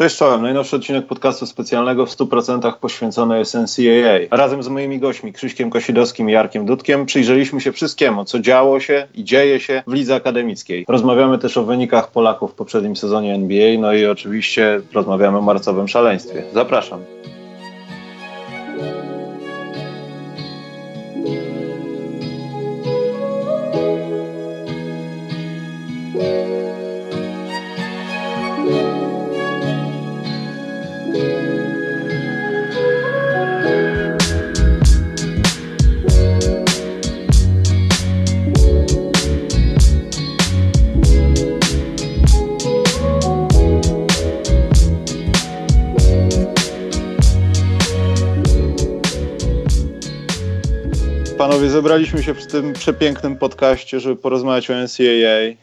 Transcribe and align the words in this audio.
Cześć 0.00 0.16
czołem, 0.16 0.42
najnowszy 0.42 0.76
odcinek 0.76 1.06
podcastu 1.06 1.46
specjalnego 1.46 2.06
w 2.06 2.10
100% 2.10 2.72
poświęcony 2.72 3.38
jest 3.38 3.54
NCAA. 3.54 4.36
Razem 4.36 4.62
z 4.62 4.68
moimi 4.68 4.98
gośćmi 4.98 5.32
Krzyśkiem 5.32 5.70
Kosidowskim 5.70 6.30
i 6.30 6.32
Jarkiem 6.32 6.66
Dudkiem 6.66 7.06
przyjrzeliśmy 7.06 7.60
się 7.60 7.72
wszystkiemu, 7.72 8.24
co 8.24 8.38
działo 8.38 8.80
się 8.80 9.06
i 9.14 9.24
dzieje 9.24 9.60
się 9.60 9.82
w 9.86 9.92
lidze 9.92 10.14
akademickiej. 10.14 10.84
Rozmawiamy 10.88 11.38
też 11.38 11.56
o 11.56 11.64
wynikach 11.64 12.10
Polaków 12.10 12.50
w 12.50 12.54
poprzednim 12.54 12.96
sezonie 12.96 13.34
NBA, 13.34 13.78
no 13.78 13.92
i 13.92 14.06
oczywiście 14.06 14.80
rozmawiamy 14.92 15.38
o 15.38 15.42
marcowym 15.42 15.88
szaleństwie. 15.88 16.42
Zapraszam. 16.54 17.00
Panowie, 51.40 51.70
zebraliśmy 51.70 52.22
się 52.22 52.34
w 52.34 52.46
tym 52.46 52.72
przepięknym 52.72 53.36
podcaście, 53.36 54.00
żeby 54.00 54.16
porozmawiać 54.16 54.70
o 54.70 54.74
NCAA 54.74 55.56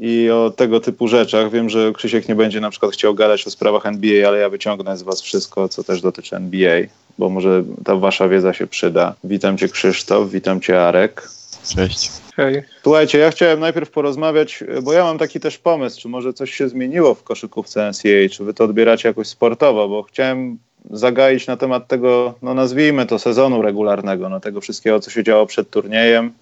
i 0.00 0.30
o 0.30 0.50
tego 0.50 0.80
typu 0.80 1.08
rzeczach. 1.08 1.50
Wiem, 1.50 1.70
że 1.70 1.92
Krzysiek 1.92 2.28
nie 2.28 2.34
będzie 2.34 2.60
na 2.60 2.70
przykład 2.70 2.92
chciał 2.92 3.14
gadać 3.14 3.46
o 3.46 3.50
sprawach 3.50 3.86
NBA, 3.86 4.28
ale 4.28 4.38
ja 4.38 4.48
wyciągnę 4.48 4.96
z 4.96 5.02
was 5.02 5.22
wszystko, 5.22 5.68
co 5.68 5.84
też 5.84 6.00
dotyczy 6.00 6.36
NBA, 6.36 6.80
bo 7.18 7.28
może 7.28 7.64
ta 7.84 7.96
wasza 7.96 8.28
wiedza 8.28 8.52
się 8.52 8.66
przyda. 8.66 9.14
Witam 9.24 9.58
cię 9.58 9.68
Krzysztof, 9.68 10.30
witam 10.30 10.60
cię 10.60 10.82
Arek. 10.82 11.28
Cześć. 11.74 12.10
Hej. 12.36 12.62
Słuchajcie, 12.82 13.18
ja 13.18 13.30
chciałem 13.30 13.60
najpierw 13.60 13.90
porozmawiać, 13.90 14.64
bo 14.82 14.92
ja 14.92 15.04
mam 15.04 15.18
taki 15.18 15.40
też 15.40 15.58
pomysł, 15.58 16.00
czy 16.00 16.08
może 16.08 16.32
coś 16.32 16.54
się 16.54 16.68
zmieniło 16.68 17.14
w 17.14 17.22
koszykówce 17.22 17.90
NCAA, 17.90 18.28
czy 18.30 18.44
wy 18.44 18.54
to 18.54 18.64
odbieracie 18.64 19.08
jakoś 19.08 19.28
sportowo, 19.28 19.88
bo 19.88 20.02
chciałem 20.02 20.58
zagaić 20.90 21.46
na 21.46 21.56
temat 21.56 21.86
tego, 21.86 22.34
no 22.42 22.54
nazwijmy 22.54 23.06
to 23.06 23.18
sezonu 23.18 23.62
regularnego, 23.62 24.28
no 24.28 24.40
tego 24.40 24.60
wszystkiego, 24.60 25.00
co 25.00 25.10
się 25.10 25.24
działo 25.24 25.46
przed 25.46 25.70
turniejem. 25.70 26.32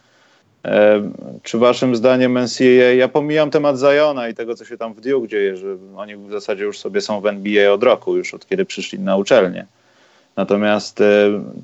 E, 0.65 1.03
czy 1.43 1.59
waszym 1.59 1.97
zdaniem 1.97 2.39
NCAA, 2.39 2.93
ja 2.97 3.09
pomijam 3.09 3.51
temat 3.51 3.79
Zajona 3.79 4.29
i 4.29 4.35
tego, 4.35 4.55
co 4.55 4.65
się 4.65 4.77
tam 4.77 4.95
w 4.95 5.01
Duke 5.01 5.29
dzieje, 5.29 5.57
że 5.57 5.77
oni 5.97 6.17
w 6.17 6.31
zasadzie 6.31 6.65
już 6.65 6.79
sobie 6.79 7.01
są 7.01 7.21
w 7.21 7.27
NBA 7.27 7.73
od 7.73 7.83
roku, 7.83 8.17
już 8.17 8.35
od 8.35 8.47
kiedy 8.47 8.65
przyszli 8.65 8.99
na 8.99 9.17
uczelnię. 9.17 9.67
Natomiast 10.37 11.01
e, 11.01 11.05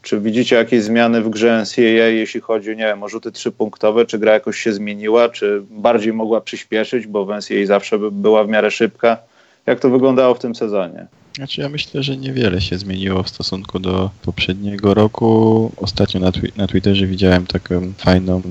czy 0.03 0.21
widzicie 0.21 0.57
jakieś 0.57 0.83
zmiany 0.83 1.21
w 1.21 1.31
grze 1.31 1.63
NCAA, 1.63 2.09
jeśli 2.09 2.41
chodzi 2.41 2.69
nie 2.69 2.85
wiem, 2.85 3.03
o 3.03 3.09
rzuty 3.09 3.33
trzypunktowe, 3.33 4.07
czy 4.07 4.19
gra 4.19 4.33
jakoś 4.33 4.59
się 4.59 4.73
zmieniła, 4.73 5.29
czy 5.29 5.63
bardziej 5.71 6.13
mogła 6.13 6.41
przyspieszyć, 6.41 7.07
bo 7.07 7.25
w 7.25 7.29
NCAA 7.29 7.67
zawsze 7.67 7.99
była 7.99 8.45
w 8.45 8.49
miarę 8.49 8.71
szybka. 8.71 9.19
Jak 9.67 9.81
to 9.81 9.91
wyglądało 9.91 10.35
w 10.35 10.39
tym 10.39 10.55
sezonie? 10.55 11.07
Znaczy 11.37 11.61
ja 11.61 11.69
myślę, 11.69 12.03
że 12.03 12.17
niewiele 12.17 12.61
się 12.61 12.79
zmieniło 12.79 13.23
w 13.23 13.29
stosunku 13.29 13.79
do 13.79 14.11
poprzedniego 14.23 14.95
roku. 14.95 15.73
Ostatnio 15.77 16.21
na, 16.21 16.33
twi 16.33 16.53
na 16.57 16.67
Twitterze 16.67 17.07
widziałem 17.07 17.47
taką 17.47 17.93
fajną 17.99 18.43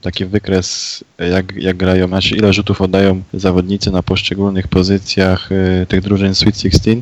taki 0.00 0.24
wykres, 0.24 1.04
jak, 1.30 1.52
jak 1.56 1.76
grają, 1.76 2.08
znaczy 2.08 2.36
ile 2.36 2.52
rzutów 2.52 2.80
oddają 2.80 3.22
zawodnicy 3.34 3.90
na 3.90 4.02
poszczególnych 4.02 4.68
pozycjach 4.68 5.52
y, 5.52 5.86
tych 5.88 6.00
drużyn 6.00 6.34
Sweet 6.34 6.60
16 6.60 6.96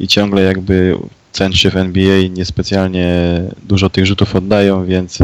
i 0.00 0.08
ciągle 0.08 0.42
jakby 0.42 0.96
centrzy 1.32 1.70
w 1.70 1.76
NBA 1.76 2.28
niespecjalnie 2.30 3.40
dużo 3.62 3.90
tych 3.90 4.06
rzutów 4.06 4.36
oddają, 4.36 4.86
więc 4.86 5.18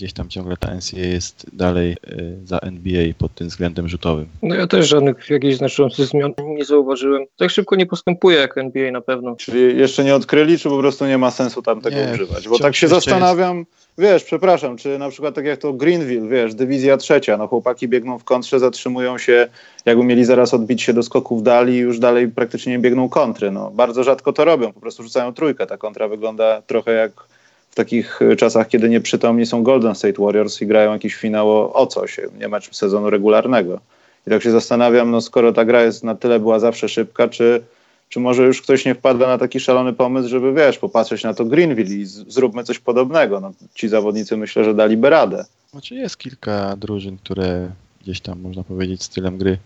gdzieś 0.00 0.12
tam 0.12 0.28
ciągle 0.28 0.56
ta 0.56 0.74
NCAA 0.74 1.00
jest 1.00 1.46
dalej 1.52 1.96
y, 2.08 2.36
za 2.44 2.58
NBA 2.58 3.02
pod 3.18 3.34
tym 3.34 3.48
względem 3.48 3.88
rzutowym. 3.88 4.26
No 4.42 4.54
ja 4.54 4.66
też 4.66 4.88
żadnych 4.88 5.30
jakichś 5.30 5.56
znaczących 5.56 6.06
zmian 6.06 6.32
nie 6.44 6.64
zauważyłem. 6.64 7.24
Tak 7.36 7.50
szybko 7.50 7.76
nie 7.76 7.86
postępuje 7.86 8.38
jak 8.38 8.58
NBA 8.58 8.90
na 8.90 9.00
pewno. 9.00 9.36
Czyli 9.36 9.78
jeszcze 9.78 10.04
nie 10.04 10.14
odkryli, 10.14 10.58
czy 10.58 10.68
po 10.68 10.78
prostu 10.78 11.06
nie 11.06 11.18
ma 11.18 11.30
sensu 11.30 11.62
tam 11.62 11.80
tego 11.80 11.96
nie, 11.96 12.12
używać? 12.14 12.48
Bo 12.48 12.58
tak 12.58 12.76
się 12.76 12.88
zastanawiam, 12.88 13.58
jest... 13.58 13.70
wiesz, 13.98 14.24
przepraszam, 14.24 14.76
czy 14.76 14.98
na 14.98 15.08
przykład 15.10 15.34
tak 15.34 15.44
jak 15.44 15.60
to 15.60 15.72
Greenville, 15.72 16.28
wiesz, 16.28 16.54
dywizja 16.54 16.96
trzecia, 16.96 17.36
no 17.36 17.48
chłopaki 17.48 17.88
biegną 17.88 18.18
w 18.18 18.24
kontrze, 18.24 18.58
zatrzymują 18.58 19.18
się, 19.18 19.48
jakby 19.84 20.04
mieli 20.04 20.24
zaraz 20.24 20.54
odbić 20.54 20.82
się 20.82 20.92
do 20.92 21.02
skoków 21.02 21.42
dali 21.42 21.76
już 21.76 21.98
dalej 21.98 22.28
praktycznie 22.28 22.72
nie 22.72 22.78
biegną 22.78 23.08
kontry. 23.08 23.50
No, 23.50 23.70
bardzo 23.70 24.04
rzadko 24.04 24.32
to 24.32 24.44
robią, 24.44 24.72
po 24.72 24.80
prostu 24.80 25.02
rzucają 25.02 25.34
trójkę. 25.34 25.66
Ta 25.66 25.76
kontra 25.76 26.08
wygląda 26.08 26.62
trochę 26.62 26.92
jak 26.92 27.29
w 27.70 27.74
takich 27.74 28.20
czasach, 28.38 28.68
kiedy 28.68 28.88
nieprzytomni 28.88 29.46
są 29.46 29.62
Golden 29.62 29.94
State 29.94 30.22
Warriors 30.22 30.62
i 30.62 30.66
grają 30.66 30.92
jakiś 30.92 31.14
finał 31.14 31.50
o, 31.50 31.72
o 31.72 31.86
coś, 31.86 32.20
nie 32.40 32.48
mecz 32.48 32.74
sezonu 32.74 33.10
regularnego. 33.10 33.80
I 34.26 34.30
tak 34.30 34.42
się 34.42 34.50
zastanawiam, 34.50 35.10
no 35.10 35.20
skoro 35.20 35.52
ta 35.52 35.64
gra 35.64 35.82
jest 35.82 36.04
na 36.04 36.14
tyle 36.14 36.40
była 36.40 36.58
zawsze 36.58 36.88
szybka, 36.88 37.28
czy, 37.28 37.62
czy 38.08 38.20
może 38.20 38.42
już 38.42 38.62
ktoś 38.62 38.84
nie 38.84 38.94
wpada 38.94 39.26
na 39.26 39.38
taki 39.38 39.60
szalony 39.60 39.92
pomysł, 39.92 40.28
żeby 40.28 40.52
wiesz, 40.52 40.78
popatrzeć 40.78 41.24
na 41.24 41.34
to 41.34 41.44
Greenville 41.44 41.94
i 41.94 42.04
z, 42.04 42.12
zróbmy 42.28 42.64
coś 42.64 42.78
podobnego. 42.78 43.40
No, 43.40 43.52
ci 43.74 43.88
zawodnicy 43.88 44.36
myślę, 44.36 44.64
że 44.64 44.74
daliby 44.74 45.10
radę. 45.10 45.44
Znaczy 45.70 45.94
jest 45.94 46.18
kilka 46.18 46.76
drużyn, 46.76 47.18
które 47.18 47.68
gdzieś 48.02 48.20
tam 48.20 48.40
można 48.40 48.62
powiedzieć 48.62 49.02
stylem 49.02 49.38
gry 49.38 49.58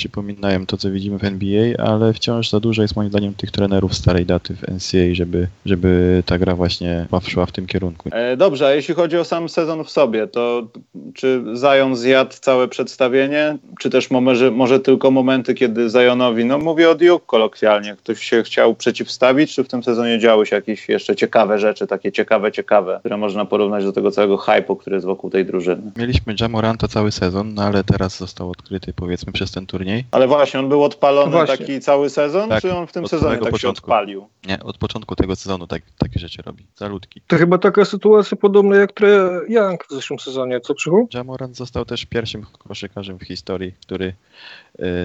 przypominają 0.00 0.66
to, 0.66 0.76
co 0.76 0.90
widzimy 0.90 1.18
w 1.18 1.24
NBA, 1.24 1.74
ale 1.78 2.12
wciąż 2.12 2.50
za 2.50 2.60
dużo 2.60 2.82
jest 2.82 2.96
moim 2.96 3.08
zdaniem 3.08 3.34
tych 3.34 3.50
trenerów 3.50 3.94
starej 3.94 4.26
daty 4.26 4.54
w 4.54 4.62
NCAA, 4.62 5.14
żeby, 5.14 5.48
żeby 5.66 6.22
ta 6.26 6.38
gra 6.38 6.54
właśnie 6.54 7.06
szła 7.28 7.46
w 7.46 7.52
tym 7.52 7.66
kierunku. 7.66 8.08
E, 8.12 8.36
dobrze, 8.36 8.66
a 8.66 8.70
jeśli 8.70 8.94
chodzi 8.94 9.18
o 9.18 9.24
sam 9.24 9.48
sezon 9.48 9.84
w 9.84 9.90
sobie, 9.90 10.26
to 10.26 10.68
czy 11.14 11.44
Zion 11.56 11.96
zjadł 11.96 12.32
całe 12.40 12.68
przedstawienie, 12.68 13.58
czy 13.80 13.90
też 13.90 14.10
może, 14.10 14.50
może 14.50 14.80
tylko 14.80 15.10
momenty, 15.10 15.54
kiedy 15.54 15.88
Zionowi, 15.88 16.44
no 16.44 16.58
mówię 16.58 16.90
o 16.90 16.94
Duke 16.94 17.26
kolokwialnie, 17.26 17.96
ktoś 17.96 18.24
się 18.24 18.42
chciał 18.42 18.74
przeciwstawić, 18.74 19.54
czy 19.54 19.64
w 19.64 19.68
tym 19.68 19.82
sezonie 19.82 20.18
działy 20.18 20.46
się 20.46 20.56
jakieś 20.56 20.88
jeszcze 20.88 21.16
ciekawe 21.16 21.58
rzeczy, 21.58 21.86
takie 21.86 22.12
ciekawe, 22.12 22.52
ciekawe, 22.52 22.96
które 23.00 23.16
można 23.16 23.44
porównać 23.44 23.84
do 23.84 23.92
tego 23.92 24.10
całego 24.10 24.36
hype'u, 24.36 24.76
który 24.78 24.96
jest 24.96 25.06
wokół 25.06 25.30
tej 25.30 25.44
drużyny? 25.44 25.82
Mieliśmy 25.96 26.34
Jamoranta 26.40 26.88
cały 26.88 27.12
sezon, 27.12 27.54
no 27.54 27.62
ale 27.62 27.84
teraz 27.84 28.18
został 28.18 28.50
odkryty 28.50 28.92
powiedzmy 28.92 29.32
przez 29.32 29.50
ten 29.50 29.66
turniej 29.66 29.89
Ale 30.10 30.26
właśnie, 30.26 30.60
on 30.60 30.68
był 30.68 30.84
odpalony 30.84 31.32
no 31.32 31.46
taki 31.46 31.80
cały 31.80 32.10
sezon, 32.10 32.48
tak, 32.48 32.62
czy 32.62 32.74
on 32.74 32.86
w 32.86 32.92
tym 32.92 33.08
sezonie 33.08 33.38
tak 33.38 33.50
początku. 33.50 33.60
się 33.60 33.68
odpalił? 33.68 34.28
Nie, 34.46 34.62
od 34.62 34.78
początku 34.78 35.16
tego 35.16 35.36
sezonu 35.36 35.66
tak, 35.66 35.82
takie 35.98 36.18
rzeczy 36.20 36.42
robi. 36.42 36.66
Zaludki. 36.76 37.20
To 37.26 37.36
chyba 37.36 37.58
taka 37.58 37.84
sytuacja 37.84 38.36
podobna 38.36 38.76
jak 38.76 38.92
Trey 38.92 39.18
Young 39.48 39.86
w 39.86 39.90
zeszłym 39.90 40.18
sezonie, 40.18 40.60
co 40.60 40.74
Przychu? 40.74 41.08
Jamorant 41.14 41.56
został 41.56 41.84
też 41.84 42.04
pierwszym 42.04 42.46
koszykarzem 42.68 43.18
w 43.18 43.22
historii, 43.22 43.74
który 43.86 44.14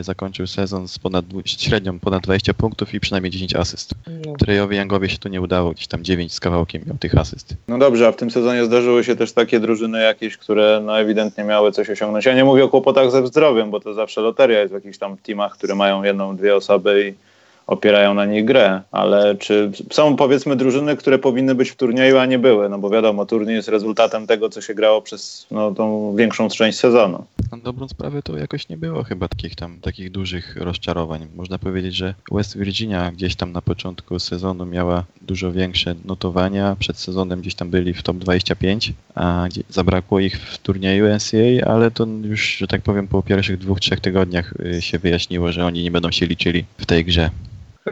zakończył 0.01 0.47
sezon 0.47 0.87
z 0.87 0.99
ponad, 0.99 1.25
średnią 1.45 1.99
ponad 1.99 2.23
20 2.23 2.53
punktów 2.53 2.93
i 2.93 2.99
przynajmniej 2.99 3.31
10 3.31 3.55
asyst. 3.55 3.93
No. 4.25 4.33
Trejowi 4.39 4.77
Youngowi 4.77 5.09
się 5.09 5.17
to 5.17 5.29
nie 5.29 5.41
udało, 5.41 5.71
gdzieś 5.71 5.87
tam 5.87 6.03
9 6.03 6.33
z 6.33 6.39
kawałkiem 6.39 6.81
miał 6.87 6.97
tych 6.97 7.17
asyst. 7.17 7.55
No 7.67 7.77
dobrze, 7.77 8.07
a 8.07 8.11
w 8.11 8.15
tym 8.15 8.31
sezonie 8.31 8.65
zdarzyły 8.65 9.03
się 9.03 9.15
też 9.15 9.33
takie 9.33 9.59
drużyny 9.59 10.01
jakieś, 10.01 10.37
które 10.37 10.81
no 10.85 10.99
ewidentnie 10.99 11.43
miały 11.43 11.71
coś 11.71 11.89
osiągnąć. 11.89 12.25
Ja 12.25 12.35
nie 12.35 12.45
mówię 12.45 12.63
o 12.63 12.69
kłopotach 12.69 13.11
ze 13.11 13.27
zdrowiem, 13.27 13.71
bo 13.71 13.79
to 13.79 13.93
zawsze 13.93 14.21
loteria 14.21 14.59
jest 14.59 14.73
w 14.73 14.75
jakichś 14.75 14.97
tam 14.97 15.17
teamach, 15.17 15.53
które 15.53 15.75
mają 15.75 16.03
jedną, 16.03 16.37
dwie 16.37 16.55
osoby 16.55 17.13
i 17.19 17.34
opierają 17.67 18.13
na 18.13 18.25
nich 18.25 18.45
grę, 18.45 18.81
ale 18.91 19.35
czy 19.35 19.71
są 19.91 20.15
powiedzmy 20.15 20.55
drużyny, 20.55 20.97
które 20.97 21.19
powinny 21.19 21.55
być 21.55 21.69
w 21.69 21.75
turnieju, 21.75 22.17
a 22.17 22.25
nie 22.25 22.39
były, 22.39 22.69
no 22.69 22.79
bo 22.79 22.89
wiadomo, 22.89 23.25
turniej 23.25 23.55
jest 23.55 23.69
rezultatem 23.69 24.27
tego, 24.27 24.49
co 24.49 24.61
się 24.61 24.73
grało 24.73 25.01
przez 25.01 25.47
no, 25.51 25.71
tą 25.71 26.15
większą 26.15 26.49
część 26.49 26.79
sezonu. 26.79 27.25
Na 27.51 27.57
dobrą 27.57 27.87
sprawę 27.87 28.21
to 28.21 28.37
jakoś 28.37 28.69
nie 28.69 28.77
było 28.77 29.03
chyba 29.03 29.27
takich 29.27 29.55
tam, 29.55 29.79
takich 29.81 30.11
dużych 30.11 30.55
rozczarowań. 30.55 31.27
Można 31.35 31.57
powiedzieć, 31.57 31.95
że 31.95 32.13
West 32.31 32.57
Virginia 32.57 33.11
gdzieś 33.11 33.35
tam 33.35 33.51
na 33.51 33.61
początku 33.61 34.19
sezonu 34.19 34.65
miała 34.65 35.03
dużo 35.21 35.51
większe 35.51 35.95
notowania, 36.05 36.75
przed 36.79 36.97
sezonem 36.97 37.41
gdzieś 37.41 37.55
tam 37.55 37.69
byli 37.69 37.93
w 37.93 38.03
top 38.03 38.17
25, 38.17 38.93
a 39.15 39.47
zabrakło 39.69 40.19
ich 40.19 40.39
w 40.39 40.57
turnieju 40.57 41.05
NCAA, 41.05 41.73
ale 41.73 41.91
to 41.91 42.07
już, 42.23 42.57
że 42.57 42.67
tak 42.67 42.81
powiem, 42.81 43.07
po 43.07 43.23
pierwszych 43.23 43.57
dwóch, 43.57 43.79
trzech 43.79 43.99
tygodniach 43.99 44.53
y, 44.59 44.81
się 44.81 44.99
wyjaśniło, 44.99 45.51
że 45.51 45.65
oni 45.65 45.83
nie 45.83 45.91
będą 45.91 46.11
się 46.11 46.25
liczyli 46.25 46.65
w 46.77 46.85
tej 46.85 47.05
grze. 47.05 47.29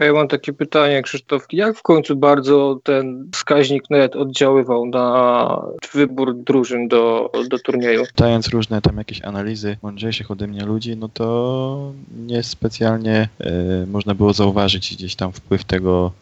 Ja 0.00 0.12
mam 0.12 0.28
takie 0.28 0.52
pytanie, 0.52 1.02
Krzysztof. 1.02 1.46
Jak 1.52 1.76
w 1.76 1.82
końcu 1.82 2.16
bardzo 2.16 2.80
ten 2.82 3.28
wskaźnik 3.32 3.90
net 3.90 4.16
oddziaływał 4.16 4.86
na 4.86 5.66
wybór 5.92 6.34
drużyn 6.34 6.88
do, 6.88 7.32
do 7.48 7.58
turnieju? 7.58 8.06
Czytając 8.06 8.48
różne 8.48 8.82
tam 8.82 8.98
jakieś 8.98 9.22
analizy 9.22 9.76
mądrzejszych 9.82 10.30
ode 10.30 10.46
mnie 10.46 10.64
ludzi, 10.64 10.96
no 10.96 11.08
to 11.08 11.92
niespecjalnie 12.26 13.28
y, 13.82 13.86
można 13.86 14.14
było 14.14 14.32
zauważyć 14.32 14.94
gdzieś 14.94 15.16
tam 15.16 15.32
wpływ 15.32 15.64
tego 15.64 16.12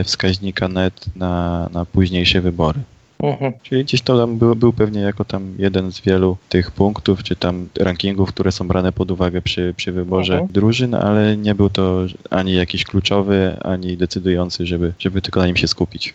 y, 0.00 0.04
wskaźnika 0.04 0.68
net 0.68 1.16
na, 1.16 1.68
na 1.72 1.84
późniejsze 1.84 2.40
wybory. 2.40 2.80
Mhm. 3.22 3.52
Czyli 3.62 3.84
gdzieś 3.84 4.02
to 4.02 4.18
tam 4.18 4.38
był, 4.38 4.56
był 4.56 4.72
pewnie 4.72 5.00
jako 5.00 5.24
tam 5.24 5.54
jeden 5.58 5.92
z 5.92 6.00
wielu 6.00 6.36
tych 6.48 6.70
punktów, 6.70 7.22
czy 7.22 7.36
tam 7.36 7.68
rankingów, 7.78 8.28
które 8.28 8.52
są 8.52 8.68
brane 8.68 8.92
pod 8.92 9.10
uwagę 9.10 9.42
przy, 9.42 9.74
przy 9.76 9.92
wyborze 9.92 10.32
mhm. 10.32 10.52
drużyn, 10.52 10.94
ale 10.94 11.36
nie 11.36 11.54
był 11.54 11.70
to 11.70 12.06
ani 12.30 12.54
jakiś 12.54 12.84
kluczowy, 12.84 13.56
ani 13.60 13.96
decydujący, 13.96 14.66
żeby, 14.66 14.92
żeby 14.98 15.22
tylko 15.22 15.40
na 15.40 15.46
nim 15.46 15.56
się 15.56 15.68
skupić. 15.68 16.14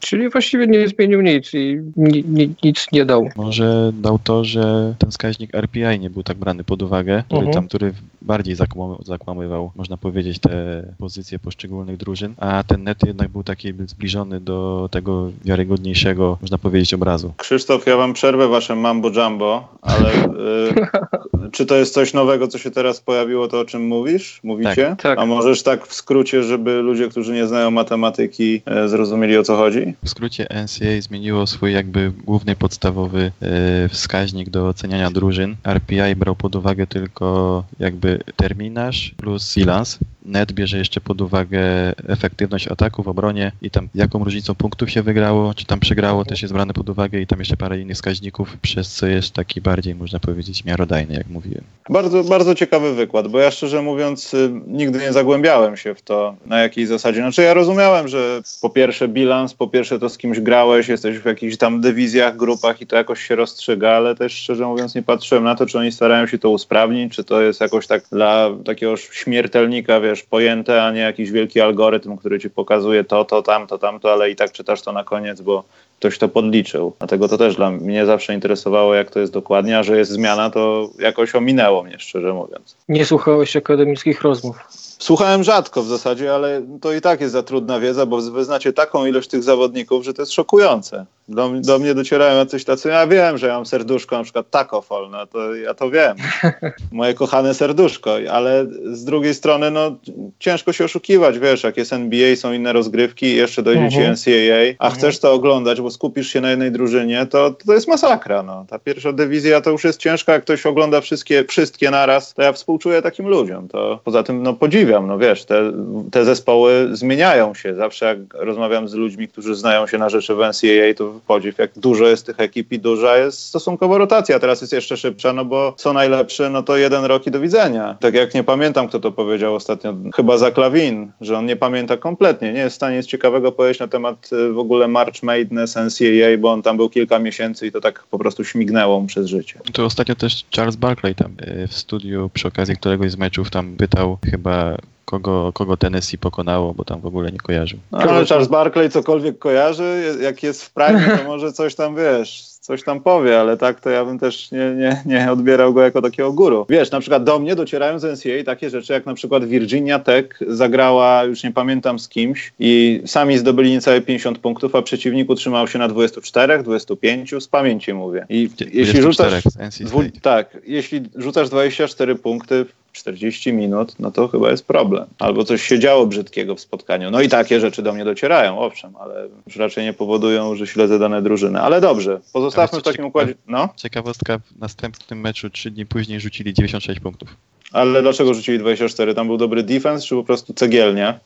Czyli 0.00 0.30
właściwie 0.30 0.66
nie 0.66 0.88
zmienił 0.88 1.20
nic 1.20 1.54
i 1.54 1.80
ni, 1.96 2.24
ni, 2.28 2.54
nic 2.62 2.86
nie 2.92 3.04
dał. 3.04 3.28
Może 3.36 3.92
dał 3.94 4.18
to, 4.24 4.44
że 4.44 4.94
ten 4.98 5.10
wskaźnik 5.10 5.54
RPI 5.54 6.00
nie 6.00 6.10
był 6.10 6.22
tak 6.22 6.36
brany 6.36 6.64
pod 6.64 6.82
uwagę, 6.82 7.22
który, 7.28 7.46
uh-huh. 7.46 7.54
tam, 7.54 7.68
który 7.68 7.92
bardziej 8.22 8.56
zakłamywał, 9.04 9.70
można 9.76 9.96
powiedzieć, 9.96 10.38
te 10.38 10.82
pozycje 10.98 11.38
poszczególnych 11.38 11.96
drużyn, 11.96 12.34
a 12.38 12.62
ten 12.62 12.82
net 12.82 12.98
jednak 13.06 13.28
był 13.28 13.44
taki 13.44 13.72
zbliżony 13.86 14.40
do 14.40 14.88
tego 14.92 15.30
wiarygodniejszego, 15.44 16.38
można 16.42 16.58
powiedzieć, 16.58 16.94
obrazu. 16.94 17.32
Krzysztof, 17.36 17.86
ja 17.86 17.96
wam 17.96 18.12
przerwę 18.12 18.48
wasze 18.48 18.76
mambo 18.76 19.10
jumbo, 19.10 19.68
ale 19.82 20.10
y, 20.24 21.50
czy 21.52 21.66
to 21.66 21.76
jest 21.76 21.94
coś 21.94 22.14
nowego, 22.14 22.48
co 22.48 22.58
się 22.58 22.70
teraz 22.70 23.00
pojawiło, 23.00 23.48
to 23.48 23.60
o 23.60 23.64
czym 23.64 23.86
mówisz? 23.86 24.40
Mówicie? 24.44 24.74
Tak, 24.74 25.02
tak. 25.02 25.18
A 25.18 25.26
możesz 25.26 25.62
tak 25.62 25.86
w 25.86 25.94
skrócie, 25.94 26.42
żeby 26.42 26.82
ludzie, 26.82 27.08
którzy 27.08 27.32
nie 27.32 27.46
znają 27.46 27.70
matematyki, 27.70 28.62
y, 28.84 28.88
zrozumieli 28.88 29.38
o 29.38 29.42
co 29.42 29.56
chodzi? 29.56 29.85
W 30.04 30.08
skrócie 30.08 30.46
NCA 30.64 31.00
zmieniło 31.00 31.46
swój 31.46 31.72
jakby 31.72 32.12
główny 32.24 32.56
podstawowy 32.56 33.32
e, 33.42 33.88
wskaźnik 33.88 34.50
do 34.50 34.68
oceniania 34.68 35.10
drużyn. 35.10 35.56
RPI 35.64 36.16
brał 36.16 36.36
pod 36.36 36.56
uwagę 36.56 36.86
tylko 36.86 37.64
jakby 37.78 38.18
terminarz 38.36 39.14
plus 39.16 39.54
bilans. 39.56 39.98
Net 40.24 40.52
bierze 40.52 40.78
jeszcze 40.78 41.00
pod 41.00 41.20
uwagę 41.20 41.62
efektywność 42.08 42.68
ataku 42.68 43.02
w 43.02 43.08
obronie 43.08 43.52
i 43.62 43.70
tam 43.70 43.88
jaką 43.94 44.24
różnicą 44.24 44.54
punktów 44.54 44.90
się 44.90 45.02
wygrało, 45.02 45.54
czy 45.54 45.64
tam 45.64 45.80
przegrało 45.80 46.24
też 46.24 46.42
jest 46.42 46.54
brane 46.54 46.74
pod 46.74 46.88
uwagę 46.88 47.20
i 47.20 47.26
tam 47.26 47.38
jeszcze 47.38 47.56
parę 47.56 47.80
innych 47.80 47.96
wskaźników, 47.96 48.56
przez 48.62 48.94
co 48.94 49.06
jest 49.06 49.32
taki 49.32 49.60
bardziej, 49.60 49.94
można 49.94 50.20
powiedzieć, 50.20 50.64
miarodajny, 50.64 51.14
jak 51.14 51.28
mówiłem. 51.28 51.64
Bardzo, 51.90 52.24
bardzo 52.24 52.54
ciekawy 52.54 52.94
wykład, 52.94 53.28
bo 53.28 53.38
ja 53.38 53.50
szczerze 53.50 53.82
mówiąc 53.82 54.34
y, 54.34 54.50
nigdy 54.66 54.98
nie 54.98 55.12
zagłębiałem 55.12 55.76
się 55.76 55.94
w 55.94 56.02
to, 56.02 56.36
na 56.46 56.60
jakiej 56.60 56.86
zasadzie. 56.86 57.20
Znaczy 57.20 57.42
ja 57.42 57.54
rozumiałem, 57.54 58.08
że 58.08 58.42
po 58.60 58.70
pierwsze 58.70 59.08
bilans, 59.08 59.54
po 59.54 59.68
pierwsze 59.76 59.98
to 59.98 60.08
z 60.08 60.18
kimś 60.18 60.40
grałeś, 60.40 60.88
jesteś 60.88 61.18
w 61.18 61.24
jakichś 61.24 61.56
tam 61.56 61.80
dywizjach, 61.80 62.36
grupach 62.36 62.80
i 62.80 62.86
to 62.86 62.96
jakoś 62.96 63.22
się 63.22 63.36
rozstrzyga, 63.36 63.90
ale 63.90 64.14
też 64.14 64.32
szczerze 64.32 64.66
mówiąc 64.66 64.94
nie 64.94 65.02
patrzyłem 65.02 65.44
na 65.44 65.54
to, 65.54 65.66
czy 65.66 65.78
oni 65.78 65.92
starają 65.92 66.26
się 66.26 66.38
to 66.38 66.50
usprawnić, 66.50 67.14
czy 67.14 67.24
to 67.24 67.40
jest 67.40 67.60
jakoś 67.60 67.86
tak 67.86 68.02
dla 68.12 68.50
takiego 68.64 68.96
śmiertelnika, 68.96 70.00
wiesz, 70.00 70.22
pojęte, 70.22 70.82
a 70.82 70.92
nie 70.92 71.00
jakiś 71.00 71.30
wielki 71.30 71.60
algorytm, 71.60 72.16
który 72.16 72.40
ci 72.40 72.50
pokazuje 72.50 73.04
to, 73.04 73.24
to, 73.24 73.42
tamto, 73.42 73.78
tamto, 73.78 74.12
ale 74.12 74.30
i 74.30 74.36
tak 74.36 74.52
czytasz 74.52 74.82
to 74.82 74.92
na 74.92 75.04
koniec, 75.04 75.40
bo 75.40 75.64
ktoś 75.98 76.18
to 76.18 76.28
podliczył. 76.28 76.92
Dlatego 76.98 77.28
to 77.28 77.38
też 77.38 77.56
dla 77.56 77.70
mnie 77.70 78.06
zawsze 78.06 78.34
interesowało, 78.34 78.94
jak 78.94 79.10
to 79.10 79.20
jest 79.20 79.32
dokładnie, 79.32 79.78
a 79.78 79.82
że 79.82 79.98
jest 79.98 80.10
zmiana, 80.10 80.50
to 80.50 80.90
jakoś 80.98 81.34
ominęło 81.34 81.82
mnie, 81.82 81.98
szczerze 81.98 82.32
mówiąc. 82.32 82.76
Nie 82.88 83.04
słuchałeś 83.04 83.56
akademickich 83.56 84.22
rozmów. 84.22 84.85
Słuchałem 84.98 85.44
rzadko 85.44 85.82
w 85.82 85.88
zasadzie, 85.88 86.34
ale 86.34 86.62
to 86.80 86.92
i 86.92 87.00
tak 87.00 87.20
jest 87.20 87.32
za 87.32 87.42
trudna 87.42 87.80
wiedza, 87.80 88.06
bo 88.06 88.20
wy 88.20 88.44
znacie 88.44 88.72
taką 88.72 89.06
ilość 89.06 89.28
tych 89.28 89.42
zawodników, 89.42 90.04
że 90.04 90.14
to 90.14 90.22
jest 90.22 90.32
szokujące. 90.32 91.06
Do, 91.28 91.50
do 91.60 91.78
mnie 91.78 91.94
docierają 91.94 92.38
jacyś 92.38 92.64
tacy, 92.64 92.88
ja 92.88 93.06
wiem, 93.06 93.38
że 93.38 93.46
ja 93.46 93.54
mam 93.54 93.66
serduszko, 93.66 94.16
na 94.16 94.24
przykład 94.24 94.50
takofol, 94.50 95.10
no 95.10 95.26
to 95.26 95.54
ja 95.54 95.74
to 95.74 95.90
wiem. 95.90 96.16
Moje 96.92 97.14
kochane 97.14 97.54
serduszko, 97.54 98.16
ale 98.32 98.66
z 98.92 99.04
drugiej 99.04 99.34
strony, 99.34 99.70
no 99.70 99.96
ciężko 100.38 100.72
się 100.72 100.84
oszukiwać, 100.84 101.38
wiesz, 101.38 101.62
jak 101.62 101.76
jest 101.76 101.92
NBA, 101.92 102.36
są 102.36 102.52
inne 102.52 102.72
rozgrywki, 102.72 103.36
jeszcze 103.36 103.62
dojdzie 103.62 103.88
ci 103.88 103.98
NCAA, 103.98 104.58
mhm. 104.58 104.76
a 104.78 104.84
mhm. 104.84 104.92
chcesz 104.92 105.18
to 105.18 105.32
oglądać, 105.32 105.80
bo 105.80 105.90
skupisz 105.90 106.28
się 106.28 106.40
na 106.40 106.50
jednej 106.50 106.72
drużynie, 106.72 107.26
to, 107.26 107.50
to 107.50 107.74
jest 107.74 107.88
masakra, 107.88 108.42
no. 108.42 108.66
Ta 108.68 108.78
pierwsza 108.78 109.12
dywizja 109.12 109.60
to 109.60 109.70
już 109.70 109.84
jest 109.84 110.00
ciężka, 110.00 110.32
jak 110.32 110.42
ktoś 110.42 110.66
ogląda 110.66 111.00
wszystkie, 111.00 111.44
wszystkie 111.44 111.90
naraz, 111.90 112.34
to 112.34 112.42
ja 112.42 112.52
współczuję 112.52 113.02
takim 113.02 113.28
ludziom, 113.28 113.68
to 113.68 114.00
poza 114.04 114.22
tym, 114.22 114.42
no 114.42 114.52
podziwiam, 114.52 115.06
no 115.06 115.18
wiesz, 115.18 115.44
te, 115.44 115.72
te 116.10 116.24
zespoły 116.24 116.88
zmieniają 116.92 117.54
się, 117.54 117.74
zawsze 117.74 118.06
jak 118.06 118.18
rozmawiam 118.34 118.88
z 118.88 118.94
ludźmi, 118.94 119.28
którzy 119.28 119.54
znają 119.54 119.86
się 119.86 119.98
na 119.98 120.08
rzeczy 120.08 120.34
w 120.34 120.38
NCAA, 120.38 120.94
to 120.96 121.15
podziw, 121.20 121.58
jak 121.58 121.70
dużo 121.78 122.06
jest 122.06 122.26
tych 122.26 122.40
ekip 122.40 122.72
i 122.72 122.78
duża 122.78 123.16
jest 123.16 123.38
stosunkowo 123.38 123.98
rotacja. 123.98 124.38
Teraz 124.38 124.60
jest 124.60 124.72
jeszcze 124.72 124.96
szybsza, 124.96 125.32
no 125.32 125.44
bo 125.44 125.74
co 125.76 125.92
najlepsze, 125.92 126.50
no 126.50 126.62
to 126.62 126.76
jeden 126.76 127.04
rok 127.04 127.26
i 127.26 127.30
do 127.30 127.40
widzenia. 127.40 127.96
Tak 128.00 128.14
jak 128.14 128.34
nie 128.34 128.44
pamiętam, 128.44 128.88
kto 128.88 129.00
to 129.00 129.12
powiedział 129.12 129.54
ostatnio, 129.54 129.94
chyba 130.16 130.38
za 130.38 130.50
Klawin, 130.50 131.12
że 131.20 131.38
on 131.38 131.46
nie 131.46 131.56
pamięta 131.56 131.96
kompletnie, 131.96 132.52
nie 132.52 132.60
jest 132.60 132.74
w 132.74 132.76
stanie 132.76 132.96
nic 132.96 133.06
ciekawego 133.06 133.52
powiedzieć 133.52 133.80
na 133.80 133.88
temat 133.88 134.30
y, 134.32 134.52
w 134.52 134.58
ogóle 134.58 134.88
March 134.88 135.22
Madness, 135.22 135.76
NCAA, 135.76 136.38
bo 136.38 136.52
on 136.52 136.62
tam 136.62 136.76
był 136.76 136.90
kilka 136.90 137.18
miesięcy 137.18 137.66
i 137.66 137.72
to 137.72 137.80
tak 137.80 138.04
po 138.10 138.18
prostu 138.18 138.44
śmignęło 138.44 139.00
mu 139.00 139.06
przez 139.06 139.26
życie. 139.26 139.60
To 139.72 139.84
ostatnio 139.84 140.14
też 140.14 140.44
Charles 140.56 140.76
Barkley 140.76 141.14
tam 141.14 141.32
y, 141.62 141.68
w 141.68 141.74
studiu 141.74 142.30
przy 142.34 142.48
okazji 142.48 142.76
któregoś 142.76 143.10
z 143.10 143.16
meczów 143.16 143.50
tam 143.50 143.76
pytał 143.76 144.18
chyba 144.30 144.76
kogo, 145.06 145.52
kogo 145.52 145.76
Tennessee 145.76 146.18
pokonało, 146.18 146.74
bo 146.74 146.84
tam 146.84 147.00
w 147.00 147.06
ogóle 147.06 147.32
nie 147.32 147.38
kojarzył. 147.38 147.78
No, 147.92 147.98
ale 147.98 148.26
Charles 148.26 148.48
Barkley 148.48 148.90
cokolwiek 148.90 149.38
kojarzy, 149.38 150.16
jak 150.22 150.42
jest 150.42 150.64
w 150.64 150.70
prime, 150.70 151.18
to 151.18 151.24
może 151.24 151.52
coś 151.52 151.74
tam, 151.74 151.96
wiesz, 151.96 152.56
coś 152.66 152.82
tam 152.82 153.00
powie, 153.00 153.40
ale 153.40 153.56
tak 153.56 153.80
to 153.80 153.90
ja 153.90 154.04
bym 154.04 154.18
też 154.18 154.50
nie, 154.52 154.74
nie, 154.76 155.02
nie 155.06 155.32
odbierał 155.32 155.74
go 155.74 155.82
jako 155.82 156.02
takiego 156.02 156.32
guru. 156.32 156.66
Wiesz, 156.68 156.90
na 156.90 157.00
przykład 157.00 157.24
do 157.24 157.38
mnie 157.38 157.56
docierają 157.56 157.98
z 157.98 158.04
NCAA 158.04 158.44
takie 158.44 158.70
rzeczy, 158.70 158.92
jak 158.92 159.06
na 159.06 159.14
przykład 159.14 159.44
Virginia 159.44 159.98
Tech 159.98 160.40
zagrała, 160.48 161.24
już 161.24 161.44
nie 161.44 161.52
pamiętam 161.52 161.98
z 161.98 162.08
kimś 162.08 162.52
i 162.58 163.02
sami 163.06 163.38
zdobyli 163.38 163.70
niecałe 163.70 164.00
50 164.00 164.38
punktów, 164.38 164.74
a 164.74 164.82
przeciwnik 164.82 165.30
utrzymał 165.30 165.68
się 165.68 165.78
na 165.78 165.88
24, 165.88 166.62
25, 166.62 167.34
z 167.40 167.48
pamięci 167.48 167.94
mówię. 167.94 168.26
I 168.28 168.50
jeśli 168.72 169.02
rzucasz, 169.02 169.42
dwu, 169.80 170.02
tak, 170.22 170.58
jeśli 170.66 171.02
rzucasz 171.16 171.48
24 171.48 172.14
punkty 172.14 172.66
40 172.96 173.52
minut, 173.52 173.94
no 173.98 174.10
to 174.10 174.28
chyba 174.28 174.50
jest 174.50 174.66
problem. 174.66 175.06
Albo 175.18 175.44
coś 175.44 175.62
się 175.62 175.78
działo 175.78 176.06
brzydkiego 176.06 176.54
w 176.54 176.60
spotkaniu. 176.60 177.10
No 177.10 177.20
i 177.20 177.28
takie 177.28 177.60
rzeczy 177.60 177.82
do 177.82 177.92
mnie 177.92 178.04
docierają, 178.04 178.58
owszem, 178.58 178.96
ale 178.96 179.28
już 179.46 179.56
raczej 179.56 179.84
nie 179.84 179.92
powodują, 179.92 180.54
że 180.54 180.66
śledzę 180.66 180.98
dane 180.98 181.22
drużyny. 181.22 181.60
Ale 181.60 181.80
dobrze, 181.80 182.20
pozostawmy 182.32 182.80
w 182.80 182.82
takim 182.82 183.04
układzie. 183.04 183.34
No? 183.48 183.68
Ciekawostka, 183.76 184.38
w 184.38 184.58
następnym 184.58 185.20
meczu 185.20 185.50
trzy 185.50 185.70
dni 185.70 185.86
później 185.86 186.20
rzucili 186.20 186.54
96 186.54 187.00
punktów. 187.00 187.36
Ale 187.72 188.02
dlaczego 188.02 188.34
rzucili 188.34 188.58
24? 188.58 189.14
Tam 189.14 189.26
był 189.26 189.36
dobry 189.36 189.62
defense, 189.62 190.06
czy 190.06 190.14
po 190.14 190.24
prostu 190.24 190.54
cegielnia? 190.54 191.18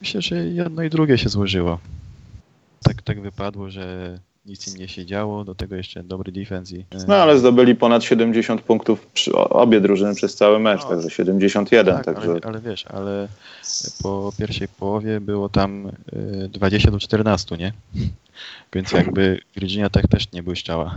Myślę, 0.00 0.22
że 0.22 0.36
jedno 0.36 0.82
i 0.82 0.90
drugie 0.90 1.18
się 1.18 1.28
złożyło. 1.28 1.78
Tak, 2.82 3.02
tak 3.02 3.20
wypadło, 3.20 3.70
że 3.70 4.18
nic 4.46 4.68
im 4.68 4.80
nie 4.80 4.88
się 4.88 5.06
działo, 5.06 5.44
do 5.44 5.54
tego 5.54 5.76
jeszcze 5.76 6.02
dobry 6.02 6.32
defense. 6.32 6.76
I, 6.76 6.84
no 7.08 7.14
ale 7.14 7.38
zdobyli 7.38 7.74
ponad 7.74 8.04
70 8.04 8.60
punktów 8.60 9.06
obie 9.34 9.80
drużyny 9.80 10.14
przez 10.14 10.34
cały 10.34 10.58
mecz, 10.58 10.82
no. 10.82 10.88
także 10.88 11.10
71. 11.10 11.94
Tak, 11.96 12.04
także... 12.04 12.30
Ale, 12.30 12.40
ale, 12.42 12.60
wiesz, 12.60 12.86
ale 12.86 13.28
po 14.02 14.32
pierwszej 14.38 14.68
połowie 14.68 15.20
było 15.20 15.48
tam 15.48 15.92
20 16.48 16.88
y, 16.88 16.92
do 16.92 16.98
14, 16.98 17.56
nie? 17.56 17.72
Więc 18.74 18.92
jakby 18.92 19.40
Virginia 19.56 19.90
tak 19.90 20.08
też 20.08 20.32
nie 20.32 20.42
błyszczała. 20.42 20.94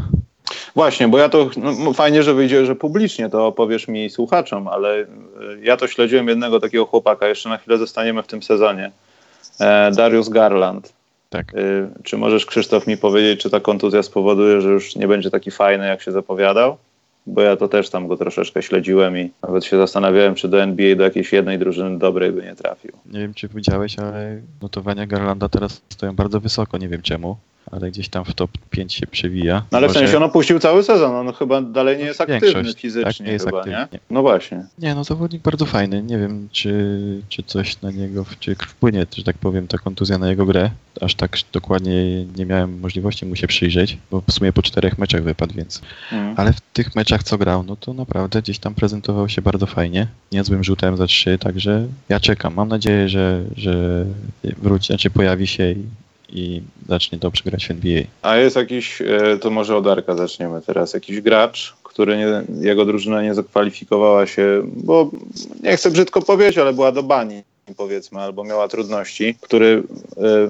Właśnie, 0.76 1.08
bo 1.08 1.18
ja 1.18 1.30
to 1.30 1.50
no, 1.58 1.94
fajnie, 1.94 2.24
że 2.24 2.34
wyjdzie, 2.34 2.66
że 2.66 2.76
publicznie 2.76 3.30
to 3.30 3.48
opowiesz 3.48 3.88
mi 3.88 4.10
słuchaczom, 4.10 4.68
ale 4.68 4.98
y, 5.00 5.08
ja 5.64 5.78
to 5.78 5.88
śledziłem 5.88 6.28
jednego 6.28 6.60
takiego 6.60 6.86
chłopaka, 6.86 7.28
jeszcze 7.28 7.50
na 7.50 7.58
chwilę 7.58 7.78
zostaniemy 7.78 8.24
w 8.24 8.28
tym 8.28 8.44
sezonie. 8.44 8.92
E, 9.60 9.92
Darius 9.92 10.30
Garland 10.30 10.99
tak. 11.30 11.54
Y, 11.54 11.88
czy 12.04 12.18
możesz, 12.18 12.46
Krzysztof, 12.46 12.88
mi 12.88 12.98
powiedzieć, 12.98 13.42
czy 13.42 13.50
ta 13.50 13.60
kontuzja 13.60 14.04
spowoduje, 14.04 14.62
że 14.62 14.70
już 14.70 14.96
nie 14.96 15.08
będzie 15.08 15.32
taki 15.32 15.52
fajny, 15.52 15.88
jak 15.88 16.02
się 16.02 16.12
zapowiadał? 16.12 16.78
Bo 17.28 17.42
ja 17.42 17.56
to 17.56 17.68
też 17.68 17.90
tam 17.90 18.08
go 18.08 18.18
troszeczkę 18.18 18.62
śledziłem 18.62 19.18
i 19.18 19.30
nawet 19.44 19.66
się 19.66 19.78
zastanawiałem, 19.78 20.36
czy 20.36 20.48
do 20.48 20.62
NBA 20.62 20.96
do 20.96 21.04
jakiejś 21.04 21.34
jednej 21.34 21.60
drużyny 21.60 22.00
dobrej 22.00 22.32
by 22.32 22.42
nie 22.42 22.56
trafił. 22.56 22.92
Nie 23.06 23.20
wiem, 23.20 23.34
czy 23.34 23.48
widziałeś, 23.48 24.00
ale 24.00 24.42
notowania 24.62 25.08
Garlanda 25.08 25.50
teraz 25.50 25.82
stoją 25.90 26.16
bardzo 26.16 26.40
wysoko, 26.40 26.78
nie 26.78 26.90
wiem 26.90 27.02
czemu 27.02 27.38
ale 27.72 27.92
gdzieś 27.92 28.10
tam 28.10 28.26
w 28.26 28.34
top 28.34 28.52
5 28.70 28.94
się 28.94 29.08
przewija. 29.08 29.64
No 29.72 29.78
ale 29.78 29.90
w 29.90 29.92
sensie 29.92 30.18
on 30.18 30.24
opuścił 30.24 30.60
cały 30.60 30.84
sezon, 30.84 31.16
on 31.16 31.34
chyba 31.34 31.62
dalej 31.62 31.98
nie 31.98 32.04
jest 32.04 32.22
aktywny 32.22 32.54
Większość, 32.54 32.82
fizycznie 32.82 33.14
tak, 33.14 33.28
nie 33.28 33.32
jest 33.32 33.46
chyba, 33.46 33.58
aktywny. 33.58 33.88
nie? 33.94 34.00
No 34.10 34.22
właśnie. 34.22 34.66
Nie, 34.80 34.96
no 34.96 35.04
zawodnik 35.04 35.42
bardzo 35.42 35.66
fajny, 35.66 36.04
nie 36.04 36.18
wiem 36.18 36.50
czy, 36.52 37.22
czy 37.30 37.44
coś 37.44 37.82
na 37.82 37.92
niego, 37.92 38.26
czy 38.40 38.56
wpłynie, 38.56 39.06
że 39.18 39.24
tak 39.24 39.38
powiem, 39.38 39.68
ta 39.68 39.78
kontuzja 39.78 40.18
na 40.18 40.30
jego 40.30 40.46
grę. 40.46 40.70
Aż 41.02 41.16
tak 41.16 41.38
dokładnie 41.54 42.26
nie 42.26 42.46
miałem 42.46 42.80
możliwości 42.80 43.26
mu 43.26 43.36
się 43.36 43.48
przyjrzeć, 43.48 43.98
bo 44.12 44.22
w 44.28 44.32
sumie 44.32 44.54
po 44.54 44.62
czterech 44.62 44.98
meczach 44.98 45.24
wypadł, 45.24 45.54
więc. 45.54 45.82
Mm. 46.12 46.34
Ale 46.38 46.54
w 46.54 46.62
tych 46.62 46.96
meczach, 46.96 47.24
co 47.24 47.38
grał, 47.38 47.64
no 47.64 47.76
to 47.76 47.94
naprawdę 47.94 48.42
gdzieś 48.42 48.60
tam 48.60 48.76
prezentował 48.76 49.30
się 49.30 49.42
bardzo 49.42 49.66
fajnie, 49.66 50.08
niezłym 50.32 50.64
rzutem 50.64 50.98
za 50.98 51.08
trzy, 51.08 51.38
także 51.38 51.88
ja 52.10 52.20
czekam. 52.20 52.54
Mam 52.54 52.68
nadzieję, 52.68 53.10
że, 53.10 53.44
że 53.56 54.06
wróci, 54.44 54.88
znaczy 54.88 55.10
pojawi 55.10 55.48
się 55.48 55.72
i, 55.72 55.86
i 56.32 56.62
zacznie 56.88 57.18
dobrze 57.18 57.44
grać 57.44 57.68
w 57.68 57.72
NBA. 57.72 58.04
A 58.22 58.36
jest 58.36 58.56
jakiś, 58.56 59.02
e, 59.02 59.38
to 59.42 59.50
może 59.50 59.78
od 59.78 59.88
Arka 59.88 60.16
zaczniemy 60.16 60.62
teraz, 60.62 60.94
jakiś 60.94 61.22
gracz, 61.22 61.76
który 61.84 62.18
nie, 62.18 62.28
jego 62.68 62.86
drużyna 62.86 63.22
nie 63.22 63.34
zakwalifikowała 63.34 64.28
się, 64.28 64.62
bo 64.66 65.12
nie 65.64 65.78
chcę 65.78 65.92
brzydko 65.92 66.22
powiedzieć, 66.22 66.58
ale 66.58 66.74
była 66.74 66.92
do 66.92 67.04
bani 67.04 67.44
powiedzmy, 67.78 68.20
albo 68.22 68.44
miała 68.44 68.68
trudności, 68.68 69.36
który 69.42 69.84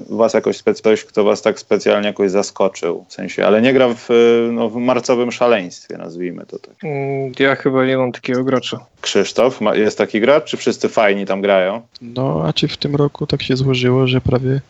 y, 0.08 0.16
was 0.16 0.34
jakoś 0.34 0.56
specjalnie, 0.56 1.02
kto 1.02 1.24
was 1.24 1.42
tak 1.42 1.60
specjalnie 1.60 2.06
jakoś 2.06 2.30
zaskoczył, 2.30 3.04
w 3.08 3.12
sensie, 3.12 3.46
ale 3.46 3.62
nie 3.62 3.72
gra 3.72 3.94
w, 3.94 4.10
y, 4.10 4.52
no, 4.52 4.68
w 4.68 4.76
marcowym 4.76 5.32
szaleństwie, 5.32 5.98
nazwijmy 5.98 6.46
to 6.46 6.58
tak. 6.58 6.74
Mm, 6.84 7.32
Ja 7.38 7.54
chyba 7.56 7.86
nie 7.86 7.98
mam 7.98 8.12
takiego 8.12 8.44
gracza. 8.44 8.86
Krzysztof, 9.00 9.60
ma, 9.60 9.74
jest 9.74 9.98
taki 9.98 10.20
gracz, 10.20 10.44
czy 10.44 10.56
wszyscy 10.56 10.88
fajni 10.88 11.26
tam 11.26 11.42
grają? 11.42 11.82
No, 12.02 12.42
a 12.46 12.52
czy 12.52 12.68
w 12.68 12.76
tym 12.76 12.96
roku 12.96 13.26
tak 13.26 13.42
się 13.42 13.56
złożyło, 13.56 14.06
że 14.06 14.20
prawie 14.20 14.60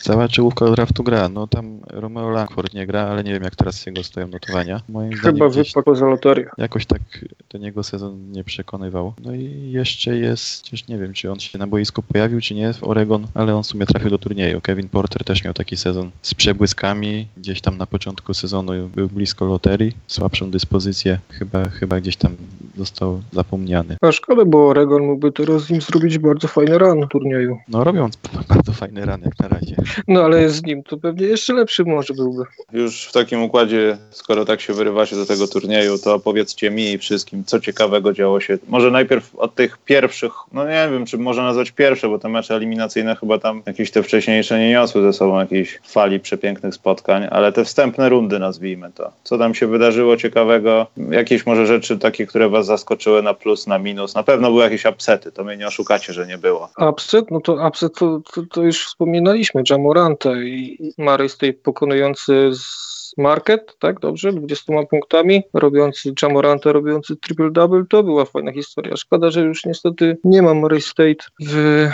cała 0.00 0.28
czołówka 0.28 0.70
draftu 0.70 1.04
gra. 1.04 1.28
No 1.28 1.46
tam 1.46 1.80
Romeo 1.86 2.30
Langford 2.30 2.74
nie 2.74 2.86
gra, 2.86 3.02
ale 3.02 3.24
nie 3.24 3.32
wiem 3.32 3.42
jak 3.42 3.56
teraz 3.56 3.86
jego 3.86 4.04
stoją 4.04 4.28
notowania. 4.28 4.80
Moim 4.88 5.12
Chyba 5.12 5.48
wypadł 5.48 5.82
poza 5.84 6.06
loterię. 6.06 6.50
jakoś 6.58 6.86
tak 6.86 7.02
ten 7.48 7.62
jego 7.62 7.82
sezon 7.82 8.32
nie 8.32 8.44
przekonywał. 8.44 9.12
No 9.24 9.34
i 9.34 9.70
jeszcze 9.72 10.16
jest, 10.16 10.62
przecież 10.62 10.88
nie 10.88 10.98
wiem 10.98 11.12
czy 11.12 11.32
on 11.32 11.40
się 11.40 11.58
na 11.58 11.66
boisku 11.66 12.02
pojawił 12.02 12.40
czy 12.40 12.54
nie 12.54 12.72
w 12.72 12.84
Oregon, 12.84 13.26
ale 13.34 13.56
on 13.56 13.62
w 13.62 13.66
sumie 13.66 13.86
trafił 13.86 14.10
do 14.10 14.18
turnieju. 14.18 14.60
Kevin 14.60 14.88
Porter 14.88 15.24
też 15.24 15.44
miał 15.44 15.54
taki 15.54 15.76
sezon 15.76 16.10
z 16.22 16.34
przebłyskami, 16.34 17.26
gdzieś 17.36 17.60
tam 17.60 17.78
na 17.78 17.86
początku 17.86 18.34
sezonu 18.34 18.72
był 18.94 19.08
blisko 19.08 19.44
loterii, 19.44 19.92
słabszą 20.06 20.50
dyspozycję, 20.50 21.18
chyba, 21.30 21.68
chyba 21.68 22.00
gdzieś 22.00 22.16
tam 22.16 22.36
został 22.76 23.20
zapomniany. 23.32 23.96
A 24.02 24.12
szkoda, 24.12 24.44
bo 24.44 24.68
Oregon 24.68 25.02
mógłby 25.02 25.32
teraz 25.32 25.62
z 25.62 25.70
nim 25.70 25.80
zrobić 25.80 26.18
bardzo 26.18 26.48
fajny 26.48 26.78
run 26.78 27.06
w 27.06 27.08
turnieju. 27.08 27.58
No 27.68 27.84
robią 27.84 28.08
bardzo 28.54 28.72
fajny 28.72 29.06
ran 29.06 29.20
jak 29.20 29.38
na 29.38 29.48
razie. 29.48 29.76
No 30.08 30.22
ale 30.22 30.48
z 30.48 30.62
nim 30.62 30.82
to 30.82 30.96
pewnie 30.96 31.26
jeszcze 31.26 31.52
lepszy 31.52 31.84
może 31.84 32.14
byłby. 32.14 32.44
Już 32.72 33.04
w 33.04 33.12
takim 33.12 33.42
układzie, 33.42 33.98
skoro 34.10 34.44
tak 34.44 34.60
się 34.60 34.72
wyrywacie 34.72 35.16
do 35.16 35.26
tego 35.26 35.48
turnieju, 35.48 35.98
to 35.98 36.14
opowiedzcie 36.14 36.70
mi 36.70 36.92
i 36.92 36.98
wszystkim, 36.98 37.44
co 37.44 37.60
ciekawego 37.60 38.12
działo 38.12 38.40
się. 38.40 38.58
Może 38.68 38.90
najpierw 38.90 39.36
od 39.36 39.54
tych 39.54 39.78
pierwszych, 39.78 40.32
no 40.52 40.64
nie 40.64 40.88
wiem, 40.92 41.06
czy 41.06 41.18
można 41.18 41.42
nazwać 41.42 41.70
pierwsze, 41.70 42.08
bo 42.08 42.18
te 42.18 42.28
mecze 42.28 42.54
eliminacyjne 42.54 43.16
chyba 43.16 43.38
tam 43.38 43.62
jakieś 43.66 43.90
te 43.90 44.02
wcześniejsze 44.02 44.58
nie 44.58 44.70
niosły 44.70 45.02
ze 45.02 45.12
sobą 45.12 45.40
jakiejś 45.40 45.78
fali 45.84 46.20
przepięknych 46.20 46.74
spotkań, 46.74 47.26
ale 47.30 47.52
te 47.52 47.64
wstępne 47.64 48.08
rundy 48.08 48.38
nazwijmy 48.38 48.90
to. 48.94 49.12
Co 49.22 49.38
tam 49.38 49.54
się 49.54 49.66
wydarzyło 49.66 50.16
ciekawego? 50.16 50.86
Jakieś 51.10 51.46
może 51.46 51.66
rzeczy 51.66 51.98
takie, 51.98 52.26
które 52.26 52.48
was 52.48 52.66
zaskoczyły 52.66 53.22
na 53.22 53.34
plus, 53.34 53.66
na 53.66 53.78
minus? 53.78 54.14
Na 54.14 54.22
pewno 54.22 54.48
były 54.50 54.62
jakieś 54.62 54.84
upsety, 54.84 55.32
to 55.32 55.44
mnie 55.44 55.56
nie 55.56 55.66
oszukacie, 55.66 56.12
że 56.12 56.26
nie 56.26 56.38
było. 56.38 56.68
Upset, 56.88 57.30
no 57.30 57.40
to 57.40 57.68
upset 57.68 57.94
to, 57.94 58.20
to, 58.34 58.42
to 58.50 58.62
już 58.62 58.86
wspominaliśmy, 58.86 59.62
Jamoranta 59.78 60.30
i 60.42 60.92
State 61.28 61.52
pokonujący 61.52 62.50
z 62.52 62.88
Market, 63.18 63.76
tak, 63.78 64.00
dobrze, 64.00 64.32
20 64.32 64.72
punktami, 64.90 65.42
robiący 65.54 66.12
Jamoranta, 66.22 66.72
robiący 66.72 67.16
triple-double, 67.16 67.84
to 67.90 68.02
była 68.02 68.24
fajna 68.24 68.52
historia. 68.52 68.96
Szkoda, 68.96 69.30
że 69.30 69.40
już 69.40 69.64
niestety 69.64 70.18
nie 70.24 70.42
ma 70.42 70.54
Murray 70.54 70.80
State 70.80 71.24
w 71.40 71.88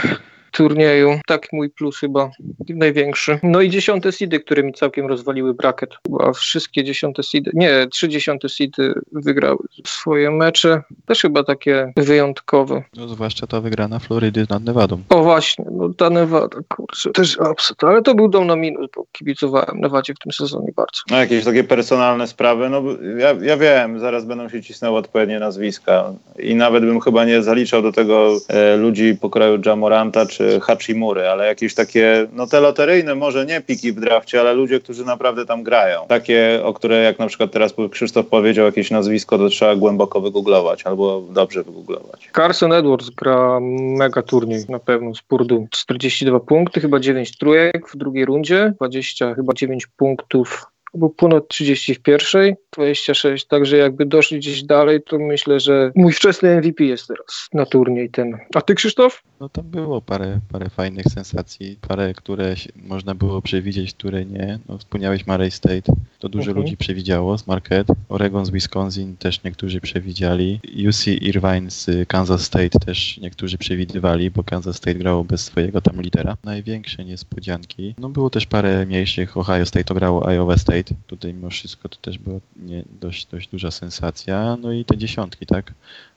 turnieju. 0.54 1.20
Tak 1.26 1.46
mój 1.52 1.70
plus 1.70 1.98
chyba 1.98 2.30
największy. 2.68 3.38
No 3.42 3.60
i 3.60 3.70
dziesiąte 3.70 4.12
seedy, 4.12 4.40
które 4.40 4.62
mi 4.62 4.72
całkiem 4.72 5.06
rozwaliły 5.06 5.54
bracket. 5.54 5.90
Chyba 6.06 6.32
wszystkie 6.32 6.84
dziesiąte 6.84 7.22
seedy, 7.22 7.50
nie, 7.54 7.86
trzy 7.86 8.08
dziesiąte 8.08 8.48
seedy 8.48 8.94
wygrały 9.12 9.58
swoje 9.86 10.30
mecze. 10.30 10.82
Też 11.06 11.22
chyba 11.22 11.44
takie 11.44 11.92
wyjątkowe. 11.96 12.82
No 12.96 13.08
zwłaszcza 13.08 13.46
ta 13.46 13.60
wygrana 13.60 13.98
Florydy 13.98 14.46
nad 14.50 14.64
Nevadą. 14.64 15.02
O 15.08 15.22
właśnie, 15.22 15.64
no 15.72 15.88
ta 15.88 16.10
Nevada, 16.10 16.58
kurczę, 16.68 17.10
też 17.10 17.38
upset, 17.52 17.84
ale 17.84 18.02
to 18.02 18.14
był 18.14 18.28
dom 18.28 18.46
na 18.46 18.56
minus, 18.56 18.86
bo 18.96 19.04
kibicowałem 19.12 19.80
Nevadzie 19.80 20.14
w 20.14 20.18
tym 20.18 20.32
sezonie 20.32 20.72
bardzo. 20.76 21.00
No 21.10 21.16
jakieś 21.16 21.44
takie 21.44 21.64
personalne 21.64 22.26
sprawy, 22.26 22.68
no 22.68 22.82
bo 22.82 22.90
ja, 23.18 23.34
ja 23.42 23.56
wiem, 23.56 24.00
zaraz 24.00 24.24
będą 24.24 24.48
się 24.48 24.62
cisnęły 24.62 24.98
odpowiednie 24.98 25.38
nazwiska 25.38 26.12
i 26.38 26.54
nawet 26.54 26.84
bym 26.84 27.00
chyba 27.00 27.24
nie 27.24 27.42
zaliczał 27.42 27.82
do 27.82 27.92
tego 27.92 28.36
e, 28.48 28.76
ludzi 28.76 29.16
pokroju 29.20 29.60
Jamoranta 29.66 30.26
czy 30.26 30.43
Hachimury, 30.62 31.28
ale 31.28 31.46
jakieś 31.46 31.74
takie, 31.74 32.26
no 32.32 32.46
te 32.46 32.60
loteryjne 32.60 33.14
może 33.14 33.46
nie 33.46 33.60
piki 33.60 33.92
w 33.92 34.00
drafcie, 34.00 34.40
ale 34.40 34.54
ludzie, 34.54 34.80
którzy 34.80 35.04
naprawdę 35.04 35.46
tam 35.46 35.62
grają. 35.62 36.00
Takie, 36.08 36.60
o 36.64 36.74
które 36.74 37.02
jak 37.02 37.18
na 37.18 37.26
przykład 37.26 37.52
teraz 37.52 37.74
Krzysztof 37.90 38.26
powiedział 38.26 38.66
jakieś 38.66 38.90
nazwisko, 38.90 39.38
to 39.38 39.48
trzeba 39.48 39.76
głęboko 39.76 40.20
wygooglować 40.20 40.82
albo 40.82 41.22
dobrze 41.30 41.62
wygooglować. 41.62 42.30
Carson 42.36 42.72
Edwards 42.72 43.10
gra 43.10 43.60
mega 43.80 44.22
turniej 44.22 44.60
na 44.68 44.78
pewno 44.78 45.14
z 45.14 45.22
Purdue. 45.22 45.66
42 45.70 46.40
punkty, 46.40 46.80
chyba 46.80 47.00
9 47.00 47.38
trójek 47.38 47.88
w 47.88 47.96
drugiej 47.96 48.24
rundzie, 48.24 48.72
20 48.76 49.34
chyba 49.34 49.52
9 49.52 49.86
punktów 49.86 50.66
był 50.94 51.10
ponad 51.10 51.48
30 51.48 51.94
w 51.94 52.00
pierwszej, 52.00 52.54
26, 52.72 53.46
także 53.46 53.76
jakby 53.76 54.06
doszli 54.06 54.38
gdzieś 54.38 54.62
dalej, 54.62 55.02
to 55.02 55.18
myślę, 55.18 55.60
że 55.60 55.92
mój 55.94 56.12
wczesny 56.12 56.56
MVP 56.56 56.84
jest 56.84 57.06
teraz 57.08 57.48
na 57.52 57.66
turniej 57.66 58.10
ten. 58.10 58.38
A 58.54 58.60
ty 58.60 58.74
Krzysztof? 58.74 59.22
No 59.40 59.48
tam 59.48 59.64
było 59.64 60.00
parę, 60.02 60.40
parę 60.52 60.70
fajnych 60.70 61.06
sensacji, 61.06 61.76
parę, 61.88 62.14
które 62.14 62.54
można 62.76 63.14
było 63.14 63.42
przewidzieć, 63.42 63.94
które 63.94 64.24
nie. 64.24 64.58
No, 64.68 64.78
wspomniałeś 64.78 65.26
Murray 65.26 65.50
State, 65.50 65.92
to 66.18 66.28
dużo 66.28 66.50
Mhm. 66.50 66.64
ludzi 66.64 66.76
przewidziało 66.76 67.38
z 67.38 67.46
Marquette. 67.46 67.94
Oregon 68.08 68.46
z 68.46 68.50
Wisconsin 68.50 69.16
też 69.16 69.42
niektórzy 69.44 69.80
przewidzieli. 69.80 70.60
UC 70.88 71.06
Irvine 71.06 71.70
z 71.70 72.08
Kansas 72.08 72.42
State 72.42 72.78
też 72.86 73.18
niektórzy 73.18 73.58
przewidywali, 73.58 74.30
bo 74.30 74.44
Kansas 74.44 74.76
State 74.76 74.94
grało 74.98 75.24
bez 75.24 75.44
swojego 75.44 75.80
tam 75.80 76.02
lidera. 76.02 76.36
Największe 76.44 77.04
niespodzianki. 77.04 77.94
No 77.98 78.08
było 78.08 78.30
też 78.30 78.46
parę 78.46 78.86
mniejszych. 78.86 79.36
Ohio 79.36 79.66
State 79.66 79.84
to 79.84 79.94
grało 79.94 80.30
Iowa 80.32 80.56
State. 80.56 80.83
Tutaj 81.06 81.34
mimo 81.34 81.50
wszystko 81.50 81.88
to 81.88 81.96
też 81.96 82.18
była 82.18 82.40
nie, 82.56 82.84
dość, 83.00 83.26
dość 83.26 83.48
duża 83.48 83.70
sensacja. 83.70 84.56
No 84.60 84.72
i 84.72 84.84
te 84.84 84.98
dziesiątki, 84.98 85.46
tak? 85.46 85.72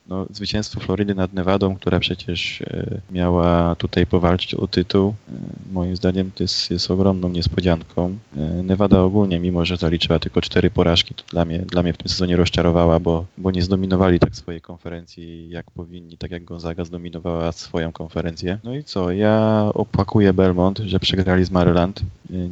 No, 0.09 0.25
zwycięstwo 0.31 0.79
Florydy 0.79 1.15
nad 1.15 1.33
Nevadą, 1.33 1.75
która 1.75 1.99
przecież 1.99 2.61
e, 2.61 3.01
miała 3.11 3.75
tutaj 3.75 4.05
powalczyć 4.05 4.53
o 4.53 4.67
tytuł, 4.67 5.09
e, 5.29 5.31
moim 5.73 5.95
zdaniem 5.95 6.31
to 6.35 6.43
jest, 6.43 6.71
jest 6.71 6.91
ogromną 6.91 7.29
niespodzianką. 7.29 8.17
E, 8.37 8.39
Nevada 8.63 9.01
ogólnie, 9.01 9.39
mimo 9.39 9.65
że 9.65 9.77
zaliczyła 9.77 10.19
tylko 10.19 10.41
cztery 10.41 10.69
porażki, 10.71 11.13
to 11.15 11.23
dla 11.31 11.45
mnie, 11.45 11.59
dla 11.59 11.83
mnie 11.83 11.93
w 11.93 11.97
tym 11.97 12.09
sezonie 12.09 12.35
rozczarowała, 12.35 12.99
bo, 12.99 13.25
bo 13.37 13.51
nie 13.51 13.61
zdominowali 13.61 14.19
tak 14.19 14.35
swojej 14.35 14.61
konferencji 14.61 15.49
jak 15.49 15.71
powinni, 15.71 16.17
tak 16.17 16.31
jak 16.31 16.43
Gonzaga 16.43 16.85
zdominowała 16.85 17.51
swoją 17.51 17.91
konferencję. 17.91 18.59
No 18.63 18.75
i 18.75 18.83
co, 18.83 19.11
ja 19.11 19.63
opakuję 19.73 20.33
Belmont, 20.33 20.77
że 20.79 20.99
przegrali 20.99 21.45
z 21.45 21.51
Maryland 21.51 22.01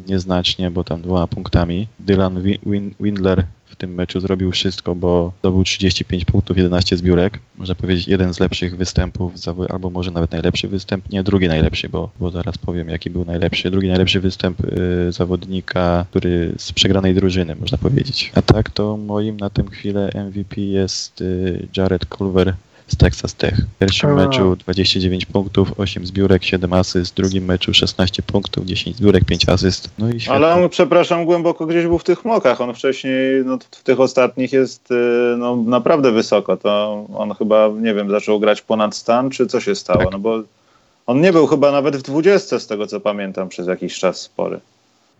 nieznacznie, 0.07 0.71
bo 0.71 0.83
tam 0.83 1.01
dwoma 1.01 1.27
punktami. 1.27 1.87
Dylan 1.99 2.41
Wi- 2.43 2.59
Win- 2.65 2.91
Windler 2.99 3.45
w 3.75 3.77
tym 3.77 3.93
meczu 3.93 4.19
zrobił 4.19 4.51
wszystko, 4.51 4.95
bo 4.95 5.31
zdobył 5.39 5.63
35 5.63 6.25
punktów, 6.25 6.57
11 6.57 6.97
zbiórek. 6.97 7.39
Można 7.57 7.75
powiedzieć 7.75 8.07
jeden 8.07 8.33
z 8.33 8.39
lepszych 8.39 8.77
występów, 8.77 9.33
albo 9.69 9.89
może 9.89 10.11
nawet 10.11 10.31
najlepszy 10.31 10.67
występ, 10.67 11.09
nie 11.09 11.23
drugi 11.23 11.47
najlepszy, 11.47 11.89
bo, 11.89 12.09
bo 12.19 12.31
zaraz 12.31 12.57
powiem 12.57 12.89
jaki 12.89 13.09
był 13.09 13.25
najlepszy. 13.25 13.71
Drugi 13.71 13.87
najlepszy 13.87 14.21
występ 14.21 14.59
y, 14.63 15.11
zawodnika, 15.11 16.05
który 16.09 16.53
z 16.57 16.71
przegranej 16.71 17.15
drużyny, 17.15 17.55
można 17.55 17.77
powiedzieć. 17.77 18.31
A 18.35 18.41
tak 18.41 18.69
to 18.69 18.97
moim 18.97 19.37
na 19.37 19.49
tę 19.49 19.63
chwilę 19.71 20.11
MVP 20.27 20.61
jest 20.61 21.21
y, 21.21 21.67
Jared 21.77 22.05
Culver 22.05 22.53
z 22.87 22.97
Texas 22.97 23.33
Tech. 23.33 23.55
W 23.75 23.79
pierwszym 23.79 24.09
A. 24.09 24.13
meczu 24.13 24.55
29 24.55 25.25
punktów, 25.25 25.71
8 25.77 26.05
zbiórek, 26.05 26.43
7 26.43 26.73
asyst. 26.73 27.11
W 27.11 27.15
drugim 27.15 27.45
meczu 27.45 27.73
16 27.73 28.23
punktów, 28.23 28.65
10 28.65 28.97
zbiórek, 28.97 29.25
5 29.25 29.49
asyst. 29.49 29.89
No 29.99 30.09
i 30.09 30.19
świetnie. 30.19 30.35
Ale 30.35 30.53
on, 30.53 30.69
przepraszam, 30.69 31.25
głęboko 31.25 31.65
gdzieś 31.65 31.85
był 31.85 31.99
w 31.99 32.03
tych 32.03 32.25
mokach. 32.25 32.61
On 32.61 32.73
wcześniej, 32.73 33.45
no, 33.45 33.57
w 33.71 33.83
tych 33.83 33.99
ostatnich 33.99 34.53
jest 34.53 34.91
y, 34.91 34.95
no, 35.37 35.55
naprawdę 35.55 36.11
wysoko. 36.11 36.57
To 36.57 37.05
on 37.15 37.33
chyba, 37.33 37.69
nie 37.81 37.93
wiem, 37.93 38.09
zaczął 38.09 38.39
grać 38.39 38.61
ponad 38.61 38.95
stan, 38.95 39.29
czy 39.29 39.47
co 39.47 39.59
się 39.59 39.75
stało? 39.75 39.99
Tak. 39.99 40.11
No 40.11 40.19
bo 40.19 40.43
on 41.07 41.21
nie 41.21 41.31
był 41.31 41.47
chyba 41.47 41.71
nawet 41.71 41.97
w 41.97 42.01
20 42.01 42.59
z 42.59 42.67
tego, 42.67 42.87
co 42.87 42.99
pamiętam, 42.99 43.49
przez 43.49 43.67
jakiś 43.67 43.99
czas 43.99 44.21
spory. 44.21 44.59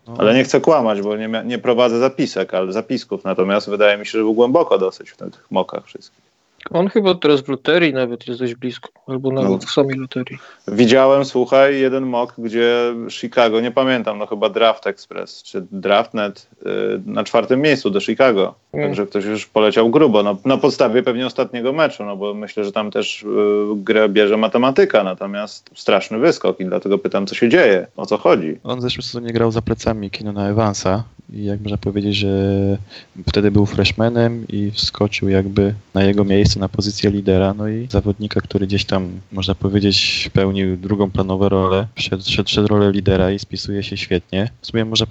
No, 0.08 0.14
Ale 0.18 0.34
nie 0.34 0.44
chcę 0.44 0.62
kłamać, 0.62 1.02
bo 1.02 1.18
nie, 1.18 1.44
nie 1.46 1.60
prowadzę 1.60 2.00
zapisek, 2.00 2.54
ale 2.54 2.72
zapisków. 2.72 3.24
Natomiast 3.24 3.70
wydaje 3.70 3.98
mi 3.98 4.06
się, 4.06 4.12
że 4.12 4.18
był 4.18 4.34
głęboko 4.34 4.78
dosyć 4.78 5.10
w 5.10 5.18
tych 5.18 5.52
mokach 5.52 5.86
wszystkich. 5.86 6.25
On 6.72 6.88
chyba 6.90 7.16
teraz 7.16 7.42
w 7.42 7.48
loterii 7.48 7.94
nawet 7.94 8.28
jest 8.28 8.40
dość 8.40 8.56
blisko, 8.56 8.90
albo 9.08 9.32
nawet 9.32 9.52
No. 9.52 9.58
w 9.58 9.72
samej 9.72 9.98
loterii. 9.98 10.38
Widziałem, 10.68 11.26
słuchaj, 11.26 11.80
jeden 11.80 12.06
mock, 12.06 12.34
gdzie 12.38 12.94
Chicago, 13.10 13.62
nie 13.62 13.72
pamiętam, 13.72 14.18
no 14.18 14.26
chyba 14.28 14.50
Draft 14.50 14.88
Express 14.88 15.44
czy 15.44 15.66
DraftNet 15.72 16.48
y, 16.66 16.66
na 17.06 17.24
czwartym 17.24 17.62
miejscu 17.62 17.90
do 17.90 18.00
Chicago. 18.00 18.56
Mm. 18.74 18.88
Także 18.88 19.06
ktoś 19.06 19.26
już 19.26 19.46
poleciał 19.46 19.90
grubo, 19.90 20.24
no, 20.24 20.38
na 20.46 20.58
podstawie 20.58 21.04
pewnie 21.04 21.26
ostatniego 21.26 21.74
meczu, 21.74 22.06
no 22.06 22.18
bo 22.18 22.34
myślę, 22.34 22.64
że 22.64 22.72
tam 22.72 22.92
też 22.92 23.24
y, 23.24 23.26
grę 23.76 24.10
bierze 24.10 24.38
matematyka, 24.38 25.04
natomiast 25.04 25.70
straszny 25.76 26.18
wyskok 26.18 26.60
i 26.60 26.66
dlatego 26.66 26.98
pytam, 26.98 27.28
co 27.28 27.36
się 27.36 27.50
dzieje, 27.50 27.88
o 27.96 28.06
co 28.06 28.18
chodzi. 28.18 28.60
On 28.64 28.80
w 28.80 28.82
zeszłym 28.82 29.04
sezonie 29.04 29.34
grał 29.34 29.52
za 29.52 29.62
plecami 29.62 30.10
Kinona 30.10 30.50
Evansa 30.50 31.04
i 31.34 31.46
jak 31.46 31.62
można 31.62 31.78
powiedzieć, 31.78 32.16
że 32.16 32.28
wtedy 33.30 33.52
był 33.52 33.66
freshmanem 33.66 34.46
i 34.50 34.72
wskoczył 34.72 35.30
jakby 35.30 35.74
na 35.94 36.04
jego 36.04 36.24
miejsce, 36.24 36.55
na 36.60 36.70
pozycję 36.70 37.10
lidera, 37.10 37.54
no 37.54 37.68
i 37.68 37.88
zawodnika, 37.92 38.42
który 38.42 38.68
gdzieś 38.68 38.86
tam, 38.86 39.20
można 39.32 39.56
powiedzieć, 39.56 40.30
pełnił 40.34 40.78
drugą 40.78 41.12
planową 41.12 41.50
rolę, 41.50 41.88
wszedł, 41.96 42.24
wszedł, 42.24 42.50
wszedł 42.50 42.68
rolę 42.68 42.92
lidera 42.92 43.32
i 43.32 43.40
spisuje 43.40 43.84
się 43.84 43.98
świetnie. 43.98 44.50
W 44.62 44.68
sumie 44.68 44.86
może 44.86 45.06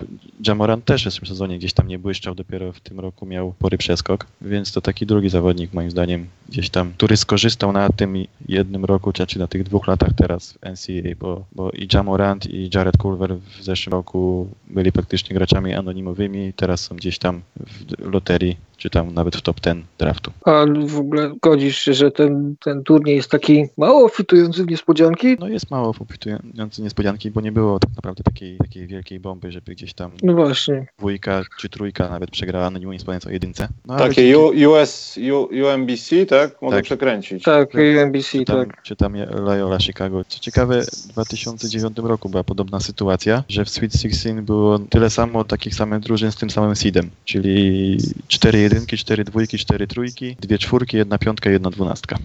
Jamoran 0.47 0.83
też 0.83 1.05
w 1.05 1.19
tym 1.19 1.29
sezonie 1.29 1.59
gdzieś 1.59 1.73
tam 1.73 1.89
nie 1.89 1.99
błyszczał, 1.99 2.35
dopiero 2.35 2.73
w 2.73 2.81
tym 2.81 3.01
roku 3.01 3.27
miał 3.27 3.55
pory 3.59 3.79
przeskok, 3.79 4.27
więc 4.41 4.73
to 4.73 4.81
taki 4.81 5.07
drugi 5.07 5.29
zawodnik 5.29 5.73
moim 5.73 5.91
zdaniem 5.91 6.27
gdzieś 6.49 6.71
tam, 6.71 6.93
który 6.93 7.17
skorzystał 7.17 7.73
na 7.73 7.89
tym 7.89 8.15
jednym 8.49 8.85
roku, 8.85 9.13
czy 9.13 9.39
na 9.39 9.47
tych 9.47 9.63
dwóch 9.63 9.87
latach 9.87 10.13
teraz 10.17 10.53
w 10.53 10.57
NCAA, 10.63 11.15
bo, 11.19 11.45
bo 11.53 11.71
i 11.71 11.89
Jamorant 11.93 12.47
i 12.47 12.71
Jared 12.75 12.97
Culver 12.97 13.37
w 13.37 13.63
zeszłym 13.63 13.93
roku 13.93 14.49
byli 14.67 14.93
praktycznie 14.93 15.35
graczami 15.35 15.75
anonimowymi, 15.75 16.53
teraz 16.53 16.81
są 16.81 16.97
gdzieś 16.97 17.19
tam 17.19 17.43
w 17.57 17.99
loterii 17.99 18.57
czy 18.85 18.91
tam 18.91 19.15
nawet 19.15 19.37
w 19.37 19.43
top 19.43 19.61
10 19.61 19.85
draftu. 19.99 20.33
A 20.45 20.65
w 20.87 20.99
ogóle 20.99 21.33
godzisz 21.43 21.79
się, 21.79 21.95
że 21.95 22.11
ten, 22.11 22.57
ten 22.65 22.83
turniej 22.83 23.17
jest 23.17 23.31
taki 23.31 23.65
mało 23.77 24.09
fitujący 24.09 24.65
w 24.65 24.69
niespodzianki? 24.69 25.37
No 25.41 25.49
jest 25.49 25.71
mało 25.71 25.95
fitujący 26.13 26.83
niespodzianki, 26.83 27.31
bo 27.31 27.41
nie 27.41 27.53
było 27.53 27.79
tak 27.79 27.91
naprawdę 27.97 28.23
takiej, 28.23 28.59
takiej 28.59 28.87
wielkiej 28.87 29.21
bomby, 29.21 29.53
żeby 29.53 29.73
gdzieś 29.73 29.95
tam 29.95 30.11
no 30.23 30.35
właśnie. 30.35 30.87
dwójka 30.99 31.43
czy 31.59 31.69
trójka 31.69 32.09
nawet 32.09 32.31
przegrała, 32.31 32.71
no 32.71 32.79
nie 32.79 32.87
mówiąc 32.87 33.27
o 33.27 33.31
jedynce. 33.31 33.69
No, 33.87 33.97
Takie 33.97 34.39
U, 34.39 34.71
US, 34.71 35.19
U, 35.33 35.49
UMBC, 35.67 36.27
tak? 36.27 36.63
Mogę 36.63 36.77
tak. 36.77 36.85
przekręcić. 36.85 37.43
Tak, 37.43 37.75
UMBC, 37.75 38.39
czy 38.39 38.45
tam, 38.45 38.67
tak. 38.67 38.83
Czy 38.83 38.97
tam 38.97 39.15
Loyola 39.31 39.79
Chicago. 39.79 40.25
Co 40.25 40.39
ciekawe, 40.39 40.83
w 40.83 41.09
2009 41.09 41.99
roku 41.99 42.29
była 42.29 42.45
podobna 42.45 42.81
sytuacja, 42.81 43.45
że 43.49 43.65
w 43.65 43.71
Sweet 43.71 43.93
16 43.93 44.43
było 44.43 44.79
tyle 44.79 45.11
samo 45.11 45.45
takich 45.45 45.75
samych 45.75 46.01
drużyn 46.01 46.33
z 46.33 46.37
tym 46.37 46.51
samym 46.51 46.77
seedem, 46.77 47.11
czyli 47.25 47.99
4 48.29 48.74
jedynki, 48.75 48.97
cztery 48.97 49.25
dwójki, 49.25 49.59
cztery 49.59 49.87
trójki, 49.87 50.37
dwie 50.41 50.59
czwórki, 50.59 50.97
jedna 50.97 51.19
piątka, 51.19 51.51
jedna 51.51 51.71
dwunastka. 51.71 52.17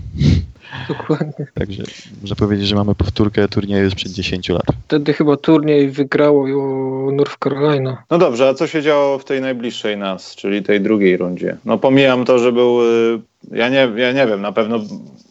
Dokładnie. 0.87 1.47
Także 1.53 1.83
można 2.21 2.35
powiedzieć, 2.35 2.67
że 2.67 2.75
mamy 2.75 2.95
powtórkę 2.95 3.47
turnieju 3.47 3.91
sprzed 3.91 4.11
10 4.11 4.49
lat. 4.49 4.65
Wtedy 4.87 5.13
chyba 5.13 5.37
turniej 5.37 5.89
wygrało 5.89 6.47
North 7.11 7.37
Carolina. 7.43 8.03
No 8.09 8.17
dobrze, 8.17 8.47
a 8.47 8.53
co 8.53 8.67
się 8.67 8.81
działo 8.81 9.19
w 9.19 9.25
tej 9.25 9.41
najbliższej 9.41 9.97
nas, 9.97 10.35
czyli 10.35 10.63
tej 10.63 10.81
drugiej 10.81 11.17
rundzie? 11.17 11.57
No 11.65 11.77
pomijam 11.77 12.25
to, 12.25 12.39
że 12.39 12.51
był 12.51 12.81
y, 12.81 13.19
ja 13.51 13.69
nie, 13.69 13.91
ja 13.95 14.11
nie 14.11 14.27
wiem, 14.27 14.41
na 14.41 14.51
pewno 14.51 14.79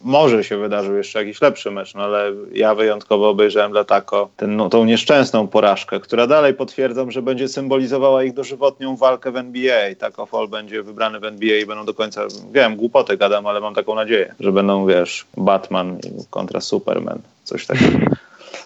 może 0.03 0.43
się 0.43 0.57
wydarzył 0.57 0.95
jeszcze 0.95 1.19
jakiś 1.19 1.41
lepszy 1.41 1.71
mecz, 1.71 1.95
no 1.95 2.03
ale 2.03 2.31
ja 2.53 2.75
wyjątkowo 2.75 3.29
obejrzałem 3.29 3.71
dla 3.71 3.83
Tako 3.83 4.29
ten, 4.37 4.55
no, 4.55 4.69
tą 4.69 4.85
nieszczęsną 4.85 5.47
porażkę, 5.47 5.99
która 5.99 6.27
dalej 6.27 6.53
potwierdzam, 6.53 7.11
że 7.11 7.21
będzie 7.21 7.47
symbolizowała 7.47 8.23
ich 8.23 8.33
dożywotnią 8.33 8.95
walkę 8.95 9.31
w 9.31 9.37
NBA. 9.37 9.95
Taco 9.95 10.25
Fall 10.25 10.47
będzie 10.47 10.83
wybrany 10.83 11.19
w 11.19 11.23
NBA 11.23 11.57
i 11.57 11.65
będą 11.65 11.85
do 11.85 11.93
końca, 11.93 12.21
wiem, 12.51 12.75
głupoty 12.75 13.17
gadam, 13.17 13.47
ale 13.47 13.61
mam 13.61 13.75
taką 13.75 13.95
nadzieję, 13.95 14.35
że 14.39 14.51
będą, 14.51 14.85
wiesz, 14.85 15.25
Batman 15.37 15.97
kontra 16.29 16.61
Superman, 16.61 17.19
coś 17.43 17.65
takiego. 17.65 17.99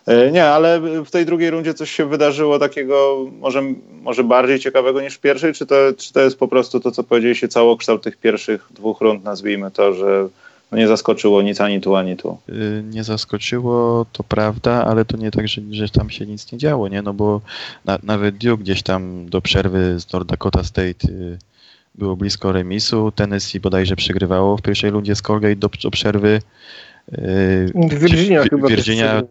E, 0.07 0.31
nie, 0.31 0.45
ale 0.45 0.81
w 1.05 1.11
tej 1.11 1.25
drugiej 1.25 1.49
rundzie 1.49 1.73
coś 1.73 1.91
się 1.91 2.05
wydarzyło 2.05 2.59
takiego 2.59 3.25
może, 3.39 3.61
może 4.01 4.23
bardziej 4.23 4.59
ciekawego 4.59 5.01
niż 5.01 5.15
w 5.15 5.19
pierwszej, 5.19 5.53
czy 5.53 5.65
to, 5.65 5.75
czy 5.97 6.13
to 6.13 6.21
jest 6.21 6.39
po 6.39 6.47
prostu 6.47 6.79
to, 6.79 6.91
co 6.91 7.03
powiedzieliście, 7.03 7.47
całokształt 7.47 8.03
tych 8.03 8.17
pierwszych 8.17 8.67
dwóch 8.71 9.01
rund, 9.01 9.23
nazwijmy 9.23 9.71
to, 9.71 9.93
że 9.93 10.27
no 10.71 10.77
nie 10.77 10.87
zaskoczyło 10.87 11.41
nic 11.41 11.61
ani 11.61 11.81
tu, 11.81 11.95
ani 11.95 12.17
tu. 12.17 12.37
Y, 12.49 12.83
nie 12.89 13.03
zaskoczyło, 13.03 14.05
to 14.11 14.23
prawda, 14.23 14.85
ale 14.85 15.05
to 15.05 15.17
nie 15.17 15.31
tak, 15.31 15.47
że, 15.47 15.61
że 15.71 15.89
tam 15.89 16.09
się 16.09 16.25
nic 16.25 16.51
nie 16.51 16.57
działo, 16.57 16.87
nie? 16.87 17.01
No 17.01 17.13
bo 17.13 17.41
na, 17.85 17.99
nawet 18.03 18.37
Duke 18.37 18.63
gdzieś 18.63 18.83
tam 18.83 19.29
do 19.29 19.41
przerwy 19.41 19.99
z 19.99 20.13
North 20.13 20.27
Dakota 20.27 20.63
State 20.63 21.07
y, 21.09 21.37
było 21.95 22.15
blisko 22.15 22.51
remisu. 22.51 23.11
Tennessee 23.11 23.59
bodajże 23.59 23.95
przegrywało 23.95 24.57
w 24.57 24.61
pierwszej 24.61 24.89
rundzie 24.89 25.15
z 25.15 25.21
Colgate 25.21 25.55
do, 25.55 25.69
do 25.83 25.91
przerwy. 25.91 26.41
Y, 27.13 27.71
Virginia 27.99 28.43
chyba 28.43 28.67
Virginia 28.67 29.21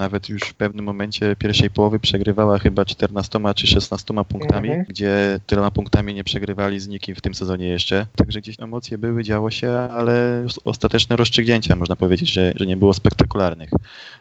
nawet 0.00 0.28
już 0.28 0.42
w 0.42 0.54
pewnym 0.54 0.84
momencie 0.84 1.36
pierwszej 1.36 1.70
połowy 1.70 2.00
przegrywała 2.00 2.58
chyba 2.58 2.84
14 2.84 3.38
czy 3.56 3.66
16 3.66 4.14
punktami, 4.28 4.68
mhm. 4.68 4.86
gdzie 4.88 5.40
tyloma 5.46 5.70
punktami 5.70 6.14
nie 6.14 6.24
przegrywali 6.24 6.80
z 6.80 6.88
nikim 6.88 7.14
w 7.14 7.20
tym 7.20 7.34
sezonie 7.34 7.68
jeszcze. 7.68 8.06
Także 8.16 8.40
gdzieś 8.40 8.60
emocje 8.60 8.98
były, 8.98 9.24
działo 9.24 9.50
się, 9.50 9.70
ale 9.70 10.46
ostateczne 10.64 11.16
rozstrzygnięcia 11.16 11.76
można 11.76 11.96
powiedzieć, 11.96 12.32
że, 12.32 12.52
że 12.56 12.66
nie 12.66 12.76
było 12.76 12.94
spektakularnych. 12.94 13.70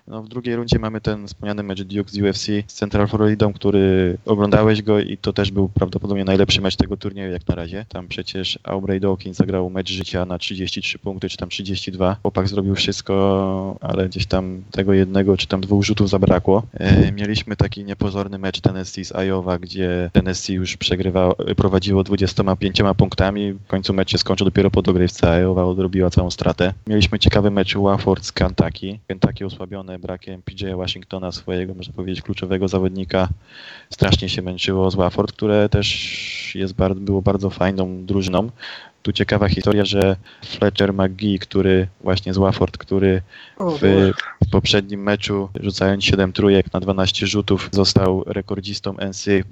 No, 0.08 0.24
w 0.24 0.28
drugiej 0.28 0.56
rundzie 0.56 0.80
mamy 0.80 1.02
ten 1.02 1.28
wspomniany 1.28 1.64
mecz 1.64 1.84
Duke 1.84 2.12
z 2.12 2.18
UFC 2.18 2.46
z 2.68 2.74
Central 2.74 3.08
Floridą, 3.08 3.54
który 3.54 4.18
oglądałeś 4.26 4.82
go 4.82 5.00
i 5.00 5.18
to 5.18 5.34
też 5.34 5.52
był 5.52 5.70
prawdopodobnie 5.70 6.26
najlepszy 6.26 6.62
mecz 6.62 6.76
tego 6.76 6.98
turnieju 6.98 7.32
jak 7.32 7.48
na 7.48 7.56
razie. 7.56 7.86
Tam 7.90 8.08
przecież 8.08 8.60
Aubrey 8.64 9.00
Dawkins 9.00 9.38
zagrał 9.38 9.70
mecz 9.70 9.92
życia 9.92 10.26
na 10.26 10.38
33 10.38 11.00
punkty, 11.00 11.30
czy 11.30 11.38
tam 11.38 11.50
32. 11.50 12.18
Chłopak 12.22 12.48
zrobił 12.48 12.76
wszystko, 12.76 13.78
ale 13.82 14.10
gdzieś 14.10 14.26
tam 14.26 14.64
tego 14.72 14.94
jednego, 14.94 15.38
czy 15.38 15.48
tam 15.48 15.62
dwóch 15.70 15.86
rzutów 15.86 16.10
zabrakło. 16.10 16.64
E, 16.74 17.12
mieliśmy 17.12 17.56
taki 17.56 17.86
niepozorny 17.86 18.38
mecz 18.38 18.62
Tennessee 18.62 19.06
z 19.06 19.12
Iowa, 19.16 19.60
gdzie 19.60 20.10
Tennessee 20.14 20.54
już 20.54 20.78
przegrywało, 20.78 21.36
prowadziło 21.36 22.04
25 22.04 22.82
punktami. 22.98 23.54
W 23.54 23.68
końcu 23.68 23.94
mecz 23.94 24.12
się 24.12 24.18
skończył 24.18 24.46
dopiero 24.46 24.72
po 24.72 24.82
dogrywce, 24.82 25.28
Iowa 25.42 25.66
odrobiła 25.66 26.10
całą 26.10 26.32
stratę. 26.32 26.74
Mieliśmy 26.88 27.20
ciekawy 27.20 27.52
mecz 27.52 27.76
Wofford 27.76 28.26
z 28.26 28.32
Kentucky. 28.32 29.00
Kentucky 29.08 29.46
osłabione 29.46 30.00
brakiem 30.00 30.42
PJ 30.42 30.66
Washingtona, 30.78 31.32
swojego, 31.32 31.74
można 31.74 31.94
powiedzieć, 31.94 32.22
kluczowego 32.22 32.68
zawodnika. 32.68 33.28
Strasznie 33.90 34.30
się 34.30 34.42
męczyło 34.42 34.92
z 34.92 34.96
Wofford, 34.96 35.32
które 35.32 35.70
też 35.70 36.56
jest, 36.56 36.74
było 36.96 37.22
bardzo 37.22 37.50
fajną 37.50 38.06
drużyną. 38.06 38.50
Tu 39.02 39.14
ciekawa 39.14 39.50
historia, 39.50 39.86
że 39.86 40.16
Fletcher 40.46 40.94
McGee, 40.94 41.40
który 41.40 41.88
właśnie 42.02 42.34
z 42.34 42.38
Wafford, 42.38 42.78
który 42.78 43.22
w 44.48 44.50
poprzednim 44.52 45.04
meczu 45.04 45.50
rzucając 45.60 46.04
7 46.04 46.34
trójek 46.34 46.74
na 46.74 46.80
12 46.80 47.28
rzutów 47.28 47.70
został 47.72 48.24
rekordzistą 48.28 48.94
NCAA 48.94 49.44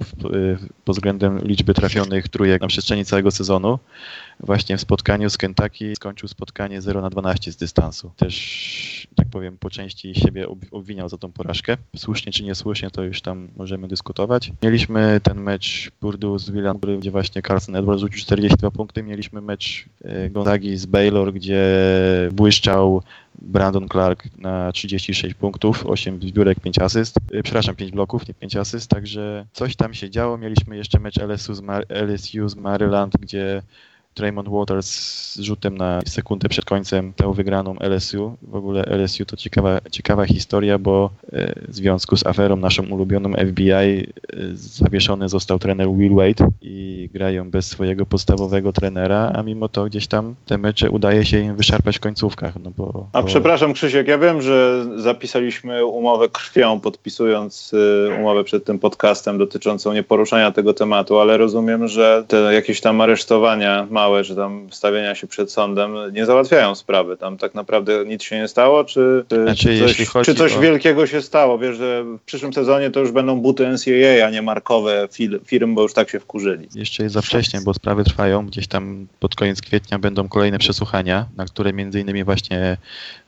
pod 0.84 0.96
względem 0.96 1.38
liczby 1.38 1.74
trafionych 1.74 2.28
trójek 2.28 2.62
na 2.62 2.68
przestrzeni 2.68 3.04
całego 3.04 3.30
sezonu 3.30 3.78
właśnie 4.40 4.76
w 4.76 4.80
spotkaniu 4.80 5.30
z 5.30 5.36
Kentucky 5.36 5.96
skończył 5.96 6.28
spotkanie 6.28 6.82
0 6.82 7.00
na 7.00 7.10
12 7.10 7.52
z 7.52 7.56
dystansu. 7.56 8.10
Też, 8.16 9.08
tak 9.14 9.28
powiem, 9.28 9.58
po 9.58 9.70
części 9.70 10.14
siebie 10.14 10.46
obwiniał 10.70 11.08
za 11.08 11.18
tą 11.18 11.32
porażkę. 11.32 11.76
Słusznie 11.96 12.32
czy 12.32 12.44
niesłusznie, 12.44 12.90
to 12.90 13.02
już 13.02 13.20
tam 13.20 13.48
możemy 13.56 13.88
dyskutować. 13.88 14.52
Mieliśmy 14.62 15.20
ten 15.22 15.40
mecz 15.40 15.90
Purdue 16.00 16.38
z 16.38 16.50
Villanova, 16.50 16.68
gdzie 16.98 17.10
właśnie 17.10 17.42
Carson 17.42 17.76
Edwards 17.76 18.00
rzucił 18.00 18.20
42 18.20 18.70
punkty. 18.70 19.02
Mieliśmy 19.02 19.40
mecz 19.40 19.84
e, 20.04 20.30
Gonzagi 20.30 20.76
z 20.76 20.86
Baylor, 20.86 21.32
gdzie 21.32 21.64
błyszczał 22.32 23.02
Brandon 23.42 23.88
Clark 23.88 24.24
na 24.38 24.72
36 24.72 25.34
punktów, 25.34 25.86
8 25.86 26.20
zbiórek, 26.22 26.60
5 26.60 26.78
asyst. 26.78 27.16
E, 27.32 27.42
przepraszam, 27.42 27.76
5 27.76 27.92
bloków, 27.92 28.28
nie 28.28 28.34
5 28.34 28.56
asyst, 28.56 28.90
także 28.90 29.46
coś 29.52 29.76
tam 29.76 29.94
się 29.94 30.10
działo. 30.10 30.38
Mieliśmy 30.38 30.76
jeszcze 30.76 30.98
mecz 31.00 31.18
LSU 31.18 31.54
z, 31.54 31.60
Mar 31.60 31.84
LSU 31.88 32.48
z 32.48 32.56
Maryland, 32.56 33.14
gdzie 33.20 33.62
Draymond 34.16 34.48
Waters 34.48 35.18
z 35.38 35.40
rzutem 35.40 35.78
na 35.78 36.00
sekundę 36.06 36.48
przed 36.48 36.64
końcem 36.64 37.12
dał 37.16 37.34
wygraną 37.34 37.76
LSU. 37.80 38.36
W 38.42 38.54
ogóle 38.54 38.84
LSU 38.84 39.24
to 39.24 39.36
ciekawa, 39.36 39.80
ciekawa 39.90 40.26
historia, 40.26 40.78
bo 40.78 41.10
e, 41.32 41.54
w 41.68 41.74
związku 41.74 42.16
z 42.16 42.26
aferą 42.26 42.56
naszą 42.56 42.86
ulubioną 42.86 43.32
FBI 43.32 43.70
e, 43.70 44.04
zawieszony 44.54 45.28
został 45.28 45.58
trener 45.58 45.88
Will 45.88 46.14
Wade 46.14 46.48
i 46.62 47.08
grają 47.12 47.50
bez 47.50 47.66
swojego 47.66 48.06
podstawowego 48.06 48.72
trenera, 48.72 49.32
a 49.34 49.42
mimo 49.42 49.68
to 49.68 49.84
gdzieś 49.84 50.06
tam 50.06 50.34
te 50.46 50.58
mecze 50.58 50.90
udaje 50.90 51.24
się 51.24 51.38
im 51.38 51.56
wyszarpać 51.56 51.96
w 51.96 52.00
końcówkach. 52.00 52.54
No 52.64 52.70
bo, 52.76 53.08
a 53.12 53.22
przepraszam 53.22 53.72
Krzysiek, 53.72 54.08
ja 54.08 54.18
wiem, 54.18 54.42
że 54.42 54.86
zapisaliśmy 54.96 55.84
umowę 55.84 56.28
krwią, 56.28 56.80
podpisując 56.80 57.74
e, 58.08 58.20
umowę 58.20 58.44
przed 58.44 58.64
tym 58.64 58.78
podcastem 58.78 59.38
dotyczącą 59.38 59.92
nieporuszania 59.92 60.52
tego 60.52 60.74
tematu, 60.74 61.18
ale 61.18 61.36
rozumiem, 61.36 61.88
że 61.88 62.24
te 62.28 62.36
jakieś 62.36 62.80
tam 62.80 63.00
aresztowania 63.00 63.86
małe 63.90 64.07
małe, 64.08 64.24
czy 64.24 64.36
tam 64.36 64.68
stawienia 64.70 65.14
się 65.14 65.26
przed 65.26 65.52
sądem 65.52 65.94
nie 66.12 66.26
załatwiają 66.26 66.74
sprawy. 66.74 67.16
Tam 67.16 67.36
tak 67.36 67.54
naprawdę 67.54 68.04
nic 68.06 68.22
się 68.22 68.36
nie 68.36 68.48
stało, 68.48 68.84
czy, 68.84 69.24
znaczy, 69.42 69.78
czy 69.78 70.06
coś, 70.06 70.26
czy 70.26 70.34
coś 70.34 70.56
o... 70.56 70.60
wielkiego 70.60 71.06
się 71.06 71.22
stało? 71.22 71.58
Wiesz, 71.58 71.76
że 71.76 72.04
w 72.04 72.22
przyszłym 72.22 72.52
sezonie 72.52 72.90
to 72.90 73.00
już 73.00 73.12
będą 73.12 73.40
buty 73.40 73.66
NCAA, 73.66 74.26
a 74.26 74.30
nie 74.30 74.42
markowe 74.42 75.08
firm, 75.44 75.74
bo 75.74 75.82
już 75.82 75.92
tak 75.92 76.10
się 76.10 76.20
wkurzyli. 76.20 76.68
Jeszcze 76.74 77.02
jest 77.02 77.14
za 77.14 77.22
wcześnie, 77.22 77.60
bo 77.64 77.74
sprawy 77.74 78.04
trwają. 78.04 78.46
Gdzieś 78.46 78.66
tam 78.66 79.06
pod 79.20 79.34
koniec 79.34 79.62
kwietnia 79.62 79.98
będą 79.98 80.28
kolejne 80.28 80.58
przesłuchania, 80.58 81.26
na 81.36 81.44
które 81.44 81.72
między 81.72 82.00
innymi 82.00 82.24
właśnie 82.24 82.76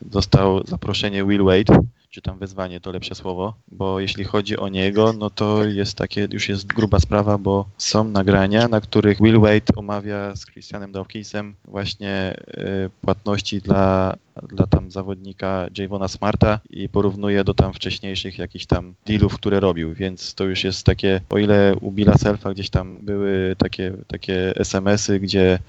dostał 0.01 0.67
zaproszenie 0.67 1.23
Will 1.25 1.43
Wade, 1.43 1.79
czy 2.11 2.21
tam 2.21 2.39
wezwanie 2.39 2.79
to 2.79 2.91
lepsze 2.91 3.15
słowo, 3.15 3.53
bo 3.67 3.99
jeśli 3.99 4.23
chodzi 4.23 4.57
o 4.57 4.69
niego, 4.69 5.13
no 5.13 5.29
to 5.29 5.63
jest 5.65 5.97
takie, 5.97 6.27
już 6.31 6.49
jest 6.49 6.67
gruba 6.67 6.99
sprawa, 6.99 7.37
bo 7.37 7.65
są 7.77 8.03
nagrania, 8.03 8.67
na 8.67 8.81
których 8.81 9.21
Will 9.21 9.39
Wade 9.39 9.75
omawia 9.75 10.35
z 10.35 10.45
Christianem 10.45 10.91
Dawkinsem 10.91 11.55
właśnie 11.65 12.35
y, 12.47 12.89
płatności 13.01 13.61
dla 13.61 14.15
dla 14.49 14.67
tam 14.67 14.91
zawodnika 14.91 15.67
Javona 15.77 16.07
Smarta 16.07 16.59
i 16.69 16.89
porównuje 16.89 17.43
do 17.43 17.53
tam 17.53 17.73
wcześniejszych 17.73 18.37
jakichś 18.37 18.65
tam 18.65 18.93
dealów, 19.05 19.35
które 19.35 19.59
robił, 19.59 19.93
więc 19.93 20.35
to 20.35 20.43
już 20.43 20.63
jest 20.63 20.85
takie, 20.85 21.21
o 21.29 21.37
ile 21.37 21.75
u 21.81 21.91
Billa 21.91 22.17
Selfa 22.17 22.53
gdzieś 22.53 22.69
tam 22.69 22.97
były 23.01 23.55
takie, 23.57 23.93
takie 24.07 24.55
SMS-y, 24.55 25.19
gdzie 25.19 25.59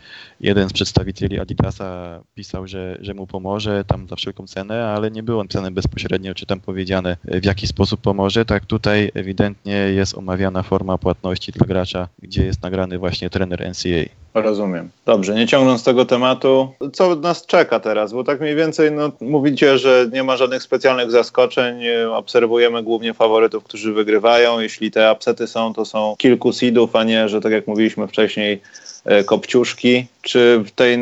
jeden 0.40 0.68
z 0.68 0.72
przedstawicieli 0.72 1.40
Adidasa 1.40 2.20
pisał, 2.34 2.66
że, 2.66 2.98
że 3.00 3.14
mu 3.14 3.26
pomoże 3.26 3.84
tam 3.84 4.08
za 4.08 4.16
wszelką 4.16 4.46
cenę, 4.46 4.86
ale 4.86 5.10
nie 5.10 5.22
było 5.22 5.42
napisane 5.42 5.70
bezpośrednio, 5.70 6.34
czy 6.34 6.46
tam 6.46 6.60
powiedziane 6.60 7.16
w 7.24 7.44
jaki 7.44 7.66
sposób 7.66 8.00
pomoże, 8.00 8.44
tak 8.44 8.66
tutaj 8.66 9.10
ewidentnie 9.14 9.72
jest 9.72 10.18
omawiana 10.18 10.62
forma 10.62 10.98
płatności 10.98 11.52
dla 11.52 11.66
gracza, 11.66 12.08
gdzie 12.22 12.44
jest 12.44 12.62
nagrany 12.62 12.98
właśnie 12.98 13.30
trener 13.30 13.70
NCAA. 13.70 14.21
Rozumiem. 14.34 14.90
Dobrze, 15.06 15.34
nie 15.34 15.46
ciągnąc 15.46 15.84
tego 15.84 16.04
tematu, 16.04 16.72
co 16.92 17.16
nas 17.16 17.46
czeka 17.46 17.80
teraz? 17.80 18.12
Bo 18.12 18.24
tak 18.24 18.40
mniej 18.40 18.54
więcej 18.54 18.92
no, 18.92 19.12
mówicie, 19.20 19.78
że 19.78 20.08
nie 20.12 20.22
ma 20.22 20.36
żadnych 20.36 20.62
specjalnych 20.62 21.10
zaskoczeń. 21.10 21.82
Obserwujemy 22.12 22.82
głównie 22.82 23.14
faworytów, 23.14 23.64
którzy 23.64 23.92
wygrywają. 23.92 24.60
Jeśli 24.60 24.90
te 24.90 25.12
upsety 25.12 25.46
są, 25.46 25.74
to 25.74 25.84
są 25.84 26.14
kilku 26.18 26.52
seedów, 26.52 26.96
a 26.96 27.04
nie, 27.04 27.28
że 27.28 27.40
tak 27.40 27.52
jak 27.52 27.66
mówiliśmy 27.66 28.08
wcześniej, 28.08 28.60
e, 29.04 29.24
kopciuszki, 29.24 30.06
czy 30.22 30.62
w 30.66 30.70
tej 30.70 30.98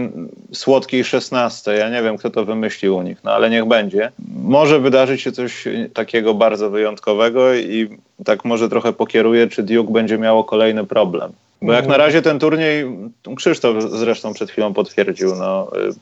słodkiej 0.52 1.04
szesnastce. 1.04 1.76
Ja 1.76 1.90
nie 1.90 2.02
wiem, 2.02 2.16
kto 2.16 2.30
to 2.30 2.44
wymyślił 2.44 2.96
u 2.96 3.02
nich, 3.02 3.24
no 3.24 3.32
ale 3.32 3.50
niech 3.50 3.64
będzie. 3.64 4.12
Może 4.42 4.80
wydarzyć 4.80 5.20
się 5.20 5.32
coś 5.32 5.64
takiego 5.94 6.34
bardzo 6.34 6.70
wyjątkowego 6.70 7.54
i 7.54 7.98
tak 8.24 8.44
może 8.44 8.68
trochę 8.68 8.92
pokieruje, 8.92 9.46
czy 9.46 9.62
Duke 9.62 9.92
będzie 9.92 10.18
miało 10.18 10.44
kolejny 10.44 10.86
problem. 10.86 11.32
Bo 11.62 11.72
jak 11.72 11.86
na 11.86 11.96
razie 11.96 12.22
ten 12.22 12.38
turniej, 12.38 12.86
Krzysztof 13.36 13.76
zresztą 13.82 14.34
przed 14.34 14.50
chwilą 14.50 14.74
potwierdził, 14.74 15.34
no, 15.34 15.70
y, 15.76 15.94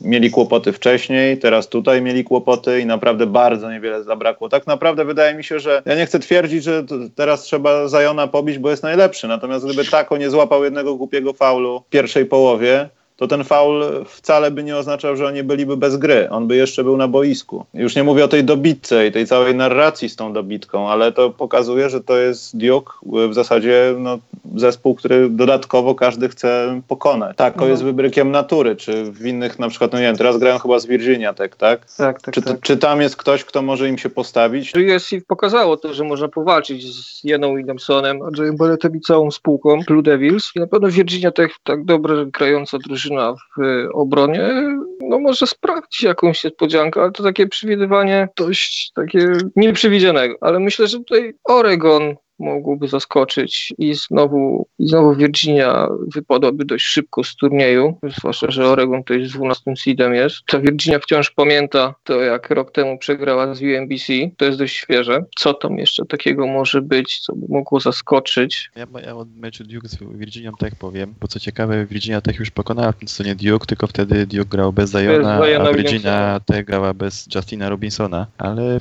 mieli 0.00 0.30
kłopoty 0.30 0.72
wcześniej, 0.72 1.38
teraz 1.38 1.68
tutaj 1.68 2.02
mieli 2.02 2.24
kłopoty 2.24 2.80
i 2.80 2.86
naprawdę 2.86 3.26
bardzo 3.26 3.70
niewiele 3.70 4.04
zabrakło. 4.04 4.48
Tak 4.48 4.66
naprawdę 4.66 5.04
wydaje 5.04 5.34
mi 5.34 5.44
się, 5.44 5.60
że 5.60 5.82
ja 5.86 5.94
nie 5.94 6.06
chcę 6.06 6.18
twierdzić, 6.18 6.64
że 6.64 6.84
teraz 7.14 7.42
trzeba 7.42 7.88
Zajona 7.88 8.26
pobić, 8.26 8.58
bo 8.58 8.70
jest 8.70 8.82
najlepszy, 8.82 9.28
natomiast 9.28 9.64
gdyby 9.64 9.84
Tako 9.84 10.16
nie 10.16 10.30
złapał 10.30 10.64
jednego 10.64 10.94
głupiego 10.94 11.32
faulu 11.32 11.82
w 11.86 11.90
pierwszej 11.90 12.26
połowie, 12.26 12.88
to 13.16 13.26
ten 13.26 13.44
faul 13.44 14.04
wcale 14.06 14.50
by 14.50 14.62
nie 14.62 14.76
oznaczał, 14.76 15.16
że 15.16 15.26
oni 15.26 15.42
byliby 15.42 15.76
bez 15.76 15.96
gry. 15.96 16.30
On 16.30 16.46
by 16.46 16.56
jeszcze 16.56 16.84
był 16.84 16.96
na 16.96 17.08
boisku. 17.08 17.66
Już 17.74 17.96
nie 17.96 18.04
mówię 18.04 18.24
o 18.24 18.28
tej 18.28 18.44
dobitce 18.44 19.06
i 19.06 19.12
tej 19.12 19.26
całej 19.26 19.54
narracji 19.54 20.08
z 20.08 20.16
tą 20.16 20.32
dobitką, 20.32 20.88
ale 20.88 21.12
to 21.12 21.30
pokazuje, 21.30 21.90
że 21.90 22.00
to 22.00 22.16
jest 22.16 22.56
Duke 22.56 22.92
w 23.28 23.34
zasadzie 23.34 23.94
no, 23.98 24.18
zespół, 24.54 24.94
który 24.94 25.28
dodatkowo 25.30 25.94
każdy 25.94 26.28
chce 26.28 26.80
pokonać. 26.88 27.36
Tak, 27.36 27.54
to 27.54 27.58
mhm. 27.58 27.70
jest 27.70 27.84
wybrykiem 27.84 28.30
natury, 28.30 28.76
czy 28.76 29.12
w 29.12 29.26
innych 29.26 29.58
na 29.58 29.68
przykład, 29.68 29.92
no 29.92 29.98
nie 29.98 30.04
wiem, 30.04 30.16
teraz 30.16 30.38
grają 30.38 30.58
chyba 30.58 30.78
z 30.78 30.86
Virginia 30.86 31.34
Tech, 31.34 31.56
tak? 31.56 31.94
Tak, 31.96 32.22
tak, 32.22 32.34
czy, 32.34 32.42
tak. 32.42 32.60
czy 32.60 32.76
tam 32.76 33.00
jest 33.00 33.16
ktoś, 33.16 33.44
kto 33.44 33.62
może 33.62 33.88
im 33.88 33.98
się 33.98 34.10
postawić? 34.10 34.72
USC 34.96 35.10
pokazało 35.26 35.76
to, 35.76 35.94
że 35.94 36.04
można 36.04 36.28
powalczyć 36.28 36.94
z 36.94 37.24
Jeną 37.24 37.56
Williamsonem, 37.56 38.22
Andrzejem 38.22 38.56
Balletem 38.56 38.96
i 38.96 39.00
całą 39.00 39.30
spółką 39.30 39.80
Blue 39.86 40.02
Devils 40.02 40.50
i 40.56 40.60
na 40.60 40.66
pewno 40.66 40.88
Virginia 40.88 41.30
Tech 41.30 41.52
tak 41.64 41.84
dobrze 41.84 42.26
grająca 42.26 42.78
drużyna 42.78 43.05
drużyna 43.06 43.32
w 43.32 43.62
obronie, 43.92 44.54
no 45.00 45.18
może 45.18 45.46
sprawdzić 45.46 46.02
jakąś 46.02 46.44
niespodziankę, 46.44 47.00
ale 47.00 47.12
to 47.12 47.22
takie 47.22 47.46
przewidywanie 47.46 48.28
dość 48.36 48.92
takie 48.92 49.32
nieprzewidzianego. 49.56 50.34
Ale 50.40 50.60
myślę, 50.60 50.86
że 50.86 50.98
tutaj 50.98 51.34
Oregon 51.44 52.16
mogłoby 52.38 52.88
zaskoczyć 52.88 53.74
i 53.78 53.94
znowu, 53.94 54.66
i 54.78 54.88
znowu 54.88 55.14
Virginia 55.14 55.88
wypadłaby 56.14 56.64
dość 56.64 56.86
szybko 56.86 57.24
z 57.24 57.36
turnieju, 57.36 57.98
zwłaszcza, 58.18 58.50
że 58.50 58.66
Oregon 58.66 59.04
to 59.04 59.14
jest 59.14 59.34
12 59.34 59.76
seedem 59.76 60.14
jest. 60.14 60.36
Ta 60.46 60.58
Virginia 60.58 60.98
wciąż 60.98 61.30
pamięta 61.30 61.94
to, 62.04 62.20
jak 62.20 62.50
rok 62.50 62.72
temu 62.72 62.98
przegrała 62.98 63.54
z 63.54 63.62
UMBC, 63.62 64.12
to 64.36 64.44
jest 64.44 64.58
dość 64.58 64.76
świeże. 64.76 65.24
Co 65.38 65.54
tam 65.54 65.78
jeszcze 65.78 66.06
takiego 66.06 66.46
może 66.46 66.82
być, 66.82 67.20
co 67.20 67.34
by 67.34 67.46
mogło 67.48 67.80
zaskoczyć? 67.80 68.70
Ja, 68.76 68.86
ja 69.06 69.16
od 69.16 69.36
meczu 69.36 69.64
Duke 69.64 69.88
z 69.88 69.98
Virginią 70.14 70.52
Tech 70.52 70.74
powiem, 70.74 71.14
bo 71.20 71.28
co 71.28 71.40
ciekawe, 71.40 71.86
Virginia 71.86 72.20
Tech 72.20 72.38
już 72.38 72.50
pokonała 72.50 72.92
w 72.92 72.96
tym 72.96 73.08
sezonie 73.08 73.34
Duke, 73.34 73.66
tylko 73.66 73.86
wtedy 73.86 74.26
Duke 74.26 74.44
grał 74.44 74.72
bez 74.72 74.90
Zajona, 74.90 75.40
a 75.60 75.72
Virginia 75.72 76.40
Tech 76.46 76.64
grała 76.64 76.94
bez 76.94 77.28
Justina 77.34 77.68
Robinsona, 77.68 78.26
ale 78.38 78.78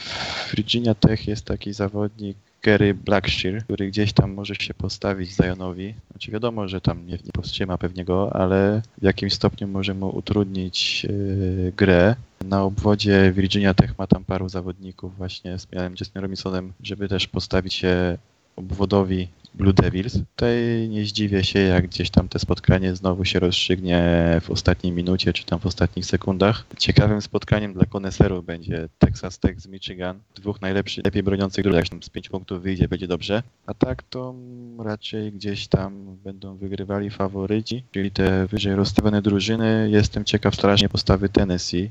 Virginia 0.53 0.95
Tech 0.95 1.27
jest 1.27 1.45
taki 1.45 1.73
zawodnik, 1.73 2.37
Gary 2.65 2.93
Blackshear, 2.93 3.63
który 3.63 3.87
gdzieś 3.87 4.13
tam 4.13 4.33
może 4.33 4.55
się 4.55 4.73
postawić 4.73 5.31
Zionowi. 5.31 5.93
Znaczy 6.11 6.31
wiadomo, 6.31 6.67
że 6.67 6.81
tam 6.81 7.07
nie, 7.07 7.13
nie 7.13 7.31
powstrzyma 7.33 7.77
pewnie 7.77 8.05
go, 8.05 8.35
ale 8.35 8.81
w 8.97 9.03
jakimś 9.03 9.33
stopniu 9.33 9.67
może 9.67 9.93
mu 9.93 10.09
utrudnić 10.09 11.03
yy, 11.03 11.73
grę. 11.77 12.15
Na 12.45 12.63
obwodzie 12.63 13.31
Virginia 13.35 13.73
Tech 13.73 13.97
ma 13.97 14.07
tam 14.07 14.23
paru 14.23 14.49
zawodników 14.49 15.17
właśnie 15.17 15.59
z 15.59 15.71
Mianem 15.71 15.95
Justin 15.99 16.21
Robinsonem, 16.21 16.73
żeby 16.83 17.07
też 17.07 17.27
postawić 17.27 17.73
się 17.73 18.17
obwodowi 18.55 19.27
Blue 19.57 19.73
Devils. 19.73 20.13
Tutaj 20.35 20.87
nie 20.89 21.05
zdziwię 21.05 21.43
się, 21.43 21.59
jak 21.59 21.87
gdzieś 21.87 22.09
tam 22.09 22.27
te 22.27 22.39
spotkanie 22.39 22.95
znowu 22.95 23.25
się 23.25 23.39
rozstrzygnie 23.39 24.01
w 24.41 24.51
ostatniej 24.51 24.93
minucie, 24.93 25.33
czy 25.33 25.45
tam 25.45 25.59
w 25.59 25.65
ostatnich 25.65 26.05
sekundach. 26.05 26.65
Ciekawym 26.77 27.21
spotkaniem 27.21 27.73
dla 27.73 27.85
koneserów 27.85 28.45
będzie 28.45 28.89
Texas 28.99 29.39
Tech 29.39 29.61
z 29.61 29.67
Michigan. 29.67 30.19
Dwóch 30.35 30.61
najlepszych, 30.61 31.05
lepiej 31.05 31.23
broniących 31.23 31.63
drużyn. 31.63 32.03
Z 32.03 32.09
pięć 32.09 32.29
punktów 32.29 32.61
wyjdzie, 32.61 32.87
będzie 32.87 33.07
dobrze. 33.07 33.43
A 33.65 33.73
tak 33.73 34.03
to 34.03 34.35
raczej 34.79 35.31
gdzieś 35.31 35.67
tam 35.67 36.17
będą 36.23 36.57
wygrywali 36.57 37.09
faworyci, 37.09 37.83
czyli 37.91 38.11
te 38.11 38.47
wyżej 38.47 38.75
rozstawione 38.75 39.21
drużyny. 39.21 39.89
Jestem 39.91 40.25
ciekaw 40.25 40.55
strasznie 40.55 40.89
postawy 40.89 41.29
Tennessee 41.29 41.89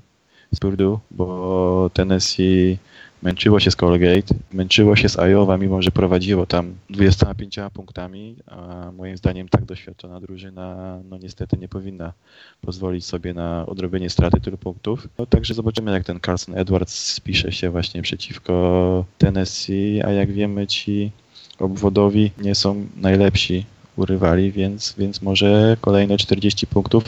z 0.53 0.61
Purdue, 0.61 0.99
bo 1.11 1.91
Tennessee 1.95 2.79
Męczyło 3.25 3.61
się 3.61 3.71
z 3.71 3.77
Colgate, 3.77 4.35
męczyło 4.53 4.97
się 4.97 5.09
z 5.09 5.19
Iowa, 5.19 5.59
mimo 5.59 5.83
że 5.83 5.91
prowadziło 5.91 6.47
tam 6.47 6.75
25 6.91 7.59
punktami, 7.75 8.37
a 8.47 8.91
moim 8.97 9.17
zdaniem 9.17 9.49
tak 9.49 9.65
doświadczona 9.65 10.21
drużyna 10.21 10.99
no 11.11 11.19
niestety 11.19 11.57
nie 11.57 11.69
powinna 11.69 12.13
pozwolić 12.61 13.05
sobie 13.05 13.35
na 13.35 13.67
odrobienie 13.67 14.11
straty 14.11 14.41
tylu 14.41 14.59
punktów. 14.59 15.09
No 15.19 15.27
także 15.27 15.55
zobaczymy 15.55 15.93
jak 15.93 16.05
ten 16.05 16.21
Carson 16.21 16.59
Edwards 16.59 17.13
spisze 17.13 17.53
się 17.53 17.71
właśnie 17.71 18.03
przeciwko 18.03 19.05
Tennessee, 19.19 20.03
a 20.05 20.11
jak 20.11 20.33
wiemy 20.33 20.67
ci 20.67 21.11
obwodowi 21.59 22.31
nie 22.39 22.55
są 22.55 22.87
najlepsi 22.97 23.65
urywali, 23.97 24.53
więc, 24.53 24.95
więc 24.99 25.23
może 25.23 25.77
kolejne 25.81 26.17
40 26.17 26.67
punktów 26.67 27.05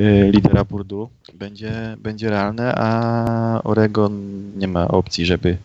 y, 0.00 0.30
lidera 0.34 0.64
Burdu 0.64 1.10
będzie, 1.34 1.72
będzie 1.98 2.30
realne, 2.30 2.72
a 2.76 3.60
Oregon 3.64 4.42
nie 4.56 4.68
ma 4.68 4.88
opcji, 4.88 5.26
żeby 5.26 5.56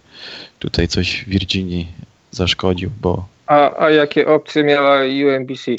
tutaj 0.59 0.87
coś 0.87 1.25
Virginii 1.25 1.87
zaszkodził, 2.31 2.89
bo 3.01 3.25
a, 3.47 3.83
a 3.83 3.89
jakie 3.89 4.27
opcje 4.27 4.63
miała 4.63 4.99
UMBC? 5.01 5.71
Y, 5.71 5.77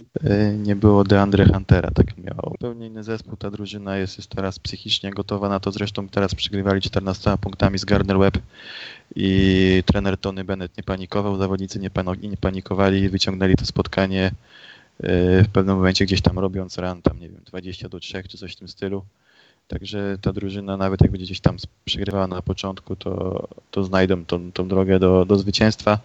nie 0.59 0.77
było 0.77 1.05
DeAndre 1.05 1.45
Huntera, 1.45 1.91
tak 1.95 2.07
miało. 2.19 2.51
Zupełnie 2.51 2.87
inny 2.87 3.05
zespół, 3.05 3.37
ta 3.37 3.51
drużyna 3.51 3.97
jest, 3.97 4.19
jest 4.19 4.31
teraz 4.31 4.59
psychicznie 4.59 5.11
gotowa 5.11 5.49
na 5.49 5.61
to, 5.61 5.73
zresztą 5.73 6.09
teraz 6.09 6.35
przegrywali 6.35 6.81
14 6.81 7.35
punktami 7.41 7.79
z 7.79 7.85
Gardner 7.85 8.19
Webb 8.19 8.38
i 9.16 9.83
trener 9.87 10.18
Tony 10.18 10.44
Bennett 10.44 10.77
nie 10.77 10.83
panikował, 10.83 11.38
zawodnicy 11.38 11.79
nie, 11.79 11.90
nie 12.23 12.37
panikowali, 12.37 13.09
wyciągnęli 13.09 13.57
to 13.57 13.66
spotkanie 13.66 14.31
E, 15.03 15.44
w 15.44 15.49
pewnym 15.49 15.77
momencie 15.77 16.05
gdzieś 16.05 16.21
tam 16.21 16.38
robiąc 16.38 16.79
ran, 16.79 17.03
tam 17.03 17.21
nie 17.21 17.29
wiem, 17.29 17.40
20 17.47 17.88
do 17.88 18.01
3 18.01 18.23
czy 18.29 18.38
coś 18.38 18.53
w 18.53 18.57
tym 18.57 18.68
stylu. 18.68 19.05
Także 19.68 20.18
ta 20.21 20.33
drużyna 20.33 20.77
nawet 20.77 21.01
jak 21.01 21.11
będzie 21.11 21.25
gdzieś 21.25 21.40
tam 21.40 21.57
przegrywała 21.85 22.27
na 22.27 22.42
początku, 22.42 22.97
to, 22.97 23.49
to 23.71 23.85
znajdą 23.85 24.25
tą, 24.25 24.53
tą 24.53 24.68
drogę 24.68 24.99
do, 24.99 25.25
do 25.25 25.37
zwycięstwa 25.37 25.99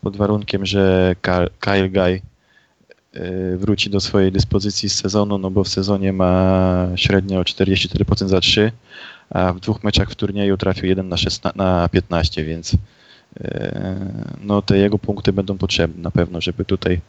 pod 0.00 0.16
warunkiem, 0.16 0.66
że 0.66 1.14
Kyle 1.60 1.88
Guy 1.88 2.22
e, 3.12 3.56
wróci 3.56 3.90
do 3.90 4.00
swojej 4.00 4.32
dyspozycji 4.32 4.88
z 4.88 4.94
sezonu, 4.94 5.38
no 5.38 5.50
bo 5.50 5.64
w 5.64 5.68
sezonie 5.68 6.12
ma 6.12 6.88
średnio 6.96 7.42
44% 7.42 8.28
za 8.28 8.40
3, 8.40 8.72
a 9.30 9.52
w 9.52 9.60
dwóch 9.60 9.84
meczach 9.84 10.10
w 10.10 10.14
turnieju 10.14 10.56
trafił 10.56 10.88
1 10.88 11.08
na, 11.08 11.16
16, 11.16 11.58
na 11.58 11.88
15, 11.88 12.44
więc 12.44 12.76
e, 13.40 13.96
no 14.40 14.62
te 14.62 14.78
jego 14.78 14.98
punkty 14.98 15.32
będą 15.32 15.58
potrzebne 15.58 16.02
na 16.02 16.10
pewno, 16.10 16.40
żeby 16.40 16.64
tutaj 16.64 17.00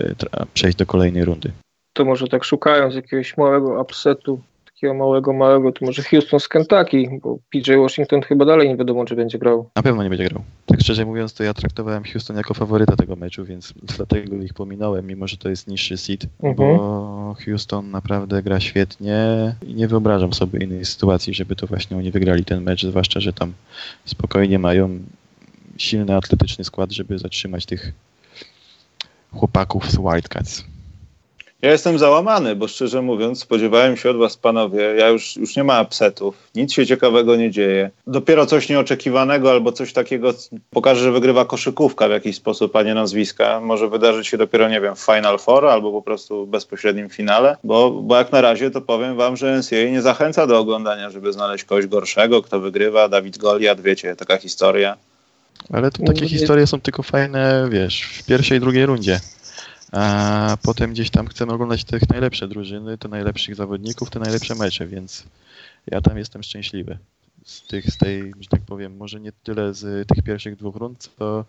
Y, 0.00 0.14
przejść 0.54 0.78
do 0.78 0.86
kolejnej 0.86 1.24
rundy. 1.24 1.50
To 1.92 2.04
może 2.04 2.28
tak 2.28 2.44
szukając 2.44 2.94
jakiegoś 2.94 3.36
małego 3.36 3.80
upsetu, 3.80 4.40
takiego 4.76 4.94
małego, 4.94 5.32
małego, 5.32 5.72
to 5.72 5.84
może 5.84 6.02
Houston 6.02 6.40
z 6.40 6.48
Kentucky, 6.48 7.20
bo 7.22 7.38
PJ 7.50 7.76
Washington 7.76 8.22
chyba 8.22 8.44
dalej 8.44 8.68
nie 8.68 8.76
wiadomo, 8.76 9.04
czy 9.04 9.16
będzie 9.16 9.38
grał. 9.38 9.70
Na 9.76 9.82
pewno 9.82 10.02
nie 10.02 10.08
będzie 10.08 10.28
grał. 10.28 10.42
Tak 10.66 10.80
szczerze 10.80 11.04
mówiąc, 11.04 11.34
to 11.34 11.44
ja 11.44 11.54
traktowałem 11.54 12.04
Houston 12.04 12.36
jako 12.36 12.54
faworyta 12.54 12.96
tego 12.96 13.16
meczu, 13.16 13.44
więc 13.44 13.74
dlatego 13.96 14.36
ich 14.36 14.54
pominąłem, 14.54 15.06
mimo 15.06 15.28
że 15.28 15.36
to 15.36 15.48
jest 15.48 15.68
niższy 15.68 15.96
seed, 15.96 16.26
mhm. 16.42 16.56
bo 16.56 17.36
Houston 17.44 17.90
naprawdę 17.90 18.42
gra 18.42 18.60
świetnie 18.60 19.16
i 19.66 19.74
nie 19.74 19.88
wyobrażam 19.88 20.32
sobie 20.32 20.64
innej 20.64 20.84
sytuacji, 20.84 21.34
żeby 21.34 21.56
to 21.56 21.66
właśnie 21.66 21.96
oni 21.96 22.10
wygrali 22.10 22.44
ten 22.44 22.62
mecz, 22.62 22.86
zwłaszcza, 22.86 23.20
że 23.20 23.32
tam 23.32 23.52
spokojnie 24.04 24.58
mają 24.58 24.98
silny 25.78 26.16
atletyczny 26.16 26.64
skład, 26.64 26.92
żeby 26.92 27.18
zatrzymać 27.18 27.66
tych 27.66 27.92
chłopaków 29.32 29.90
z 29.90 29.96
Wildcats. 29.96 30.75
Ja 31.66 31.72
jestem 31.72 31.98
załamany, 31.98 32.56
bo 32.56 32.68
szczerze 32.68 33.02
mówiąc, 33.02 33.40
spodziewałem 33.40 33.96
się 33.96 34.10
od 34.10 34.16
was, 34.16 34.36
panowie, 34.36 34.80
ja 34.80 35.08
już, 35.08 35.36
już 35.36 35.56
nie 35.56 35.64
ma 35.64 35.82
upsetów, 35.82 36.34
nic 36.54 36.72
się 36.72 36.86
ciekawego 36.86 37.36
nie 37.36 37.50
dzieje. 37.50 37.90
Dopiero 38.06 38.46
coś 38.46 38.68
nieoczekiwanego 38.68 39.50
albo 39.50 39.72
coś 39.72 39.92
takiego 39.92 40.34
pokaże, 40.70 41.00
że 41.00 41.12
wygrywa 41.12 41.44
koszykówka 41.44 42.08
w 42.08 42.10
jakiś 42.10 42.36
sposób, 42.36 42.76
a 42.76 42.82
nie 42.82 42.94
nazwiska. 42.94 43.60
Może 43.60 43.88
wydarzyć 43.88 44.26
się 44.26 44.38
dopiero, 44.38 44.68
nie 44.68 44.80
wiem, 44.80 44.96
w 44.96 45.00
Final 45.00 45.38
Four 45.38 45.66
albo 45.66 45.92
po 45.92 46.02
prostu 46.02 46.46
w 46.46 46.48
bezpośrednim 46.48 47.08
finale, 47.08 47.56
bo, 47.64 47.90
bo 47.90 48.16
jak 48.16 48.32
na 48.32 48.40
razie 48.40 48.70
to 48.70 48.80
powiem 48.80 49.16
wam, 49.16 49.36
że 49.36 49.58
NCAA 49.58 49.90
nie 49.90 50.02
zachęca 50.02 50.46
do 50.46 50.58
oglądania, 50.58 51.10
żeby 51.10 51.32
znaleźć 51.32 51.64
kogoś 51.64 51.86
gorszego, 51.86 52.42
kto 52.42 52.60
wygrywa, 52.60 53.08
Dawid 53.08 53.38
Goliat, 53.38 53.80
wiecie, 53.80 54.16
taka 54.16 54.36
historia. 54.36 54.96
Ale 55.72 55.90
to 55.90 56.02
takie 56.02 56.28
historie 56.28 56.66
są 56.66 56.80
tylko 56.80 57.02
fajne, 57.02 57.68
wiesz, 57.70 58.02
w 58.02 58.26
pierwszej 58.26 58.58
i 58.58 58.60
drugiej 58.60 58.86
rundzie 58.86 59.20
a 59.92 60.56
potem 60.62 60.90
gdzieś 60.90 61.10
tam 61.10 61.26
chcemy 61.26 61.52
oglądać 61.52 61.84
te 61.84 61.98
najlepsze 62.10 62.48
drużyny, 62.48 62.98
te 62.98 63.08
najlepszych 63.08 63.54
zawodników, 63.54 64.10
te 64.10 64.18
najlepsze 64.20 64.54
mecze, 64.54 64.86
więc 64.86 65.26
ja 65.86 66.00
tam 66.00 66.18
jestem 66.18 66.42
szczęśliwy. 66.42 66.98
Z, 67.44 67.66
tych, 67.66 67.90
z 67.90 67.98
tej, 67.98 68.32
że 68.40 68.48
tak 68.48 68.60
powiem, 68.66 68.96
może 68.96 69.20
nie 69.20 69.32
tyle 69.42 69.74
z 69.74 70.08
tych 70.08 70.24
pierwszych 70.24 70.56
dwóch 70.56 70.76
rund, 70.76 71.10
co 71.18 71.44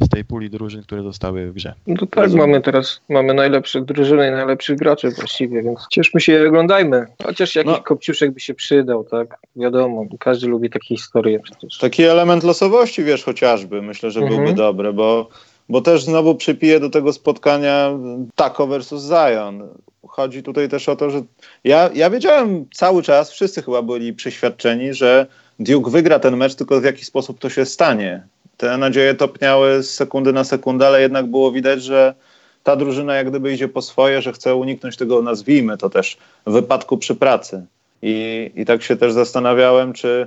z 0.00 0.08
tej 0.08 0.24
puli 0.24 0.50
drużyn, 0.50 0.82
które 0.82 1.02
zostały 1.02 1.50
w 1.50 1.54
grze. 1.54 1.74
No 1.86 1.96
to 1.96 2.06
tak, 2.06 2.32
mamy 2.32 2.60
teraz, 2.60 3.00
mamy 3.08 3.34
najlepszych 3.34 3.84
drużyny 3.84 4.28
i 4.28 4.30
najlepszych 4.30 4.78
graczy 4.78 5.10
właściwie, 5.10 5.62
więc 5.62 5.86
cieszmy 5.90 6.20
się 6.20 6.44
i 6.44 6.46
oglądajmy. 6.46 7.06
Chociaż 7.22 7.54
jakiś 7.54 7.72
no. 7.72 7.82
kopciuszek 7.82 8.30
by 8.30 8.40
się 8.40 8.54
przydał, 8.54 9.04
tak? 9.04 9.38
Wiadomo, 9.56 10.06
każdy 10.18 10.46
lubi 10.46 10.70
takie 10.70 10.96
historie 10.96 11.40
przecież. 11.40 11.78
Taki 11.78 12.02
element 12.02 12.44
losowości, 12.44 13.04
wiesz, 13.04 13.24
chociażby, 13.24 13.82
myślę, 13.82 14.10
że 14.10 14.20
mhm. 14.20 14.38
byłby 14.38 14.56
dobry, 14.56 14.92
bo 14.92 15.28
bo 15.70 15.80
też 15.80 16.04
znowu 16.04 16.34
przypiję 16.34 16.80
do 16.80 16.90
tego 16.90 17.12
spotkania 17.12 17.98
Taco 18.34 18.66
versus 18.66 19.02
Zion. 19.02 19.68
Chodzi 20.08 20.42
tutaj 20.42 20.68
też 20.68 20.88
o 20.88 20.96
to, 20.96 21.10
że 21.10 21.22
ja, 21.64 21.90
ja 21.94 22.10
wiedziałem 22.10 22.64
cały 22.74 23.02
czas, 23.02 23.30
wszyscy 23.30 23.62
chyba 23.62 23.82
byli 23.82 24.12
przeświadczeni, 24.12 24.94
że 24.94 25.26
Duke 25.58 25.90
wygra 25.90 26.18
ten 26.18 26.36
mecz, 26.36 26.54
tylko 26.54 26.80
w 26.80 26.84
jaki 26.84 27.04
sposób 27.04 27.38
to 27.38 27.50
się 27.50 27.64
stanie. 27.64 28.22
Te 28.56 28.76
nadzieje 28.76 29.14
topniały 29.14 29.82
z 29.82 29.94
sekundy 29.94 30.32
na 30.32 30.44
sekundę, 30.44 30.86
ale 30.86 31.00
jednak 31.00 31.26
było 31.26 31.52
widać, 31.52 31.82
że 31.82 32.14
ta 32.62 32.76
drużyna 32.76 33.14
jak 33.14 33.30
gdyby 33.30 33.52
idzie 33.52 33.68
po 33.68 33.82
swoje, 33.82 34.22
że 34.22 34.32
chce 34.32 34.54
uniknąć 34.54 34.96
tego, 34.96 35.22
nazwijmy 35.22 35.76
to 35.76 35.90
też, 35.90 36.16
wypadku 36.46 36.98
przy 36.98 37.14
pracy. 37.14 37.66
I, 38.02 38.50
i 38.54 38.64
tak 38.64 38.82
się 38.82 38.96
też 38.96 39.12
zastanawiałem, 39.12 39.92
czy 39.92 40.26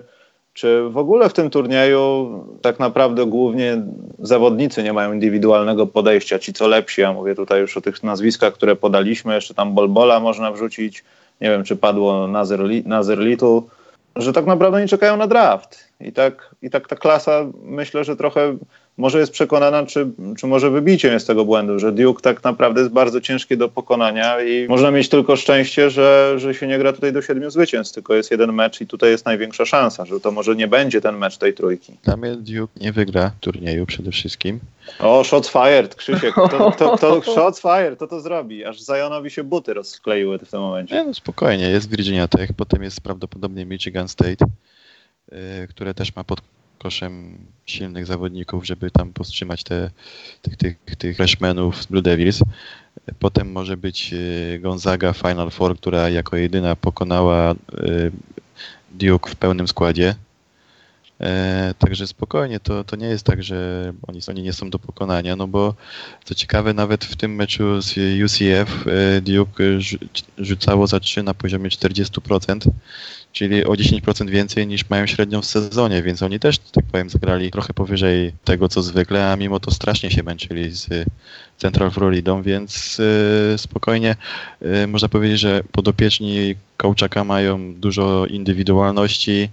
czy 0.53 0.89
w 0.89 0.97
ogóle 0.97 1.29
w 1.29 1.33
tym 1.33 1.49
turnieju 1.49 2.29
tak 2.61 2.79
naprawdę 2.79 3.25
głównie 3.25 3.81
zawodnicy 4.19 4.83
nie 4.83 4.93
mają 4.93 5.13
indywidualnego 5.13 5.87
podejścia, 5.87 6.39
ci 6.39 6.53
co 6.53 6.67
lepsi, 6.67 7.01
ja 7.01 7.13
mówię 7.13 7.35
tutaj 7.35 7.61
już 7.61 7.77
o 7.77 7.81
tych 7.81 8.03
nazwiskach, 8.03 8.53
które 8.53 8.75
podaliśmy, 8.75 9.35
jeszcze 9.35 9.53
tam 9.53 9.73
Bolbola 9.73 10.19
można 10.19 10.51
wrzucić, 10.51 11.03
nie 11.41 11.49
wiem 11.49 11.63
czy 11.63 11.75
padło 11.75 12.27
Nazir, 12.85 13.19
Little, 13.19 13.61
że 14.15 14.33
tak 14.33 14.45
naprawdę 14.45 14.81
nie 14.81 14.87
czekają 14.87 15.17
na 15.17 15.27
draft. 15.27 15.93
I 15.99 16.11
tak, 16.11 16.55
I 16.61 16.69
tak 16.69 16.87
ta 16.87 16.95
klasa 16.95 17.45
myślę, 17.63 18.03
że 18.03 18.15
trochę 18.15 18.57
może 18.97 19.19
jest 19.19 19.31
przekonana, 19.31 19.85
czy, 19.85 20.07
czy 20.37 20.47
może 20.47 20.69
wybiciem 20.69 21.13
jest 21.13 21.27
tego 21.27 21.45
błędu, 21.45 21.79
że 21.79 21.91
Duke 21.91 22.21
tak 22.21 22.43
naprawdę 22.43 22.81
jest 22.81 22.93
bardzo 22.93 23.21
ciężki 23.21 23.57
do 23.57 23.69
pokonania 23.69 24.43
i 24.43 24.67
można 24.67 24.91
mieć 24.91 25.09
tylko 25.09 25.35
szczęście, 25.35 25.89
że, 25.89 26.35
że 26.37 26.53
się 26.53 26.67
nie 26.67 26.77
gra 26.77 26.93
tutaj 26.93 27.13
do 27.13 27.21
siedmiu 27.21 27.49
zwycięstw, 27.49 27.93
tylko 27.93 28.13
jest 28.13 28.31
jeden 28.31 28.53
mecz 28.53 28.81
i 28.81 28.87
tutaj 28.87 29.09
jest 29.09 29.25
największa 29.25 29.65
szansa, 29.65 30.05
że 30.05 30.19
to 30.19 30.31
może 30.31 30.55
nie 30.55 30.67
będzie 30.67 31.01
ten 31.01 31.17
mecz 31.17 31.37
tej 31.37 31.53
trójki. 31.53 31.93
Dla 32.03 32.17
mnie 32.17 32.35
Duke 32.35 32.73
nie 32.81 32.91
wygra 32.91 33.31
turnieju 33.39 33.85
przede 33.85 34.11
wszystkim. 34.11 34.59
O, 34.99 35.23
shots 35.23 35.49
fired, 35.49 35.95
Krzysiek. 35.95 36.35
To, 36.35 36.71
to, 36.71 36.97
to, 36.97 37.21
shots 37.35 37.61
fired, 37.61 37.99
to 37.99 38.07
to 38.07 38.21
zrobi. 38.21 38.65
Aż 38.65 38.85
Zionowi 38.85 39.31
się 39.31 39.43
buty 39.43 39.73
rozkleiły 39.73 40.39
w 40.39 40.49
tym 40.51 40.59
momencie. 40.59 40.95
Nie, 40.95 41.03
no 41.03 41.13
spokojnie, 41.13 41.69
jest 41.69 41.89
Virginia 41.89 42.27
Tech, 42.27 42.53
potem 42.53 42.83
jest 42.83 43.01
prawdopodobnie 43.01 43.65
Michigan 43.65 44.07
State, 44.07 44.45
yy, 45.31 45.37
które 45.69 45.93
też 45.93 46.15
ma 46.15 46.23
pod 46.23 46.41
koszem 46.83 47.37
silnych 47.65 48.05
zawodników, 48.05 48.65
żeby 48.65 48.91
tam 48.91 49.13
powstrzymać 49.13 49.63
te, 49.63 49.89
tych, 50.41 50.57
tych, 50.57 50.95
tych 50.97 51.17
freshmenów 51.17 51.83
z 51.83 51.85
Blue 51.85 52.01
Devils. 52.01 52.39
Potem 53.19 53.51
może 53.51 53.77
być 53.77 54.13
e, 54.13 54.59
Gonzaga 54.59 55.13
Final 55.13 55.51
Four, 55.51 55.77
która 55.77 56.09
jako 56.09 56.37
jedyna 56.37 56.75
pokonała 56.75 57.51
e, 57.51 57.55
Duke 58.91 59.29
w 59.29 59.35
pełnym 59.35 59.67
składzie. 59.67 60.15
E, 61.23 61.73
także 61.79 62.07
spokojnie, 62.07 62.59
to, 62.59 62.83
to 62.83 62.95
nie 62.95 63.07
jest 63.07 63.25
tak, 63.25 63.43
że 63.43 63.93
oni, 64.07 64.19
oni 64.27 64.41
nie 64.41 64.53
są 64.53 64.69
do 64.69 64.79
pokonania, 64.79 65.35
no 65.35 65.47
bo 65.47 65.75
co 66.23 66.35
ciekawe, 66.35 66.73
nawet 66.73 67.05
w 67.05 67.15
tym 67.15 67.35
meczu 67.35 67.81
z 67.81 67.95
UCF 68.25 68.85
Duke 69.21 69.63
rzucało 70.37 70.87
za 70.87 70.99
3 70.99 71.23
na 71.23 71.33
poziomie 71.33 71.69
40%, 71.69 72.69
czyli 73.31 73.65
o 73.65 73.71
10% 73.71 74.29
więcej 74.29 74.67
niż 74.67 74.89
mają 74.89 75.07
średnią 75.07 75.41
w 75.41 75.45
sezonie, 75.45 76.03
więc 76.03 76.23
oni 76.23 76.39
też, 76.39 76.57
tak 76.57 76.85
powiem, 76.91 77.09
zagrali 77.09 77.51
trochę 77.51 77.73
powyżej 77.73 78.33
tego, 78.43 78.69
co 78.69 78.81
zwykle, 78.81 79.31
a 79.31 79.35
mimo 79.35 79.59
to 79.59 79.71
strasznie 79.71 80.11
się 80.11 80.23
męczyli 80.23 80.71
z 80.71 80.87
Central 81.57 81.91
Floridą, 81.91 82.41
więc 82.41 82.97
yy, 83.51 83.57
spokojnie. 83.57 84.15
Można 84.87 85.09
powiedzieć, 85.09 85.39
że 85.39 85.63
podopieczni 85.71 86.55
Kołczaka 86.77 87.23
mają 87.23 87.73
dużo 87.73 88.25
indywidualności, 88.25 89.49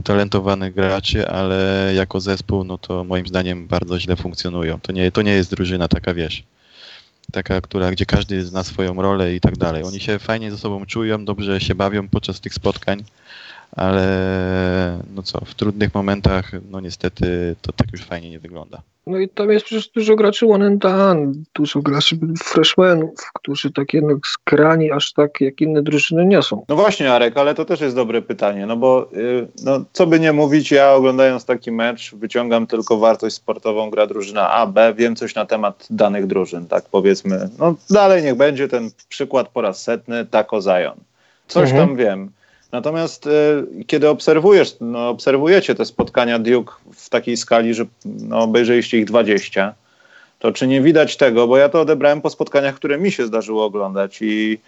utalentowanych 0.00 0.74
graczy, 0.74 1.28
ale 1.28 1.92
jako 1.94 2.20
zespół, 2.20 2.64
no 2.64 2.78
to 2.78 3.04
moim 3.04 3.26
zdaniem 3.26 3.66
bardzo 3.66 4.00
źle 4.00 4.16
funkcjonują. 4.16 4.80
To 4.80 4.92
nie, 4.92 5.12
to 5.12 5.22
nie 5.22 5.32
jest 5.32 5.50
drużyna 5.50 5.88
taka, 5.88 6.14
wiesz, 6.14 6.42
taka, 7.32 7.60
która, 7.60 7.90
gdzie 7.90 8.06
każdy 8.06 8.44
zna 8.44 8.64
swoją 8.64 9.02
rolę 9.02 9.34
i 9.34 9.40
tak 9.40 9.56
dalej. 9.56 9.82
Oni 9.84 10.00
się 10.00 10.18
fajnie 10.18 10.50
ze 10.50 10.58
sobą 10.58 10.86
czują, 10.86 11.24
dobrze 11.24 11.60
się 11.60 11.74
bawią 11.74 12.08
podczas 12.08 12.40
tych 12.40 12.54
spotkań, 12.54 13.04
ale 13.72 14.98
no 15.14 15.22
co, 15.22 15.44
w 15.44 15.54
trudnych 15.54 15.94
momentach, 15.94 16.50
no 16.70 16.80
niestety 16.80 17.56
to 17.62 17.72
tak 17.72 17.92
już 17.92 18.04
fajnie 18.04 18.30
nie 18.30 18.38
wygląda. 18.38 18.82
No 19.06 19.18
i 19.18 19.28
tam 19.28 19.50
jest 19.50 19.64
przecież 19.64 19.88
dużo 19.88 20.16
graczy 20.16 20.46
one 20.46 20.66
and 20.66 20.82
done, 20.82 21.32
dużo 21.54 21.80
graczy 21.80 22.18
freshmenów, 22.42 23.30
którzy 23.34 23.72
tak 23.72 23.94
jednak 23.94 24.16
skrani 24.26 24.90
aż 24.92 25.12
tak 25.12 25.40
jak 25.40 25.60
inne 25.60 25.82
drużyny 25.82 26.26
nie 26.26 26.42
są. 26.42 26.64
No 26.68 26.76
właśnie 26.76 27.12
Arek, 27.12 27.36
ale 27.36 27.54
to 27.54 27.64
też 27.64 27.80
jest 27.80 27.96
dobre 27.96 28.22
pytanie, 28.22 28.66
no 28.66 28.76
bo 28.76 29.08
yy, 29.12 29.48
no, 29.64 29.84
co 29.92 30.06
by 30.06 30.20
nie 30.20 30.32
mówić, 30.32 30.70
ja 30.70 30.92
oglądając 30.92 31.44
taki 31.44 31.72
mecz 31.72 32.14
wyciągam 32.14 32.66
tylko 32.66 32.98
wartość 32.98 33.36
sportową, 33.36 33.90
gra 33.90 34.06
drużyna 34.06 34.50
A, 34.50 34.66
B, 34.66 34.94
wiem 34.94 35.16
coś 35.16 35.34
na 35.34 35.46
temat 35.46 35.86
danych 35.90 36.26
drużyn, 36.26 36.66
tak 36.66 36.84
powiedzmy, 36.90 37.48
no 37.58 37.74
dalej 37.90 38.22
niech 38.22 38.34
będzie 38.34 38.68
ten 38.68 38.90
przykład 39.08 39.48
po 39.48 39.60
raz 39.60 39.82
setny, 39.82 40.26
Taco 40.26 40.60
Zion. 40.60 40.96
Coś 41.48 41.70
mhm. 41.70 41.88
tam 41.88 41.96
wiem. 41.96 42.30
Natomiast 42.72 43.26
y, 43.26 43.30
kiedy 43.86 44.08
obserwujesz, 44.08 44.76
no, 44.80 45.08
obserwujecie 45.08 45.74
te 45.74 45.84
spotkania 45.84 46.38
Duke 46.38 46.72
w 46.94 47.08
takiej 47.08 47.36
skali, 47.36 47.74
że 47.74 47.84
no, 48.04 48.40
obejrzeliście 48.40 48.98
ich 48.98 49.04
20, 49.04 49.74
to 50.38 50.52
czy 50.52 50.66
nie 50.66 50.80
widać 50.80 51.16
tego, 51.16 51.46
bo 51.46 51.56
ja 51.56 51.68
to 51.68 51.80
odebrałem 51.80 52.20
po 52.20 52.30
spotkaniach, 52.30 52.74
które 52.74 52.98
mi 52.98 53.12
się 53.12 53.26
zdarzyło 53.26 53.64
oglądać 53.64 54.18
i 54.22 54.58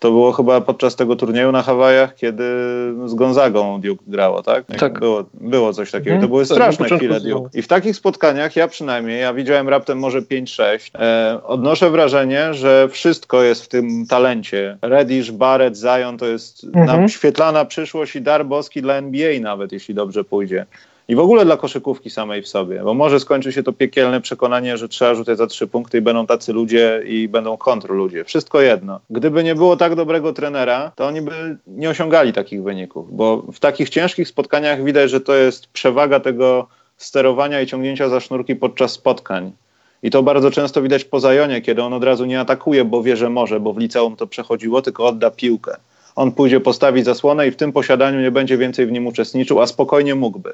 to 0.00 0.10
było 0.10 0.32
chyba 0.32 0.60
podczas 0.60 0.96
tego 0.96 1.16
turnieju 1.16 1.52
na 1.52 1.62
Hawajach, 1.62 2.14
kiedy 2.14 2.44
z 3.06 3.14
Gonzagą 3.14 3.80
Duke 3.80 4.04
grało, 4.06 4.42
tak? 4.42 4.64
Tak. 4.78 4.98
Było, 4.98 5.24
było 5.34 5.72
coś 5.72 5.90
takiego. 5.90 6.10
Mhm. 6.10 6.22
To 6.22 6.28
były 6.28 6.46
tak, 6.46 6.56
straszne 6.56 6.88
tak, 6.88 6.98
chwile 6.98 7.20
Duke. 7.20 7.58
I 7.58 7.62
w 7.62 7.68
takich 7.68 7.96
spotkaniach, 7.96 8.56
ja 8.56 8.68
przynajmniej, 8.68 9.20
ja 9.20 9.34
widziałem 9.34 9.68
raptem 9.68 9.98
może 9.98 10.22
5-6, 10.22 10.90
e, 10.94 11.40
odnoszę 11.44 11.90
wrażenie, 11.90 12.54
że 12.54 12.88
wszystko 12.88 13.42
jest 13.42 13.64
w 13.64 13.68
tym 13.68 14.06
talencie. 14.06 14.78
Reddish, 14.82 15.30
Barrett, 15.30 15.76
Zion 15.76 16.18
to 16.18 16.26
jest 16.26 16.66
mhm. 16.74 17.08
świetlana 17.08 17.64
przyszłość 17.64 18.16
i 18.16 18.20
dar 18.20 18.46
boski 18.46 18.82
dla 18.82 18.94
NBA 18.94 19.40
nawet, 19.40 19.72
jeśli 19.72 19.94
dobrze 19.94 20.24
pójdzie 20.24 20.66
i 21.10 21.14
w 21.14 21.18
ogóle 21.18 21.44
dla 21.44 21.56
koszykówki 21.56 22.10
samej 22.10 22.42
w 22.42 22.48
sobie, 22.48 22.82
bo 22.84 22.94
może 22.94 23.20
skończy 23.20 23.52
się 23.52 23.62
to 23.62 23.72
piekielne 23.72 24.20
przekonanie, 24.20 24.76
że 24.76 24.88
trzeba 24.88 25.14
rzucać 25.14 25.38
za 25.38 25.46
trzy 25.46 25.66
punkty 25.66 25.98
i 25.98 26.00
będą 26.00 26.26
tacy 26.26 26.52
ludzie 26.52 27.02
i 27.06 27.28
będą 27.28 27.56
kontr 27.56 27.90
ludzie. 27.90 28.24
Wszystko 28.24 28.60
jedno. 28.60 29.00
Gdyby 29.10 29.44
nie 29.44 29.54
było 29.54 29.76
tak 29.76 29.94
dobrego 29.94 30.32
trenera, 30.32 30.92
to 30.96 31.06
oni 31.06 31.22
by 31.22 31.56
nie 31.66 31.90
osiągali 31.90 32.32
takich 32.32 32.62
wyników, 32.62 33.16
bo 33.16 33.42
w 33.52 33.60
takich 33.60 33.88
ciężkich 33.88 34.28
spotkaniach 34.28 34.84
widać, 34.84 35.10
że 35.10 35.20
to 35.20 35.34
jest 35.34 35.66
przewaga 35.66 36.20
tego 36.20 36.66
sterowania 36.96 37.60
i 37.60 37.66
ciągnięcia 37.66 38.08
za 38.08 38.20
sznurki 38.20 38.56
podczas 38.56 38.92
spotkań. 38.92 39.52
I 40.02 40.10
to 40.10 40.22
bardzo 40.22 40.50
często 40.50 40.82
widać 40.82 41.04
po 41.04 41.20
Zajonie, 41.20 41.60
kiedy 41.60 41.82
on 41.82 41.92
od 41.92 42.04
razu 42.04 42.24
nie 42.24 42.40
atakuje, 42.40 42.84
bo 42.84 43.02
wie, 43.02 43.16
że 43.16 43.30
może, 43.30 43.60
bo 43.60 43.72
w 43.72 43.78
liceum 43.78 44.16
to 44.16 44.26
przechodziło, 44.26 44.82
tylko 44.82 45.06
odda 45.06 45.30
piłkę. 45.30 45.76
On 46.16 46.32
pójdzie 46.32 46.60
postawić 46.60 47.04
zasłonę 47.04 47.48
i 47.48 47.50
w 47.50 47.56
tym 47.56 47.72
posiadaniu 47.72 48.20
nie 48.20 48.30
będzie 48.30 48.58
więcej 48.58 48.86
w 48.86 48.92
nim 48.92 49.06
uczestniczył, 49.06 49.60
a 49.60 49.66
spokojnie 49.66 50.14
mógłby 50.14 50.52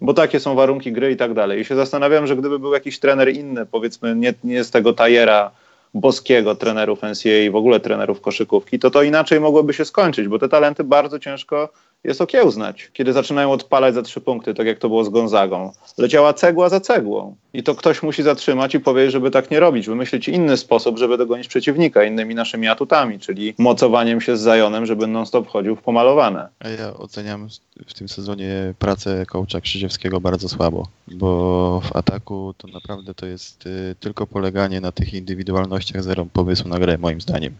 bo 0.00 0.14
takie 0.14 0.40
są 0.40 0.54
warunki 0.54 0.92
gry 0.92 1.12
i 1.12 1.16
tak 1.16 1.34
dalej. 1.34 1.60
I 1.60 1.64
się 1.64 1.76
zastanawiam, 1.76 2.26
że 2.26 2.36
gdyby 2.36 2.58
był 2.58 2.72
jakiś 2.72 2.98
trener 2.98 3.34
inny, 3.34 3.66
powiedzmy 3.66 4.16
nie, 4.16 4.34
nie 4.44 4.64
z 4.64 4.70
tego 4.70 4.92
tajera 4.92 5.50
boskiego 5.94 6.54
trenerów 6.54 7.02
NCAA 7.02 7.44
i 7.44 7.50
w 7.50 7.56
ogóle 7.56 7.80
trenerów 7.80 8.20
koszykówki, 8.20 8.78
to 8.78 8.90
to 8.90 9.02
inaczej 9.02 9.40
mogłoby 9.40 9.74
się 9.74 9.84
skończyć, 9.84 10.28
bo 10.28 10.38
te 10.38 10.48
talenty 10.48 10.84
bardzo 10.84 11.18
ciężko 11.18 11.68
jest 12.04 12.20
okiełznać, 12.20 12.90
kiedy 12.92 13.12
zaczynają 13.12 13.52
odpalać 13.52 13.94
za 13.94 14.02
trzy 14.02 14.20
punkty, 14.20 14.54
tak 14.54 14.66
jak 14.66 14.78
to 14.78 14.88
było 14.88 15.04
z 15.04 15.08
Gonzagą. 15.08 15.72
Leciała 15.98 16.32
cegła 16.32 16.68
za 16.68 16.80
cegłą 16.80 17.36
i 17.52 17.62
to 17.62 17.74
ktoś 17.74 18.02
musi 18.02 18.22
zatrzymać 18.22 18.74
i 18.74 18.80
powiedzieć, 18.80 19.12
żeby 19.12 19.30
tak 19.30 19.50
nie 19.50 19.60
robić, 19.60 19.86
wymyślić 19.86 20.28
inny 20.28 20.56
sposób, 20.56 20.98
żeby 20.98 21.18
dogonić 21.18 21.48
przeciwnika, 21.48 22.04
innymi 22.04 22.34
naszymi 22.34 22.68
atutami, 22.68 23.18
czyli 23.18 23.54
mocowaniem 23.58 24.20
się 24.20 24.36
z 24.36 24.40
Zajonem, 24.40 24.86
żeby 24.86 25.06
non-stop 25.06 25.48
chodził 25.48 25.76
w 25.76 25.82
pomalowane. 25.82 26.48
Ja 26.78 26.94
oceniam 26.94 27.48
w 27.86 27.94
tym 27.94 28.08
sezonie 28.08 28.74
pracę 28.78 29.26
kołcza 29.26 29.60
Krzyżewskiego 29.60 30.20
bardzo 30.20 30.48
słabo, 30.48 30.88
bo 31.08 31.80
w 31.84 31.96
ataku 31.96 32.54
to 32.58 32.68
naprawdę 32.68 33.14
to 33.14 33.26
jest 33.26 33.66
y, 33.66 33.94
tylko 34.00 34.26
poleganie 34.26 34.80
na 34.80 34.92
tych 34.92 35.14
indywidualnościach, 35.14 36.02
zero 36.02 36.26
pomysłu 36.32 36.68
na 36.68 36.78
grę, 36.78 36.98
moim 36.98 37.20
zdaniem. 37.20 37.54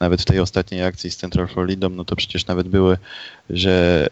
Nawet 0.00 0.22
w 0.22 0.24
tej 0.24 0.40
ostatniej 0.40 0.84
akcji 0.84 1.10
z 1.10 1.16
Central 1.16 1.48
Floridą, 1.48 1.88
no 1.88 2.04
to 2.04 2.16
przecież 2.16 2.46
nawet 2.46 2.68
były, 2.68 2.96
że 3.50 4.06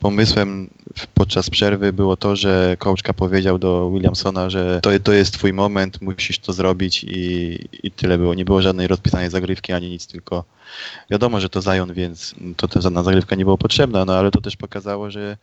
pomysłem 0.00 0.70
podczas 1.14 1.50
przerwy 1.50 1.92
było 1.92 2.16
to, 2.16 2.36
że 2.36 2.76
kołczka 2.78 3.12
powiedział 3.12 3.58
do 3.58 3.90
Williamsona, 3.90 4.50
że 4.50 4.80
to, 4.82 4.90
to 5.02 5.12
jest 5.12 5.34
twój 5.34 5.52
moment, 5.52 6.02
musisz 6.02 6.38
to 6.38 6.52
zrobić 6.52 7.04
i, 7.04 7.58
i 7.82 7.90
tyle 7.90 8.18
było. 8.18 8.34
Nie 8.34 8.44
było 8.44 8.62
żadnej 8.62 8.86
rozpisanej 8.86 9.30
zagrywki 9.30 9.72
ani 9.72 9.90
nic, 9.90 10.06
tylko 10.06 10.44
wiadomo, 11.10 11.40
że 11.40 11.48
to 11.48 11.62
Zion, 11.62 11.92
więc 11.92 12.34
to 12.56 12.68
ta 12.68 12.80
żadna 12.80 13.02
zagrywka 13.02 13.36
nie 13.36 13.44
była 13.44 13.56
potrzebna, 13.56 14.04
no 14.04 14.14
ale 14.14 14.30
to 14.30 14.40
też 14.40 14.56
pokazało, 14.56 15.10
że 15.10 15.36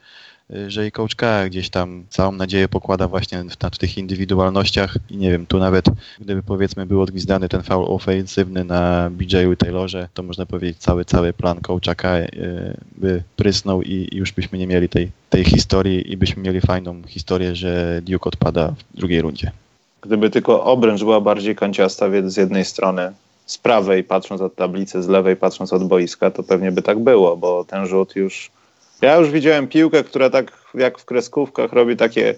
że 0.68 0.88
i 0.88 0.92
Coach 0.92 1.16
K 1.16 1.50
gdzieś 1.50 1.70
tam 1.70 2.06
całą 2.10 2.32
nadzieję 2.32 2.68
pokłada 2.68 3.08
właśnie 3.08 3.44
w, 3.44 3.76
w, 3.76 3.78
tych 3.78 3.98
indywidualnościach 3.98 4.98
i 5.10 5.18
nie 5.18 5.32
wiem, 5.32 5.46
tu 5.46 5.60
nawet 5.60 5.86
gdyby 6.20 6.44
powiedzmy 6.44 6.86
był 6.86 7.02
odgwizdany 7.02 7.50
ten 7.50 7.64
foul 7.64 7.86
ofensywny 7.88 8.64
na 8.64 9.10
BJ 9.12 9.36
Taylorze, 9.58 10.10
to 10.14 10.24
można 10.24 10.46
powiedzieć 10.46 10.78
cały, 10.78 11.06
cały 11.06 11.34
plan 11.34 11.62
Coacha 11.62 11.96
K 11.96 12.10
e, 12.10 12.28
by 12.98 13.24
prysnął 13.36 13.82
i, 13.82 14.10
i 14.12 14.18
już 14.18 14.32
byśmy 14.32 14.58
nie 14.58 14.68
mieli 14.68 14.90
tej, 14.90 15.12
tej 15.30 15.44
historii 15.44 16.12
i 16.12 16.18
byśmy 16.18 16.44
mieli 16.44 16.62
fajną 16.62 17.02
historię, 17.08 17.56
że 17.56 18.02
Duke 18.04 18.28
odpada 18.28 18.74
w 18.94 18.98
drugiej 18.98 19.22
rundzie. 19.22 19.52
Gdyby 20.02 20.30
tylko 20.30 20.64
obręcz 20.64 21.00
była 21.00 21.22
bardziej 21.22 21.56
kanciasta, 21.56 22.10
więc 22.10 22.34
z 22.34 22.38
jednej 22.38 22.66
strony 22.66 23.12
z 23.46 23.58
prawej 23.58 24.04
patrząc 24.04 24.42
od 24.42 24.56
tablicy, 24.56 25.04
z 25.04 25.08
lewej 25.08 25.36
patrząc 25.36 25.74
od 25.74 25.88
boiska, 25.88 26.32
to 26.32 26.44
pewnie 26.44 26.72
by 26.72 26.82
tak 26.82 27.00
było, 27.00 27.38
bo 27.38 27.64
ten 27.64 27.88
rzut 27.88 28.16
już 28.16 28.52
ja 29.02 29.16
już 29.16 29.30
widziałem 29.30 29.68
piłkę, 29.68 30.04
która 30.04 30.30
tak 30.30 30.52
jak 30.74 31.00
w 31.00 31.06
kreskówkach 31.06 31.74
robi 31.74 31.98
takie 31.98 32.36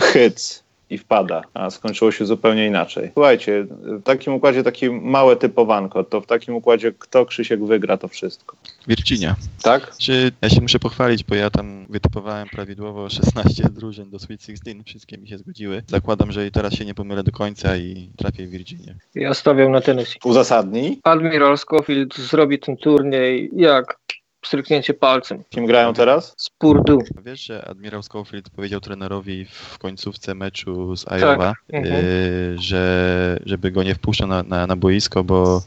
hyc 0.00 0.62
i 0.90 0.98
wpada, 0.98 1.42
a 1.54 1.70
skończyło 1.70 2.12
się 2.12 2.26
zupełnie 2.26 2.66
inaczej. 2.66 3.10
Słuchajcie, 3.14 3.66
w 3.70 4.02
takim 4.02 4.34
układzie 4.34 4.62
takie 4.62 4.90
małe 4.90 5.36
typowanko, 5.36 6.04
to 6.04 6.20
w 6.20 6.26
takim 6.26 6.54
układzie 6.54 6.92
kto 6.98 7.26
Krzysiek 7.26 7.64
wygra 7.64 7.96
to 7.96 8.08
wszystko? 8.08 8.56
Virginia. 8.88 9.36
Tak? 9.62 9.96
Czy 9.98 10.32
ja 10.42 10.48
się 10.48 10.60
muszę 10.60 10.78
pochwalić, 10.78 11.24
bo 11.24 11.34
ja 11.34 11.50
tam 11.50 11.86
wytypowałem 11.88 12.48
prawidłowo 12.48 13.08
16 13.08 13.62
drużyn 13.70 14.10
do 14.10 14.18
Sweet 14.18 14.42
16, 14.42 14.84
wszystkie 14.86 15.18
mi 15.18 15.28
się 15.28 15.38
zgodziły. 15.38 15.82
Zakładam, 15.86 16.32
że 16.32 16.46
i 16.46 16.50
teraz 16.50 16.74
się 16.74 16.84
nie 16.84 16.94
pomylę 16.94 17.22
do 17.22 17.32
końca 17.32 17.76
i 17.76 18.10
trafię 18.16 18.46
w 18.46 18.50
Virginię. 18.50 18.94
Ja 19.14 19.34
stawiam 19.34 19.72
na 19.72 19.80
Tennessee. 19.80 20.18
Uzasadnij? 20.24 20.98
Admiral 21.02 21.58
Schofield 21.58 22.16
zrobi 22.16 22.58
ten 22.58 22.76
turniej 22.76 23.50
jak 23.56 23.98
stryknięcie 24.42 24.94
palcem. 24.94 25.44
Kim 25.50 25.66
grają 25.66 25.94
teraz? 25.94 26.34
Z 26.36 26.50
Purdue. 26.50 26.98
Wiesz, 27.24 27.40
że 27.44 27.68
admirał 27.68 28.02
Schofield 28.02 28.50
powiedział 28.50 28.80
trenerowi 28.80 29.44
w 29.44 29.78
końcówce 29.78 30.34
meczu 30.34 30.96
z 30.96 31.08
Iowa, 31.08 31.36
tak. 31.36 31.56
mhm. 31.72 32.04
że 32.58 33.40
żeby 33.46 33.70
go 33.70 33.82
nie 33.82 33.94
wpuszczał 33.94 34.28
na, 34.28 34.42
na, 34.42 34.66
na 34.66 34.76
boisko, 34.76 35.24
bo 35.24 35.62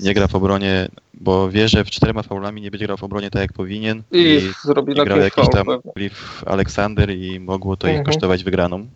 nie 0.00 0.14
gra 0.14 0.28
w 0.28 0.34
obronie, 0.34 0.88
bo 1.14 1.50
wie, 1.50 1.68
że 1.68 1.84
w 1.84 1.90
czterema 1.90 2.22
faulami 2.22 2.62
nie 2.62 2.70
będzie 2.70 2.86
grał 2.86 2.96
w 2.96 3.04
obronie 3.04 3.30
tak 3.30 3.42
jak 3.42 3.52
powinien. 3.52 4.02
I, 4.12 4.18
i 4.18 4.40
zrobi 4.62 4.94
grał 4.94 5.18
jakiś 5.18 5.48
tam 5.48 5.66
Cliff 5.92 6.44
Aleksander 6.46 7.10
i 7.10 7.40
mogło 7.40 7.76
to 7.76 7.86
ich 7.86 7.90
mhm. 7.90 8.06
kosztować 8.06 8.44
wygraną. 8.44 8.86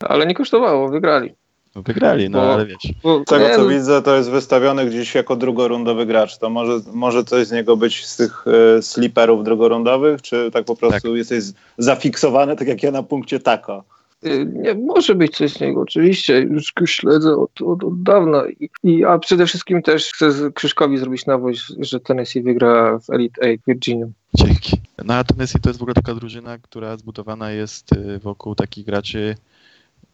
Ale 0.00 0.26
nie 0.26 0.34
kosztowało, 0.34 0.88
wygrali. 0.88 1.34
No 1.76 1.82
wygrali, 1.82 2.30
no 2.30 2.40
bo, 2.40 2.54
ale 2.54 2.66
wiesz. 2.66 2.92
Z 3.26 3.28
tego 3.28 3.44
co 3.56 3.68
widzę, 3.68 4.02
to 4.02 4.16
jest 4.16 4.30
wystawiony 4.30 4.86
gdzieś 4.86 5.14
jako 5.14 5.36
drugorundowy 5.36 6.06
gracz. 6.06 6.38
To 6.38 6.50
może, 6.50 6.80
może 6.92 7.24
coś 7.24 7.46
z 7.46 7.52
niego 7.52 7.76
być 7.76 8.06
z 8.06 8.16
tych 8.16 8.44
e, 8.78 8.82
sliperów 8.82 9.44
drugorundowych, 9.44 10.22
czy 10.22 10.50
tak 10.52 10.64
po 10.64 10.76
prostu 10.76 11.08
tak. 11.08 11.16
jesteś 11.16 11.44
zafiksowany, 11.78 12.56
tak 12.56 12.68
jak 12.68 12.82
ja 12.82 12.90
na 12.90 13.02
punkcie 13.02 13.40
tako? 13.40 13.84
Y, 14.26 14.46
nie, 14.52 14.74
może 14.74 15.14
być 15.14 15.36
coś 15.36 15.52
z 15.52 15.60
niego, 15.60 15.80
oczywiście, 15.80 16.38
już 16.38 16.72
śledzę 16.84 17.36
od, 17.36 17.62
od, 17.62 17.84
od 17.84 18.02
dawna. 18.02 18.42
I, 18.60 18.70
I, 18.82 19.04
a 19.04 19.18
przede 19.18 19.46
wszystkim 19.46 19.82
też 19.82 20.12
chcę 20.12 20.30
Krzyszkowi 20.54 20.98
zrobić 20.98 21.26
nawoź, 21.26 21.72
że 21.78 22.00
Tennessee 22.00 22.42
wygra 22.42 22.98
w 22.98 23.10
Elite 23.10 23.40
8 23.40 23.58
Virginia. 23.66 24.06
Dzięki. 24.34 24.76
No 25.04 25.14
a 25.14 25.24
Tennessee 25.24 25.60
to 25.60 25.68
jest 25.68 25.78
w 25.78 25.82
ogóle 25.82 25.94
taka 25.94 26.14
drużyna, 26.14 26.58
która 26.58 26.96
zbudowana 26.96 27.50
jest 27.50 27.92
y, 27.92 28.18
wokół 28.18 28.54
takich 28.54 28.86
graczy 28.86 29.36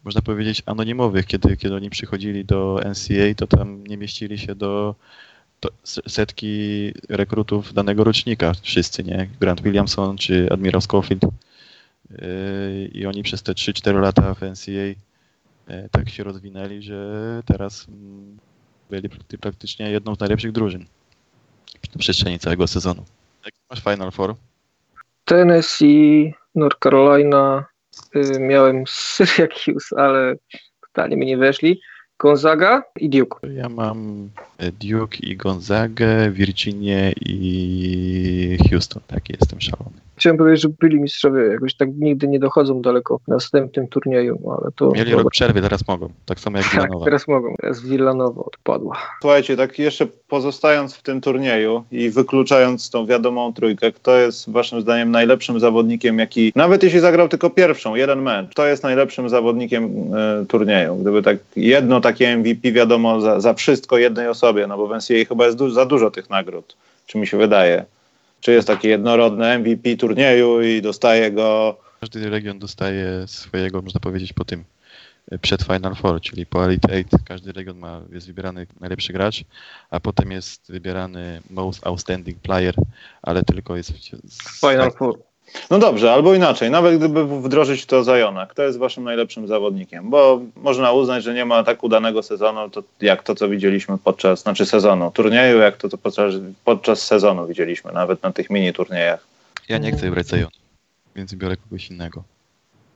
można 0.03 0.21
powiedzieć, 0.21 0.63
anonimowych. 0.65 1.25
Kiedy, 1.25 1.57
kiedy 1.57 1.75
oni 1.75 1.89
przychodzili 1.89 2.45
do 2.45 2.79
NCA, 2.91 3.35
to 3.37 3.47
tam 3.47 3.87
nie 3.87 3.97
mieścili 3.97 4.37
się 4.37 4.55
do, 4.55 4.95
setki 6.07 6.91
rekrutów 7.09 7.73
danego 7.73 8.03
rocznika. 8.03 8.51
Wszyscy, 8.61 9.03
nie? 9.03 9.29
Grant 9.39 9.61
Williamson 9.61 10.17
czy 10.17 10.47
Admiral 10.51 10.81
Schofield. 10.81 11.23
Yy, 11.23 12.89
I 12.93 13.05
oni 13.05 13.23
przez 13.23 13.43
te 13.43 13.51
3-4 13.51 14.01
lata 14.01 14.33
w 14.33 14.41
NCA 14.41 14.71
yy, 14.71 14.95
tak 15.91 16.09
się 16.09 16.23
rozwinęli, 16.23 16.81
że 16.81 17.41
teraz 17.45 17.87
mm, 17.89 18.37
byli 18.89 19.09
praktycznie 19.41 19.91
jedną 19.91 20.15
z 20.15 20.19
najlepszych 20.19 20.51
drużyn 20.51 20.85
na 21.95 21.99
przestrzeni 21.99 22.39
całego 22.39 22.67
sezonu. 22.67 23.05
Jak 23.45 23.53
masz 23.69 23.83
Final 23.83 24.11
Four? 24.11 24.35
Tennessee, 25.25 26.33
North 26.55 26.77
Carolina, 26.83 27.65
miałem 28.39 28.83
Syracuse, 29.15 29.95
ale 29.97 30.35
totalnie 30.81 31.17
mi 31.17 31.25
nie 31.25 31.37
weszli. 31.37 31.81
Gonzaga 32.19 32.83
i 32.99 33.09
Duke. 33.09 33.47
Ja 33.47 33.69
mam 33.69 34.29
e, 34.57 34.71
Duke 34.71 35.17
i 35.17 35.37
Gonzagę, 35.37 36.31
Virginię 36.31 37.13
i 37.21 38.57
Houston. 38.69 39.01
Taki 39.07 39.33
jestem 39.39 39.61
szalony. 39.61 39.99
Chciałem 40.15 40.37
powiedzieć, 40.37 40.61
że 40.61 40.69
byli 40.69 40.99
mistrzowie 40.99 41.43
jakoś 41.43 41.75
tak 41.75 41.89
nigdy 41.97 42.27
nie 42.27 42.39
dochodzą 42.39 42.81
daleko 42.81 43.17
w 43.17 43.27
następnym 43.27 43.87
turnieju, 43.87 44.51
ale 44.51 44.71
to... 44.75 44.91
Mieli 44.91 45.13
rok 45.13 45.31
przerwy, 45.31 45.61
teraz 45.61 45.87
mogą. 45.87 46.09
Tak 46.25 46.39
samo 46.39 46.57
jak 46.57 46.67
Villanowa. 46.67 46.99
Tak, 46.99 47.05
teraz 47.05 47.27
mogą. 47.27 47.55
Teraz 47.61 47.81
Villanowa 47.81 48.41
odpadła. 48.41 48.97
Słuchajcie, 49.21 49.57
tak 49.57 49.79
jeszcze 49.79 50.07
pozostając 50.27 50.95
w 50.95 51.01
tym 51.01 51.21
turnieju 51.21 51.83
i 51.91 52.09
wykluczając 52.09 52.89
tą 52.89 53.05
wiadomą 53.05 53.53
trójkę, 53.53 53.91
kto 53.91 54.17
jest 54.17 54.51
waszym 54.51 54.81
zdaniem 54.81 55.11
najlepszym 55.11 55.59
zawodnikiem, 55.59 56.19
jaki, 56.19 56.53
nawet 56.55 56.83
jeśli 56.83 56.99
zagrał 56.99 57.29
tylko 57.29 57.49
pierwszą, 57.49 57.95
jeden 57.95 58.21
mecz, 58.21 58.49
kto 58.49 58.65
jest 58.65 58.83
najlepszym 58.83 59.29
zawodnikiem 59.29 59.85
y, 60.41 60.45
turnieju? 60.45 60.95
Gdyby 60.95 61.21
tak 61.21 61.37
jedno 61.55 62.01
takie 62.01 62.37
MVP 62.37 62.71
wiadomo 62.71 63.21
za, 63.21 63.39
za 63.39 63.53
wszystko 63.53 63.97
jednej 63.97 64.27
osobie, 64.27 64.67
no 64.67 64.77
bo 64.77 64.87
w 64.87 64.91
NCAA 64.91 65.25
chyba 65.27 65.45
jest 65.45 65.57
du 65.57 65.69
za 65.69 65.85
dużo 65.85 66.11
tych 66.11 66.29
nagród, 66.29 66.75
czy 67.07 67.17
mi 67.17 67.27
się 67.27 67.37
wydaje 67.37 67.85
czy 68.43 68.51
jest 68.51 68.67
taki 68.67 68.87
jednorodny 68.87 69.59
MVP 69.59 69.97
turnieju 69.97 70.61
i 70.61 70.81
dostaje 70.81 71.31
go. 71.31 71.77
Każdy 71.99 72.29
region 72.29 72.59
dostaje 72.59 73.27
swojego, 73.27 73.81
można 73.81 73.99
powiedzieć, 73.99 74.33
po 74.33 74.45
tym 74.45 74.63
e, 75.31 75.39
przed 75.39 75.63
Final 75.63 75.95
Four, 75.95 76.21
czyli 76.21 76.45
po 76.45 76.65
Elite 76.65 76.93
Eight. 76.93 77.11
Każdy 77.25 77.51
region 77.51 77.77
ma, 77.77 78.01
jest 78.11 78.27
wybierany 78.27 78.67
najlepszy 78.79 79.13
gracz, 79.13 79.43
a 79.89 79.99
potem 79.99 80.31
jest 80.31 80.71
wybierany 80.71 81.41
Most 81.49 81.87
Outstanding 81.87 82.39
Player, 82.39 82.75
ale 83.21 83.43
tylko 83.43 83.75
jest 83.75 83.93
z 84.27 84.59
Final 84.59 84.91
Four. 84.91 85.19
No 85.69 85.79
dobrze, 85.79 86.13
albo 86.13 86.33
inaczej, 86.33 86.71
nawet 86.71 86.97
gdyby 86.97 87.41
wdrożyć 87.41 87.85
to 87.85 88.03
Zajona, 88.03 88.45
kto 88.47 88.63
jest 88.63 88.77
waszym 88.77 89.03
najlepszym 89.03 89.47
zawodnikiem? 89.47 90.09
Bo 90.09 90.41
można 90.55 90.91
uznać, 90.91 91.23
że 91.23 91.33
nie 91.33 91.45
ma 91.45 91.63
tak 91.63 91.83
udanego 91.83 92.23
sezonu, 92.23 92.69
to 92.69 92.83
jak 93.01 93.23
to, 93.23 93.35
co 93.35 93.49
widzieliśmy 93.49 93.97
podczas, 93.97 94.41
znaczy 94.41 94.65
sezonu, 94.65 95.11
turnieju, 95.11 95.57
jak 95.57 95.77
to, 95.77 95.89
co 95.89 95.97
podczas, 95.97 96.33
podczas 96.65 97.05
sezonu 97.05 97.47
widzieliśmy, 97.47 97.91
nawet 97.91 98.23
na 98.23 98.31
tych 98.31 98.49
mini 98.49 98.73
turniejach. 98.73 99.27
Ja 99.69 99.77
nie 99.77 99.91
chcę 99.91 100.11
brać 100.11 100.27
Zajona, 100.27 100.51
więc 101.15 101.35
biorę 101.35 101.57
kogoś 101.57 101.89
innego. 101.89 102.23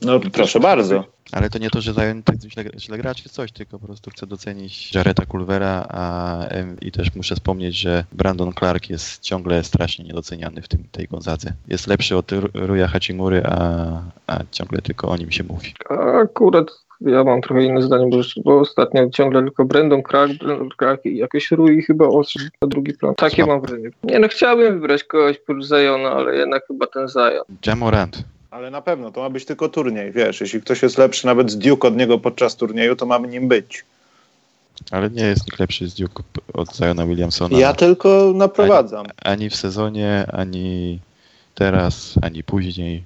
No 0.01 0.19
proszę 0.33 0.59
bardzo. 0.59 1.03
Ale 1.31 1.49
to 1.49 1.59
nie 1.59 1.69
to, 1.69 1.81
że 1.81 1.93
zająć 1.93 2.25
tak 2.25 2.35
źle, 2.41 2.63
źle 2.77 2.97
gra 2.97 3.15
czy 3.15 3.29
coś, 3.29 3.51
tylko 3.51 3.79
po 3.79 3.85
prostu 3.85 4.11
chcę 4.11 4.27
docenić 4.27 4.95
Jareta 4.95 5.25
Culvera 5.25 5.85
a, 5.89 6.45
i 6.81 6.91
też 6.91 7.15
muszę 7.15 7.35
wspomnieć, 7.35 7.75
że 7.75 8.03
Brandon 8.11 8.53
Clark 8.53 8.89
jest 8.89 9.21
ciągle 9.21 9.63
strasznie 9.63 10.05
niedoceniany 10.05 10.61
w 10.61 10.67
tym, 10.67 10.83
tej 10.91 11.07
Gonzadze. 11.07 11.53
Jest 11.67 11.87
lepszy 11.87 12.17
od 12.17 12.31
Ruya 12.53 12.87
Hachimury, 12.87 13.43
a, 13.45 14.01
a 14.27 14.39
ciągle 14.51 14.81
tylko 14.81 15.09
o 15.09 15.17
nim 15.17 15.31
się 15.31 15.43
mówi. 15.43 15.73
Akurat 16.23 16.71
ja 17.01 17.23
mam 17.23 17.41
trochę 17.41 17.63
inne 17.63 17.81
zdanie, 17.81 18.07
bo, 18.09 18.17
bo 18.43 18.59
ostatnio 18.59 19.09
ciągle 19.09 19.43
tylko 19.43 19.65
Brandon 19.65 20.03
Clark, 20.03 20.33
Brandon 20.33 20.69
Clark 20.79 21.05
i 21.05 21.17
jakieś 21.17 21.51
Rui 21.51 21.81
chyba 21.81 22.07
odszedł 22.07 22.45
na 22.61 22.67
drugi 22.67 22.93
plan. 22.93 23.15
Takie 23.15 23.45
mam 23.45 23.61
wrażenie. 23.61 23.89
Nie 24.03 24.19
no, 24.19 24.27
chciałbym 24.27 24.73
wybrać 24.73 25.03
kogoś 25.03 25.39
po 25.39 25.61
Zajona, 25.61 26.11
ale 26.11 26.35
jednak 26.35 26.67
chyba 26.67 26.87
ten 26.87 27.07
Zajon. 27.07 27.43
Jamorant. 27.65 28.23
Ale 28.51 28.71
na 28.71 28.81
pewno, 28.81 29.11
to 29.11 29.21
ma 29.21 29.29
być 29.29 29.45
tylko 29.45 29.69
turniej, 29.69 30.11
wiesz, 30.11 30.41
jeśli 30.41 30.61
ktoś 30.61 30.81
jest 30.81 30.97
lepszy 30.97 31.25
nawet 31.25 31.51
z 31.51 31.57
Duke 31.57 31.87
od 31.87 31.97
niego 31.97 32.19
podczas 32.19 32.55
turnieju, 32.55 32.95
to 32.95 33.05
mamy 33.05 33.27
nim 33.27 33.47
być. 33.47 33.85
Ale 34.91 35.09
nie 35.09 35.23
jest 35.23 35.45
nikt 35.45 35.59
lepszy 35.59 35.87
z 35.87 35.93
Duke 35.93 36.23
od 36.53 36.75
Ziona 36.75 37.05
Williamsona. 37.05 37.59
Ja 37.59 37.73
tylko 37.73 38.31
naprowadzam. 38.35 39.05
Ani, 39.05 39.11
ani 39.23 39.49
w 39.49 39.55
sezonie, 39.55 40.25
ani 40.31 40.99
teraz, 41.55 42.15
ani 42.21 42.43
później. 42.43 43.03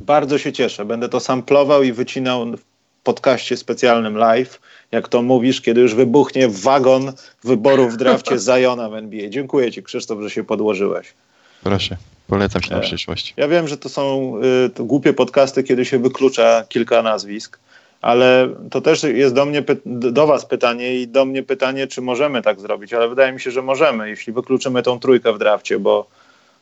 Bardzo 0.00 0.38
się 0.38 0.52
cieszę. 0.52 0.84
Będę 0.84 1.08
to 1.08 1.20
samplował 1.20 1.82
i 1.82 1.92
wycinał 1.92 2.46
w 2.56 2.64
podcaście 3.04 3.56
specjalnym 3.56 4.16
live, 4.16 4.60
jak 4.92 5.08
to 5.08 5.22
mówisz, 5.22 5.60
kiedy 5.60 5.80
już 5.80 5.94
wybuchnie 5.94 6.48
wagon 6.48 7.12
wyborów 7.44 7.94
w 7.94 7.96
drafcie 7.96 8.38
Zajona 8.50 8.88
w 8.88 8.94
NBA. 8.94 9.28
Dziękuję 9.28 9.72
Ci, 9.72 9.82
Krzysztof, 9.82 10.22
że 10.22 10.30
się 10.30 10.44
podłożyłeś. 10.44 11.14
Proszę, 11.62 11.96
polecam 12.26 12.62
się 12.62 12.70
na 12.70 12.76
E, 12.76 12.80
przyszłość. 12.80 13.34
Ja 13.36 13.48
wiem, 13.48 13.68
że 13.68 13.76
to 13.76 13.88
są 13.88 14.34
y, 14.66 14.70
to 14.70 14.84
głupie 14.84 15.12
podcasty, 15.12 15.62
kiedy 15.62 15.84
się 15.84 15.98
wyklucza 15.98 16.64
kilka 16.68 17.02
nazwisk, 17.02 17.58
ale 18.02 18.48
to 18.70 18.80
też 18.80 19.02
jest 19.02 19.34
do 19.34 19.46
mnie, 19.46 19.64
do 19.86 20.26
was 20.26 20.46
pytanie 20.46 20.96
i 20.96 21.08
do 21.08 21.24
mnie 21.24 21.42
pytanie, 21.42 21.86
czy 21.86 22.02
możemy 22.02 22.42
tak 22.42 22.60
zrobić, 22.60 22.92
ale 22.92 23.08
wydaje 23.08 23.32
mi 23.32 23.40
się, 23.40 23.50
że 23.50 23.62
możemy, 23.62 24.08
jeśli 24.08 24.32
wykluczymy 24.32 24.82
tą 24.82 25.00
trójkę 25.00 25.32
w 25.32 25.38
drafcie, 25.38 25.78
bo 25.78 26.06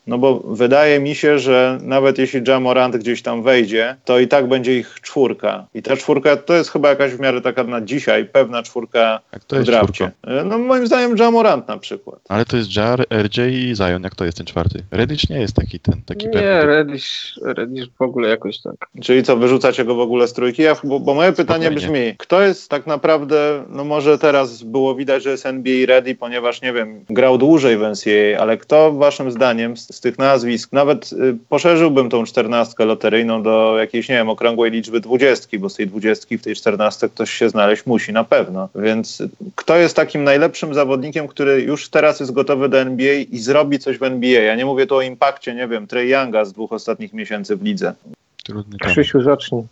no 0.06 0.18
bo 0.18 0.40
wydaje 0.40 1.00
mi 1.00 1.14
się, 1.14 1.38
że 1.38 1.78
nawet 1.82 2.18
jeśli 2.18 2.40
Jamorant 2.48 2.96
gdzieś 2.96 3.22
tam 3.22 3.42
wejdzie, 3.42 3.96
to 4.04 4.18
i 4.18 4.28
tak 4.28 4.48
będzie 4.48 4.78
ich 4.78 4.94
czwórka. 5.02 5.66
I 5.74 5.82
ta 5.82 5.96
czwórka 5.96 6.36
to 6.36 6.54
jest 6.54 6.70
chyba 6.70 6.88
jakaś 6.88 7.12
w 7.12 7.20
miarę 7.20 7.40
taka 7.40 7.64
na 7.64 7.80
dzisiaj, 7.80 8.24
pewna 8.24 8.62
czwórka 8.62 9.20
Jak 9.32 9.44
to 9.44 9.56
w 9.56 9.58
jest 9.58 9.70
drafcie. 9.70 9.92
czwórką? 10.22 10.40
Y, 10.40 10.44
No 10.44 10.58
moim 10.58 10.86
zdaniem 10.86 11.16
Jamorant 11.16 11.68
na 11.68 11.78
przykład. 11.78 12.18
Ale 12.28 12.44
to 12.44 12.56
jest 12.56 12.76
Jar, 12.76 13.04
RJ 13.22 13.38
i 13.70 13.74
Zion, 13.76 14.02
jak 14.02 14.14
to 14.14 14.24
jest 14.24 14.36
ten 14.38 14.46
czwarty? 14.46 14.82
Reddish 14.90 15.28
nie 15.28 15.40
jest 15.40 15.56
taki 15.56 15.80
ten, 15.80 16.02
taki 16.06 16.26
Nie, 16.26 16.32
pewny. 16.32 16.66
Reddish, 16.66 17.38
Reddish 17.42 17.86
w 17.98 18.02
ogóle 18.02 18.28
jakoś 18.28 18.60
tak. 18.62 18.74
Czyli 19.02 19.22
co, 19.22 19.36
wyrzucacie 19.36 19.84
go 19.84 19.94
w 19.94 20.00
ogóle 20.00 20.28
z 20.28 20.32
trójki? 20.32 20.62
Ja, 20.62 20.76
bo, 20.84 21.00
bo 21.00 21.14
moje 21.14 21.32
pytanie 21.32 21.66
Spokojnie. 21.66 21.88
brzmi, 21.88 22.14
kto 22.18 22.42
jest 22.42 22.70
tak 22.70 22.86
naprawdę, 22.86 23.64
no 23.68 23.84
może 23.84 24.18
teraz 24.18 24.62
było 24.62 24.94
widać, 24.94 25.22
że 25.22 25.30
jest 25.30 25.46
NBA 25.46 25.86
ready, 25.86 26.14
ponieważ 26.14 26.62
nie 26.62 26.72
wiem, 26.72 27.04
grał 27.10 27.38
dłużej 27.38 27.76
w 27.76 27.80
NCAA, 27.80 28.40
ale 28.42 28.56
kto 28.56 28.92
waszym 28.92 29.30
zdaniem 29.30 29.76
z, 29.92 30.00
tych 30.00 30.18
nazwisk, 30.18 30.72
nawet 30.72 31.12
y, 31.12 31.36
poszerzyłbym 31.48 32.10
tą 32.10 32.24
czternastkę 32.24 32.84
loteryjną 32.84 33.42
do 33.42 33.78
jakiejś, 33.78 34.08
nie 34.08 34.14
wiem, 34.14 34.28
okrągłej 34.28 34.70
liczby 34.70 35.00
dwudziestki, 35.00 35.58
bo 35.58 35.68
z 35.68 35.74
tej 35.74 35.86
dwudziestki 35.86 36.38
w 36.38 36.42
tej 36.42 36.54
czternastce 36.54 37.08
ktoś 37.08 37.30
się 37.30 37.48
znaleźć 37.48 37.86
musi 37.86 38.12
na 38.12 38.24
pewno. 38.24 38.68
Więc 38.74 39.20
y, 39.20 39.28
kto 39.54 39.76
jest 39.76 39.96
takim 39.96 40.24
najlepszym 40.24 40.74
zawodnikiem, 40.74 41.28
który 41.28 41.62
już 41.62 41.88
teraz 41.88 42.20
jest 42.20 42.32
gotowy 42.32 42.68
do 42.68 42.78
NBA 42.78 43.14
i 43.14 43.38
zrobi 43.38 43.78
coś 43.78 43.98
w 43.98 44.02
NBA? 44.02 44.42
Ja 44.42 44.54
nie 44.54 44.64
mówię 44.64 44.86
tu 44.86 44.96
o 44.96 45.02
impakcie, 45.02 45.54
nie 45.54 45.68
wiem, 45.68 45.86
Trey 45.86 46.08
Younga 46.08 46.44
z 46.44 46.52
dwóch 46.52 46.72
ostatnich 46.72 47.12
miesięcy 47.12 47.56
w 47.56 47.62
lidze. 47.62 47.94
Trudny. 48.44 48.78
Krzysiu, 48.78 49.22
zacznij. 49.22 49.62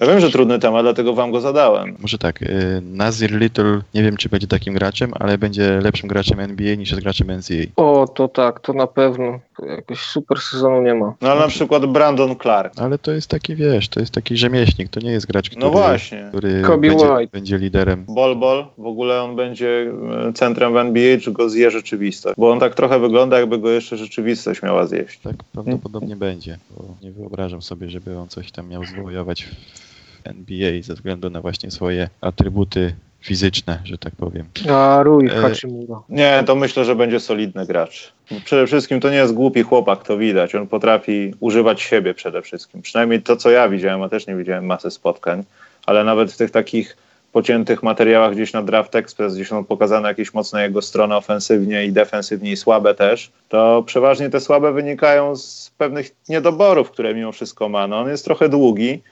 Ja 0.00 0.06
wiem, 0.06 0.20
że 0.20 0.30
trudny 0.30 0.58
temat, 0.58 0.82
dlatego 0.84 1.14
wam 1.14 1.32
go 1.32 1.40
zadałem. 1.40 1.96
Może 1.98 2.18
tak, 2.18 2.42
y, 2.42 2.80
Nazir 2.82 3.32
Little, 3.32 3.80
nie 3.94 4.02
wiem 4.02 4.16
czy 4.16 4.28
będzie 4.28 4.46
takim 4.46 4.74
graczem, 4.74 5.12
ale 5.20 5.38
będzie 5.38 5.80
lepszym 5.80 6.08
graczem 6.08 6.40
NBA 6.40 6.74
niż 6.74 6.90
jest 6.90 7.02
graczem 7.02 7.30
NCAA. 7.30 7.66
O, 7.76 8.08
to 8.08 8.28
tak, 8.28 8.60
to 8.60 8.72
na 8.72 8.86
pewno. 8.86 9.38
Jakoś 9.68 9.98
super 10.00 10.38
sezonu 10.40 10.82
nie 10.82 10.94
ma. 10.94 11.14
No 11.20 11.30
ale 11.30 11.40
na 11.40 11.48
przykład 11.48 11.86
Brandon 11.86 12.36
Clark. 12.36 12.72
Ale 12.76 12.98
to 12.98 13.12
jest 13.12 13.30
taki, 13.30 13.56
wiesz, 13.56 13.88
to 13.88 14.00
jest 14.00 14.12
taki 14.12 14.36
rzemieślnik, 14.36 14.88
to 14.88 15.00
nie 15.00 15.10
jest 15.10 15.26
gracz, 15.26 15.50
który, 15.50 15.64
No 15.64 15.70
właśnie. 15.70 16.26
który 16.28 16.62
Kobe 16.62 16.88
będzie, 16.88 17.12
White. 17.12 17.30
będzie 17.32 17.58
liderem. 17.58 18.04
Bol 18.08 18.36
Bol, 18.36 18.66
w 18.78 18.86
ogóle 18.86 19.22
on 19.22 19.36
będzie 19.36 19.92
e, 20.28 20.32
centrem 20.32 20.72
w 20.72 20.76
NBA, 20.76 21.18
czy 21.20 21.32
go 21.32 21.48
zje 21.48 21.70
rzeczywistość? 21.70 22.36
Bo 22.38 22.50
on 22.50 22.60
tak 22.60 22.74
trochę 22.74 22.98
wygląda, 23.00 23.38
jakby 23.40 23.58
go 23.58 23.70
jeszcze 23.70 23.96
rzeczywistość 23.96 24.62
miała 24.62 24.86
zjeść. 24.86 25.18
Tak 25.18 25.36
prawdopodobnie 25.52 26.16
będzie, 26.16 26.58
bo 26.70 26.84
nie 27.02 27.12
wyobrażam 27.12 27.62
sobie, 27.62 27.90
żeby 27.90 28.18
on 28.18 28.28
coś 28.28 28.52
tam 28.52 28.68
miał 28.68 28.84
zwojować 28.84 29.42
w 29.44 29.85
NBA 30.28 30.82
ze 30.82 30.94
względu 30.94 31.30
na 31.30 31.40
właśnie 31.40 31.70
swoje 31.70 32.08
atrybuty 32.20 32.94
fizyczne, 33.20 33.78
że 33.84 33.98
tak 33.98 34.16
powiem. 34.16 34.46
A 34.70 35.02
Rui 35.02 35.26
E, 35.26 35.30
Hachimura. 35.30 36.02
Nie, 36.08 36.42
to 36.46 36.56
myślę, 36.56 36.84
że 36.84 36.96
będzie 36.96 37.20
solidny 37.20 37.66
gracz. 37.66 38.12
Przede 38.44 38.66
wszystkim 38.66 39.00
to 39.00 39.10
nie 39.10 39.16
jest 39.16 39.34
głupi 39.34 39.62
chłopak, 39.62 40.04
to 40.04 40.18
widać. 40.18 40.54
On 40.54 40.66
potrafi 40.66 41.34
używać 41.40 41.82
siebie 41.82 42.14
przede 42.14 42.42
wszystkim. 42.42 42.82
Przynajmniej 42.82 43.22
to, 43.22 43.36
co 43.36 43.50
ja 43.50 43.68
widziałem, 43.68 44.02
a 44.02 44.08
też 44.08 44.26
nie 44.26 44.36
widziałem 44.36 44.66
masy 44.66 44.90
spotkań, 44.90 45.44
ale 45.86 46.04
nawet 46.04 46.32
w 46.32 46.36
tych 46.36 46.50
takich 46.50 46.96
pociętych 47.32 47.82
materiałach 47.82 48.34
gdzieś 48.34 48.52
na 48.52 48.62
Draft 48.62 48.96
Express, 48.96 49.34
gdzie 49.34 49.44
są 49.44 49.64
pokazane 49.64 50.08
jakieś 50.08 50.34
mocne 50.34 50.62
jego 50.62 50.82
strony 50.82 51.16
ofensywnie 51.16 51.84
i 51.84 51.92
defensywnie 51.92 52.52
i 52.52 52.56
słabe 52.56 52.94
też, 52.94 53.30
to 53.48 53.82
przeważnie 53.86 54.30
te 54.30 54.40
słabe 54.40 54.72
wynikają 54.72 55.36
z 55.36 55.72
pewnych 55.78 56.10
niedoborów, 56.28 56.90
które 56.90 57.14
mimo 57.14 57.32
wszystko 57.32 57.68
ma. 57.68 57.86
No, 57.86 57.98
on 57.98 58.08
jest 58.08 58.24
trochę 58.24 58.48
długi, 58.48 59.02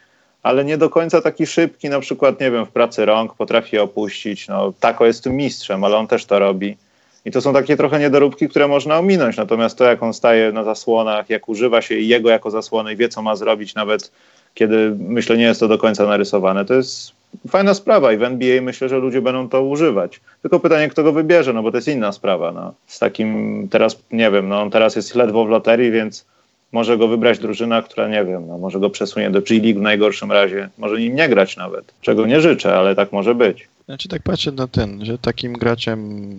ale 0.45 0.65
nie 0.65 0.79
do 0.79 0.91
końca 0.91 1.21
taki 1.21 1.47
szybki, 1.47 1.89
na 1.89 2.01
przykład, 2.01 2.41
nie 2.41 2.51
wiem, 2.51 2.67
w 2.67 2.71
pracy 2.71 3.05
rąk, 3.05 3.35
potrafi 3.35 3.79
opuścić. 3.79 4.49
No, 4.49 4.73
Tako 4.81 5.07
jest 5.07 5.25
tym 5.25 5.37
mistrzem, 5.37 5.85
ale 5.85 5.97
on 5.97 6.07
też 6.07 6.25
to 6.25 6.39
robi. 6.39 6.77
I 7.25 7.31
to 7.31 7.41
są 7.41 7.53
takie 7.53 7.77
trochę 7.77 8.01
niedoróbki, 8.01 8.49
które 8.49 8.69
można 8.69 8.99
ominąć. 8.99 9.37
Natomiast 9.37 9.79
to, 9.79 9.85
jak 9.85 10.03
on 10.03 10.15
staje 10.15 10.53
na 10.53 10.65
zasłonach, 10.65 11.31
jak 11.31 11.49
używa 11.49 11.83
się 11.83 11.95
jego 11.95 12.31
jako 12.31 12.51
zasłony 12.51 12.93
i 12.93 12.97
wie, 12.97 13.09
co 13.09 13.23
ma 13.23 13.37
zrobić, 13.37 13.75
nawet 13.75 14.11
kiedy 14.55 14.97
myślę, 14.99 15.37
nie 15.37 15.45
jest 15.45 15.61
to 15.61 15.69
do 15.69 15.79
końca 15.79 16.07
narysowane, 16.07 16.65
to 16.65 16.75
jest 16.75 17.13
fajna 17.49 17.75
sprawa 17.75 18.13
i 18.13 18.17
w 18.17 18.23
NBA 18.23 18.63
myślę, 18.63 18.89
że 18.89 18.99
ludzie 18.99 19.23
będą 19.23 19.49
to 19.49 19.63
używać. 19.63 20.21
Tylko 20.43 20.61
pytanie, 20.61 20.89
kto 20.89 21.03
go 21.03 21.13
wybierze, 21.13 21.53
no 21.53 21.63
bo 21.63 21.71
to 21.71 21.77
jest 21.77 21.89
inna 21.89 22.13
sprawa. 22.13 22.53
No. 22.53 22.75
Z 22.87 22.99
takim 22.99 23.69
teraz, 23.71 23.99
nie 24.13 24.31
wiem, 24.31 24.49
no 24.49 24.63
on 24.63 24.71
teraz 24.71 24.97
jest 24.97 25.15
ledwo 25.15 25.45
w 25.45 25.49
loterii, 25.49 25.91
więc 25.91 26.27
może 26.75 26.99
go 26.99 27.09
wybrać 27.09 27.39
drużyna, 27.39 27.83
która 27.83 28.09
nie 28.09 28.25
wiem, 28.25 28.47
no, 28.49 28.59
może 28.59 28.81
go 28.81 28.91
przesunie 28.91 29.31
do 29.31 29.43
G 29.43 29.61
League 29.63 29.79
w 29.79 29.83
najgorszym 29.83 30.33
razie. 30.33 30.69
Może 30.79 31.01
nim 31.01 31.15
nie 31.15 31.29
grać 31.29 31.57
nawet. 31.57 31.95
Czego 32.01 32.27
nie 32.27 32.41
życzę, 32.41 32.77
ale 32.77 32.95
tak 32.95 33.13
może 33.13 33.35
być. 33.35 33.69
Znaczy 33.85 34.09
tak 34.09 34.23
patrzę 34.23 34.53
na 34.53 34.67
ten, 34.67 35.05
że 35.05 35.19
takim 35.19 35.53
graczem 35.53 35.99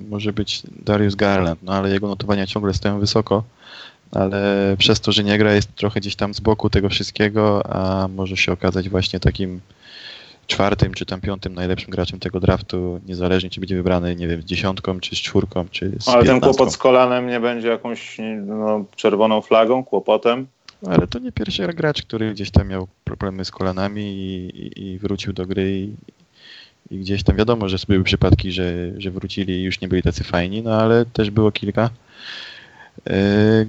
może 0.09 0.33
być 0.33 0.61
Darius 0.85 1.15
Garland, 1.15 1.63
no 1.63 1.73
ale 1.73 1.89
jego 1.89 2.07
notowania 2.07 2.47
ciągle 2.47 2.73
stoją 2.73 2.99
wysoko, 2.99 3.43
ale 4.11 4.75
przez 4.77 5.01
to, 5.01 5.11
że 5.11 5.23
nie 5.23 5.37
gra 5.37 5.53
jest 5.53 5.75
trochę 5.75 5.99
gdzieś 5.99 6.15
tam 6.15 6.33
z 6.33 6.39
boku 6.39 6.69
tego 6.69 6.89
wszystkiego, 6.89 7.65
a 7.75 8.07
może 8.07 8.37
się 8.37 8.51
okazać 8.51 8.89
właśnie 8.89 9.19
takim 9.19 9.59
czwartym 10.47 10.93
czy 10.93 11.05
tam 11.05 11.21
piątym 11.21 11.53
najlepszym 11.53 11.89
graczem 11.89 12.19
tego 12.19 12.39
draftu, 12.39 12.99
niezależnie 13.05 13.49
czy 13.49 13.59
będzie 13.59 13.75
wybrany, 13.75 14.15
nie 14.15 14.27
wiem, 14.27 14.41
z 14.41 14.45
dziesiątką, 14.45 14.99
czy 14.99 15.15
z 15.15 15.19
czwórką, 15.19 15.65
czy 15.71 15.91
z 15.99 16.07
Ale 16.07 16.17
ten 16.17 16.33
piętnastką. 16.33 16.57
kłopot 16.57 16.73
z 16.73 16.77
kolanem 16.77 17.27
nie 17.27 17.39
będzie 17.39 17.67
jakąś 17.67 18.17
no, 18.45 18.85
czerwoną 18.95 19.41
flagą, 19.41 19.83
kłopotem. 19.83 20.47
Ale 20.87 21.07
to 21.07 21.19
nie 21.19 21.31
pierwszy 21.31 21.67
gracz, 21.67 22.01
który 22.01 22.33
gdzieś 22.33 22.51
tam 22.51 22.67
miał 22.67 22.87
problemy 23.03 23.45
z 23.45 23.51
kolanami 23.51 24.01
i, 24.01 24.49
i, 24.57 24.87
i 24.87 24.99
wrócił 24.99 25.33
do 25.33 25.45
gry 25.45 25.79
i, 25.79 25.93
i 26.91 26.99
gdzieś 26.99 27.23
tam 27.23 27.35
wiadomo, 27.35 27.69
że 27.69 27.77
były 27.87 28.03
przypadki, 28.03 28.51
że, 28.51 28.91
że 28.97 29.11
wrócili 29.11 29.53
i 29.53 29.63
już 29.63 29.81
nie 29.81 29.87
byli 29.87 30.03
tacy 30.03 30.23
fajni, 30.23 30.61
no 30.61 30.73
ale 30.73 31.05
też 31.05 31.31
było 31.31 31.51
kilka, 31.51 31.89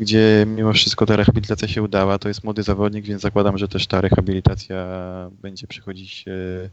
gdzie 0.00 0.46
mimo 0.46 0.72
wszystko 0.72 1.06
ta 1.06 1.16
rehabilitacja 1.16 1.68
się 1.68 1.82
udała. 1.82 2.18
To 2.18 2.28
jest 2.28 2.44
młody 2.44 2.62
zawodnik, 2.62 3.04
więc 3.04 3.22
zakładam, 3.22 3.58
że 3.58 3.68
też 3.68 3.86
ta 3.86 4.00
rehabilitacja 4.00 4.86
będzie 5.42 5.66
przychodzić 5.66 6.24
e, 6.28 6.68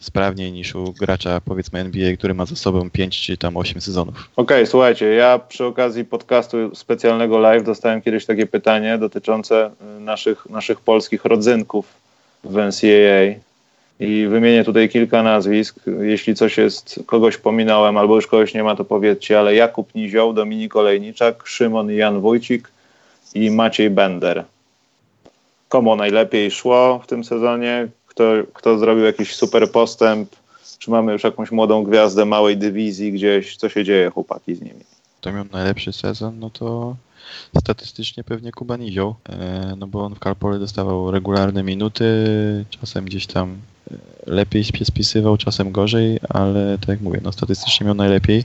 sprawniej 0.00 0.52
niż 0.52 0.74
u 0.74 0.92
gracza 0.92 1.40
powiedzmy 1.40 1.80
NBA, 1.80 2.16
który 2.16 2.34
ma 2.34 2.46
za 2.46 2.56
sobą 2.56 2.90
5 2.90 3.20
czy 3.20 3.36
tam 3.36 3.56
8 3.56 3.80
sezonów. 3.80 4.30
Okej, 4.36 4.66
słuchajcie, 4.66 5.06
ja 5.06 5.38
przy 5.38 5.64
okazji 5.64 6.04
podcastu 6.04 6.74
specjalnego 6.74 7.38
live 7.38 7.64
dostałem 7.64 8.02
kiedyś 8.02 8.26
takie 8.26 8.46
pytanie 8.46 8.98
dotyczące 8.98 9.70
y, 9.96 10.00
naszych, 10.00 10.50
naszych 10.50 10.80
polskich 10.80 11.24
rodzynków 11.24 11.94
w 12.44 12.56
NCAA 12.56 13.51
i 14.02 14.26
wymienię 14.26 14.64
tutaj 14.64 14.88
kilka 14.88 15.22
nazwisk. 15.22 15.76
Jeśli 16.00 16.34
coś 16.34 16.58
jest, 16.58 17.00
kogoś 17.06 17.36
pominąłem 17.36 17.96
albo 17.96 18.16
już 18.16 18.26
kogoś 18.26 18.54
nie 18.54 18.64
ma, 18.64 18.76
to 18.76 18.84
powiedzcie, 18.84 19.38
ale 19.38 19.54
Jakub 19.54 19.94
Nizioł, 19.94 20.32
Dominik 20.32 20.76
Olejniczak, 20.76 21.46
Szymon 21.46 21.90
Jan 21.90 22.20
Wójcik 22.20 22.68
i 23.34 23.50
Maciej 23.50 23.90
Bender. 23.90 24.44
Komu 25.68 25.96
najlepiej 25.96 26.50
szło 26.50 27.00
w 27.04 27.06
tym 27.06 27.24
sezonie? 27.24 27.88
Kto, 28.06 28.24
kto 28.54 28.78
zrobił 28.78 29.04
jakiś 29.04 29.34
super 29.34 29.70
postęp? 29.70 30.28
Czy 30.78 30.90
mamy 30.90 31.12
już 31.12 31.24
jakąś 31.24 31.50
młodą 31.50 31.84
gwiazdę 31.84 32.24
małej 32.24 32.56
dywizji 32.56 33.12
gdzieś? 33.12 33.56
Co 33.56 33.68
się 33.68 33.84
dzieje, 33.84 34.10
chłopaki, 34.10 34.54
z 34.54 34.60
nimi? 34.60 34.80
kto 35.22 35.32
miał 35.32 35.44
najlepszy 35.52 35.92
sezon, 35.92 36.38
no 36.38 36.50
to 36.50 36.96
statystycznie 37.58 38.24
pewnie 38.24 38.52
Kuba 38.52 38.76
Nizioł, 38.76 39.14
e, 39.28 39.74
no 39.78 39.86
bo 39.86 40.04
on 40.04 40.14
w 40.14 40.18
Karpole 40.18 40.58
dostawał 40.58 41.10
regularne 41.10 41.62
minuty, 41.62 42.04
czasem 42.70 43.04
gdzieś 43.04 43.26
tam 43.26 43.56
lepiej 44.26 44.64
się 44.64 44.84
spisywał, 44.84 45.36
czasem 45.36 45.72
gorzej, 45.72 46.18
ale 46.28 46.78
tak 46.78 46.88
jak 46.88 47.00
mówię, 47.00 47.20
no 47.22 47.32
statystycznie 47.32 47.86
miał 47.86 47.94
najlepiej. 47.94 48.44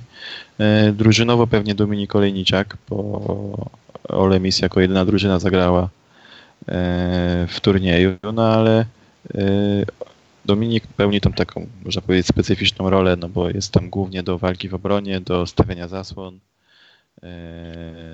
E, 0.59 0.91
Drużynowo 0.91 1.47
pewnie 1.47 1.75
Dominik 1.75 2.15
Olejniczak, 2.15 2.77
bo 2.89 3.69
Olemis 4.09 4.59
jako 4.59 4.81
jedyna 4.81 5.05
drużyna 5.05 5.39
zagrała 5.39 5.83
e, 5.83 7.47
w 7.49 7.59
turnieju, 7.61 8.15
no 8.33 8.43
ale 8.43 8.85
e, 9.35 9.45
Dominik 10.45 10.87
pełni 10.87 11.21
tą 11.21 11.33
taką, 11.33 11.67
można 11.85 12.01
powiedzieć, 12.01 12.27
specyficzną 12.27 12.89
rolę, 12.89 13.15
no 13.15 13.29
bo 13.29 13.49
jest 13.49 13.71
tam 13.71 13.89
głównie 13.89 14.23
do 14.23 14.37
walki 14.37 14.69
w 14.69 14.73
obronie, 14.73 15.21
do 15.21 15.45
stawiania 15.45 15.87
zasłon, 15.87 16.35
e, 16.35 16.56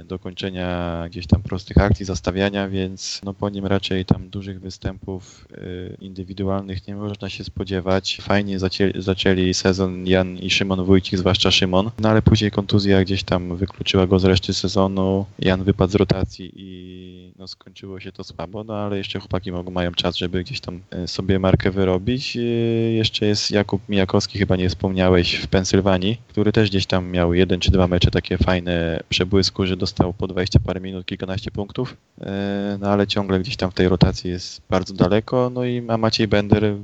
do 0.06 0.20
kończenia 0.20 1.04
gdzieś 1.10 1.28
tam 1.28 1.42
prostych 1.42 1.78
akcji, 1.78 2.06
zastawiania, 2.06 2.70
więc 2.70 3.22
no 3.24 3.34
po 3.34 3.50
nim 3.50 3.66
raczej 3.66 4.06
tam 4.06 4.30
dużych 4.30 4.60
występów 4.60 5.48
e, 5.52 5.58
indywidualnych 5.94 6.88
nie 6.88 6.96
można 6.96 7.30
się 7.30 7.44
spodziewać. 7.44 8.18
Fajnie 8.22 8.58
zaczęli 8.96 9.54
sezon 9.54 10.08
Jan 10.08 10.38
i 10.38 10.50
Szymon 10.50 10.84
Wójcik, 10.84 11.20
zwłaszcza 11.20 11.52
Szymon, 11.52 11.92
no 12.00 12.10
ale 12.10 12.22
później 12.22 12.52
kontuzja 12.52 13.04
gdzieś 13.04 13.24
tam 13.24 13.56
wykluczyła 13.56 14.08
go 14.08 14.20
z 14.20 14.26
reszty 14.26 14.54
sezonu. 14.54 15.26
Jan 15.40 15.64
wypadł 15.64 15.92
z 15.92 15.96
rotacji 15.96 16.52
i 16.56 17.34
no 17.40 17.48
skończyło 17.48 18.00
się 18.00 18.12
to 18.12 18.24
słabo, 18.24 18.64
no 18.64 18.76
ale 18.76 18.98
jeszcze 18.98 19.20
chłopaki 19.20 19.52
mogą, 19.52 19.72
mają 19.72 19.92
czas, 19.92 20.18
żeby 20.18 20.44
gdzieś 20.44 20.60
tam 20.60 20.82
e, 20.92 21.08
sobie 21.08 21.40
markę 21.40 21.72
wyrobić. 21.72 22.38
E, 22.38 22.40
jeszcze 22.94 23.26
jest 23.26 23.52
Jakub 23.52 23.90
Mijakowski, 23.90 24.40
chyba 24.40 24.56
nie 24.56 24.70
wspomniałeś, 24.70 25.36
w 25.36 25.48
Pensylwanii, 25.48 26.18
który 26.28 26.52
też 26.52 26.70
gdzieś 26.70 26.86
tam 26.86 27.12
miał 27.12 27.34
jeden 27.34 27.60
czy 27.60 27.72
dwa 27.72 27.88
mecze 27.88 28.12
takie 28.12 28.38
fajne 28.38 28.93
przebłysku, 29.10 29.66
że 29.66 29.78
dostał 29.78 30.14
po 30.14 30.28
20 30.28 30.60
parę 30.60 30.80
minut, 30.80 31.06
kilkanaście 31.06 31.52
punktów, 31.52 31.98
e, 32.22 32.78
no 32.82 32.90
ale 32.90 33.08
ciągle 33.08 33.40
gdzieś 33.40 33.56
tam 33.56 33.72
w 33.72 33.74
tej 33.74 33.88
rotacji 33.88 34.30
jest 34.30 34.62
bardzo 34.70 34.94
daleko, 34.94 35.52
no 35.54 35.66
i 35.66 35.82
ma 35.82 35.98
Maciej 35.98 36.28
Bender 36.28 36.76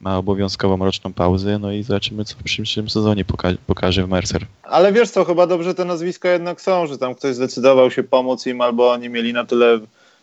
ma 0.00 0.18
obowiązkową 0.18 0.84
roczną 0.84 1.12
pauzę, 1.12 1.58
no 1.58 1.72
i 1.72 1.82
zobaczymy, 1.82 2.24
co 2.24 2.36
w 2.36 2.42
przyszłym 2.42 2.90
sezonie 2.90 3.24
poka- 3.24 3.56
pokaże 3.66 4.06
w 4.06 4.08
Mercer. 4.08 4.46
Ale 4.62 4.92
wiesz 4.92 5.10
co, 5.10 5.24
chyba 5.24 5.46
dobrze 5.46 5.74
te 5.74 5.84
nazwiska 5.84 6.30
jednak 6.30 6.60
są, 6.60 6.86
że 6.86 6.98
tam 6.98 7.14
ktoś 7.14 7.34
zdecydował 7.34 7.90
się 7.90 8.02
pomóc 8.02 8.46
im, 8.46 8.60
albo 8.60 8.90
oni 8.92 9.08
mieli 9.08 9.32
na 9.32 9.44
tyle, 9.44 9.78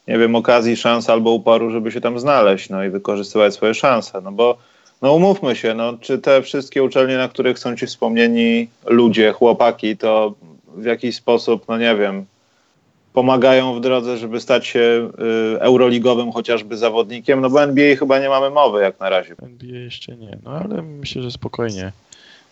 nie 0.08 0.18
wiem, 0.18 0.36
okazji, 0.36 0.78
szans 0.78 1.10
albo 1.10 1.32
uporu, 1.32 1.72
żeby 1.72 1.92
się 1.92 2.02
tam 2.02 2.20
znaleźć, 2.20 2.70
no 2.70 2.84
i 2.84 2.90
wykorzystywać 2.90 3.54
swoje 3.54 3.74
szanse, 3.74 4.22
no 4.22 4.32
bo 4.32 4.58
no 5.02 5.14
umówmy 5.14 5.56
się, 5.56 5.74
no, 5.74 5.94
czy 6.02 6.20
te 6.20 6.42
wszystkie 6.42 6.84
uczelnie, 6.84 7.18
na 7.18 7.30
których 7.30 7.60
są 7.60 7.76
ci 7.76 7.88
wspomnieni 7.88 8.68
ludzie, 8.86 9.32
chłopaki, 9.32 9.98
to 9.98 10.34
w 10.76 10.86
jakiś 10.86 11.16
sposób, 11.16 11.68
no 11.68 11.78
nie 11.78 11.96
wiem, 11.96 12.26
pomagają 13.14 13.76
w 13.76 13.82
drodze, 13.82 14.18
żeby 14.18 14.42
stać 14.42 14.68
się 14.68 15.12
y, 15.56 15.60
euroligowym 15.60 16.32
chociażby 16.32 16.78
zawodnikiem, 16.78 17.42
no 17.42 17.50
bo 17.50 17.64
NBA 17.64 17.96
chyba 17.96 18.20
nie 18.20 18.30
mamy 18.30 18.50
mowy 18.50 18.82
jak 18.82 19.00
na 19.00 19.10
razie. 19.10 19.36
NBA 19.42 19.80
jeszcze 19.80 20.16
nie, 20.16 20.38
no 20.44 20.52
ale 20.52 20.82
myślę, 20.82 21.22
że 21.22 21.32
spokojnie 21.32 21.92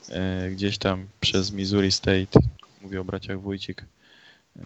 e, 0.09 0.49
gdzieś 0.49 0.77
tam 0.77 1.05
przez 1.19 1.51
Missouri 1.51 1.91
State, 1.91 2.39
mówię 2.81 3.01
o 3.01 3.03
braciach 3.03 3.41
Wójcik, 3.41 3.85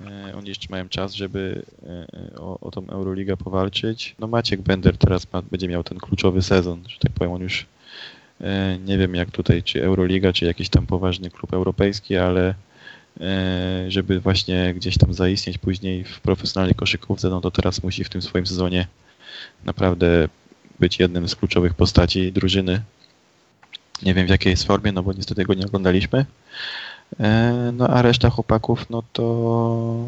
e, 0.01 0.35
oni 0.37 0.49
jeszcze 0.49 0.67
mają 0.69 0.89
czas, 0.89 1.13
żeby 1.13 1.61
e, 1.83 2.39
o, 2.39 2.59
o 2.59 2.71
tą 2.71 2.87
Euroligę 2.87 3.37
powalczyć. 3.37 4.15
No 4.19 4.27
Maciek 4.27 4.61
Bender 4.61 4.97
teraz 4.97 5.33
ma, 5.33 5.41
będzie 5.41 5.67
miał 5.67 5.83
ten 5.83 5.97
kluczowy 5.97 6.41
sezon, 6.41 6.83
że 6.87 6.99
tak 6.99 7.11
powiem, 7.11 7.33
on 7.33 7.41
już 7.41 7.65
nie 8.85 8.97
wiem 8.97 9.15
jak 9.15 9.31
tutaj, 9.31 9.63
czy 9.63 9.83
Euroliga, 9.83 10.33
czy 10.33 10.45
jakiś 10.45 10.69
tam 10.69 10.87
poważny 10.87 11.29
klub 11.29 11.53
europejski, 11.53 12.17
ale 12.17 12.55
żeby 13.87 14.19
właśnie 14.19 14.73
gdzieś 14.73 14.97
tam 14.97 15.13
zaistnieć 15.13 15.57
później 15.57 16.03
w 16.03 16.19
profesjonalnej 16.19 16.75
koszykówce, 16.75 17.29
no 17.29 17.41
to 17.41 17.51
teraz 17.51 17.83
musi 17.83 18.03
w 18.03 18.09
tym 18.09 18.21
swoim 18.21 18.47
sezonie 18.47 18.87
naprawdę 19.65 20.27
być 20.79 20.99
jednym 20.99 21.29
z 21.29 21.35
kluczowych 21.35 21.73
postaci 21.73 22.31
drużyny. 22.31 22.81
Nie 24.03 24.13
wiem 24.13 24.27
w 24.27 24.29
jakiej 24.29 24.51
jest 24.51 24.63
formie, 24.63 24.91
no 24.91 25.03
bo 25.03 25.13
niestety 25.13 25.43
go 25.43 25.53
nie 25.53 25.65
oglądaliśmy. 25.65 26.25
E, 27.19 27.71
no 27.73 27.87
a 27.87 28.01
reszta 28.01 28.29
chłopaków, 28.29 28.89
no 28.89 29.03
to 29.13 30.05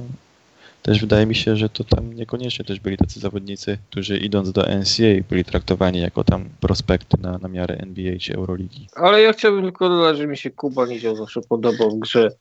też 0.82 1.02
wydaje 1.02 1.26
mi 1.26 1.36
się, 1.36 1.56
że 1.56 1.70
to 1.70 1.84
tam 1.84 2.14
niekoniecznie 2.14 2.66
też 2.66 2.80
byli 2.80 2.98
tacy 2.98 3.20
zawodnicy, 3.20 3.78
którzy 3.90 4.18
idąc 4.18 4.52
do 4.52 4.62
NCAA 4.62 5.24
byli 5.30 5.46
traktowani 5.46 6.00
jako 6.00 6.24
tam 6.24 6.50
prospekty 6.60 7.18
na, 7.22 7.38
na 7.38 7.48
miarę 7.48 7.78
NBA 7.78 8.20
czy 8.20 8.34
Euroligi. 8.34 8.88
Ale 8.96 9.22
ja 9.22 9.34
chciałbym 9.34 9.64
tylko 9.64 9.90
dodać, 9.90 10.18
że 10.18 10.28
mi 10.28 10.38
się 10.38 10.50
Kuba 10.50 10.86
Nizioł 10.86 11.16
zawsze 11.16 11.42
podobał 11.42 11.92
w 11.92 12.00
grze 12.00 12.32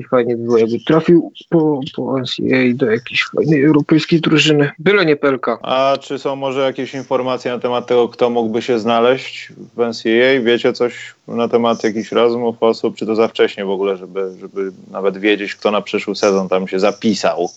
i 0.00 0.04
fajnie 0.04 0.36
by 0.36 0.44
było, 0.44 0.58
jakby 0.58 0.80
trafił 0.80 1.32
po, 1.48 1.80
po 1.96 2.18
NCAA 2.18 2.74
do 2.74 2.90
jakiejś 2.90 3.24
fajnej 3.24 3.64
europejskiej 3.64 4.20
drużyny. 4.20 4.70
Byle 4.78 5.06
nie 5.06 5.16
Pelka. 5.16 5.58
A 5.62 5.98
czy 6.00 6.18
są 6.18 6.36
może 6.36 6.60
jakieś 6.60 6.94
informacje 6.94 7.52
na 7.52 7.58
temat 7.58 7.86
tego, 7.86 8.08
kto 8.08 8.30
mógłby 8.30 8.62
się 8.62 8.78
znaleźć 8.78 9.52
w 9.76 9.78
NCAA? 9.78 10.40
Wiecie 10.44 10.72
coś 10.72 11.14
na 11.28 11.48
temat 11.48 11.84
jakichś 11.84 12.12
rozmów 12.12 12.56
osób, 12.60 12.96
czy 12.96 13.06
to 13.06 13.14
za 13.14 13.28
wcześnie 13.28 13.64
w 13.64 13.70
ogóle, 13.70 13.96
żeby, 13.96 14.32
żeby 14.40 14.72
nawet 14.90 15.18
wiedzieć, 15.18 15.54
kto 15.54 15.70
na 15.70 15.82
przyszły 15.82 16.16
sezon 16.16 16.48
tam 16.48 16.68
się 16.68 16.80
zapisał? 16.80 17.48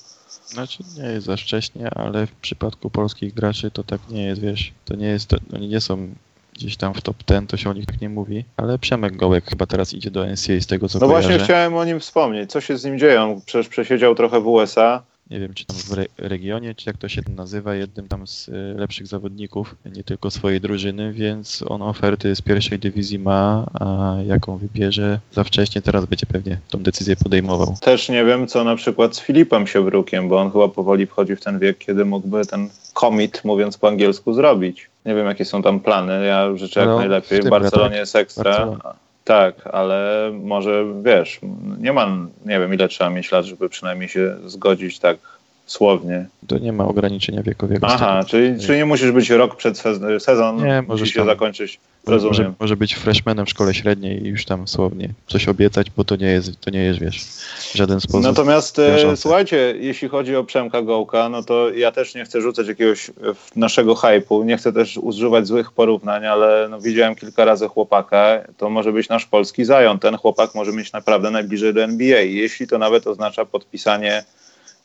Znaczy 0.46 0.84
nie 0.98 1.10
jest 1.10 1.26
za 1.26 1.38
wcześnie, 1.38 1.90
ale 1.96 2.28
w 2.28 2.32
przypadku 2.32 2.90
polskich 2.90 3.34
graczy 3.34 3.72
to 3.72 3.84
tak 3.84 4.02
nie 4.10 4.26
jest, 4.26 4.42
wiesz, 4.42 4.72
to 4.86 4.96
nie 4.96 5.08
jest, 5.08 5.28
to, 5.28 5.38
oni 5.56 5.68
nie 5.68 5.82
są 5.82 6.08
gdzieś 6.54 6.78
tam 6.78 6.94
w 6.94 7.02
top 7.02 7.18
10, 7.30 7.50
to 7.50 7.58
się 7.58 7.70
o 7.70 7.74
nich 7.74 7.86
tak 7.86 8.02
nie 8.02 8.10
mówi, 8.10 8.46
ale 8.58 8.80
Przemek 8.80 9.16
Gołek 9.16 9.46
chyba 9.50 9.66
teraz 9.66 9.94
idzie 9.94 10.12
do 10.12 10.26
NCAA 10.26 10.60
z 10.62 10.68
tego 10.68 10.90
co 10.90 11.00
No 11.00 11.08
kojarzę. 11.08 11.28
właśnie 11.28 11.46
chciałem 11.46 11.76
o 11.76 11.86
nim 11.86 12.00
wspomnieć. 12.00 12.52
Co 12.52 12.62
się 12.62 12.78
z 12.78 12.86
nim 12.86 13.00
dzieje? 13.00 13.22
On 13.22 13.42
przecież 13.46 13.68
przesiedział 13.70 14.16
trochę 14.16 14.42
w 14.42 14.48
USA. 14.48 15.04
Nie 15.30 15.40
wiem, 15.40 15.54
czy 15.54 15.66
tam 15.66 15.78
w 15.78 15.94
re 15.94 16.06
regionie, 16.18 16.76
czy 16.76 16.90
jak 16.90 16.98
to 16.98 17.08
się 17.10 17.22
nazywa, 17.36 17.76
jednym 17.76 18.08
tam 18.08 18.28
z 18.28 18.48
y, 18.48 18.52
lepszych 18.78 19.08
zawodników, 19.08 19.76
nie 19.96 20.04
tylko 20.04 20.32
swojej 20.32 20.62
drużyny, 20.62 21.14
więc 21.14 21.64
on 21.68 21.82
oferty 21.82 22.36
z 22.36 22.42
pierwszej 22.42 22.80
dywizji 22.80 23.20
ma, 23.20 23.66
a 23.74 24.16
jaką 24.28 24.58
wybierze 24.58 25.20
za 25.32 25.44
wcześnie, 25.44 25.82
teraz 25.82 26.06
będzie 26.06 26.26
pewnie 26.26 26.58
tą 26.70 26.84
decyzję 26.84 27.16
podejmował. 27.16 27.76
Też 27.82 28.10
nie 28.10 28.26
wiem, 28.26 28.48
co 28.48 28.64
na 28.64 28.76
przykład 28.76 29.16
z 29.16 29.22
Filipem 29.22 29.68
Siebrukiem, 29.68 30.30
bo 30.30 30.40
on 30.42 30.52
chyba 30.52 30.68
powoli 30.68 31.06
wchodzi 31.06 31.36
w 31.36 31.42
ten 31.42 31.60
wiek, 31.60 31.78
kiedy 31.78 32.06
mógłby 32.06 32.46
ten 32.46 32.70
commit, 32.94 33.42
mówiąc 33.46 33.78
po 33.78 33.88
angielsku, 33.88 34.34
zrobić. 34.34 34.90
Nie 35.06 35.16
wiem, 35.16 35.28
jakie 35.28 35.46
są 35.46 35.62
tam 35.62 35.80
plany. 35.80 36.26
Ja 36.26 36.58
życzę 36.58 36.80
jak 36.80 36.90
No, 36.90 36.98
najlepiej. 36.98 37.42
w 37.42 37.50
Barcelonie 37.50 37.90
tak. 37.90 38.00
jest 38.00 38.16
ekstra. 38.16 38.44
Barcelona. 38.44 38.94
Tak, 39.24 39.56
ale 39.72 40.32
może 40.44 40.86
wiesz, 41.04 41.40
nie 41.80 41.94
ma, 41.94 42.06
nie 42.46 42.60
wiem, 42.60 42.74
ile 42.74 42.88
trzeba 42.88 43.10
mieć 43.10 43.32
lat, 43.32 43.46
żeby 43.46 43.70
przynajmniej 43.70 44.10
się 44.10 44.36
zgodzić 44.46 45.00
tak 45.00 45.18
słownie. 45.66 46.26
To 46.48 46.58
nie 46.58 46.74
ma 46.74 46.86
ograniczenia 46.86 47.44
wiekowego. 47.44 47.88
Aha, 47.88 48.24
czyli, 48.28 48.60
czyli 48.60 48.78
nie 48.78 48.86
musisz 48.86 49.12
być 49.12 49.30
rok 49.30 49.56
przed 49.56 49.78
sez- 49.78 50.20
sezon, 50.24 50.64
Nie, 50.66 50.84
musi 50.88 51.08
się 51.08 51.20
tam- 51.20 51.26
zakończyć. 51.28 51.80
Może, 52.08 52.28
Rozumiem. 52.28 52.54
może 52.60 52.78
być 52.78 52.94
freshmanem 52.94 53.46
w 53.46 53.50
szkole 53.50 53.74
średniej 53.74 54.24
i 54.24 54.28
już 54.28 54.46
tam 54.46 54.68
słownie 54.68 55.10
coś 55.28 55.48
obiecać, 55.48 55.92
bo 55.98 56.04
to 56.04 56.16
nie 56.16 56.28
jest, 56.28 56.60
to 56.60 56.70
nie 56.70 56.84
jest 56.84 57.00
wiesz, 57.00 57.24
w 57.72 57.76
żaden 57.76 58.02
sposób. 58.02 58.24
Natomiast 58.24 58.80
e, 58.80 59.18
słuchajcie, 59.18 59.76
jeśli 59.80 60.10
chodzi 60.10 60.36
o 60.36 60.44
Przemka 60.44 60.82
Gołka, 60.82 61.30
no 61.30 61.44
to 61.44 61.70
ja 61.70 61.92
też 61.92 62.16
nie 62.16 62.26
chcę 62.26 62.42
rzucać 62.42 62.68
jakiegoś 62.68 63.10
e, 63.10 63.14
naszego 63.56 63.96
hypu, 63.96 64.44
nie 64.44 64.58
chcę 64.58 64.74
też 64.74 64.98
używać 64.98 65.48
złych 65.48 65.72
porównań, 65.72 66.26
ale 66.26 66.68
no, 66.70 66.82
widziałem 66.82 67.16
kilka 67.16 67.46
razy 67.46 67.68
chłopaka, 67.68 68.42
to 68.58 68.70
może 68.70 68.92
być 68.92 69.10
nasz 69.10 69.26
polski 69.26 69.66
Zion. 69.66 70.00
Ten 70.00 70.18
chłopak 70.18 70.56
może 70.56 70.72
mieć 70.72 70.92
naprawdę 70.92 71.32
najbliżej 71.32 71.74
do 71.74 71.84
NBA, 71.84 72.22
jeśli 72.22 72.68
to 72.68 72.78
nawet 72.78 73.08
oznacza 73.08 73.46
podpisanie 73.46 74.24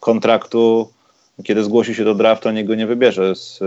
kontraktu 0.01 0.91
kiedy 1.45 1.65
zgłosi 1.65 1.95
się 1.95 2.05
do 2.05 2.15
draftu, 2.15 2.51
nikt 2.51 2.69
go 2.69 2.75
nie 2.75 2.87
wybierze 2.87 3.35
z, 3.35 3.59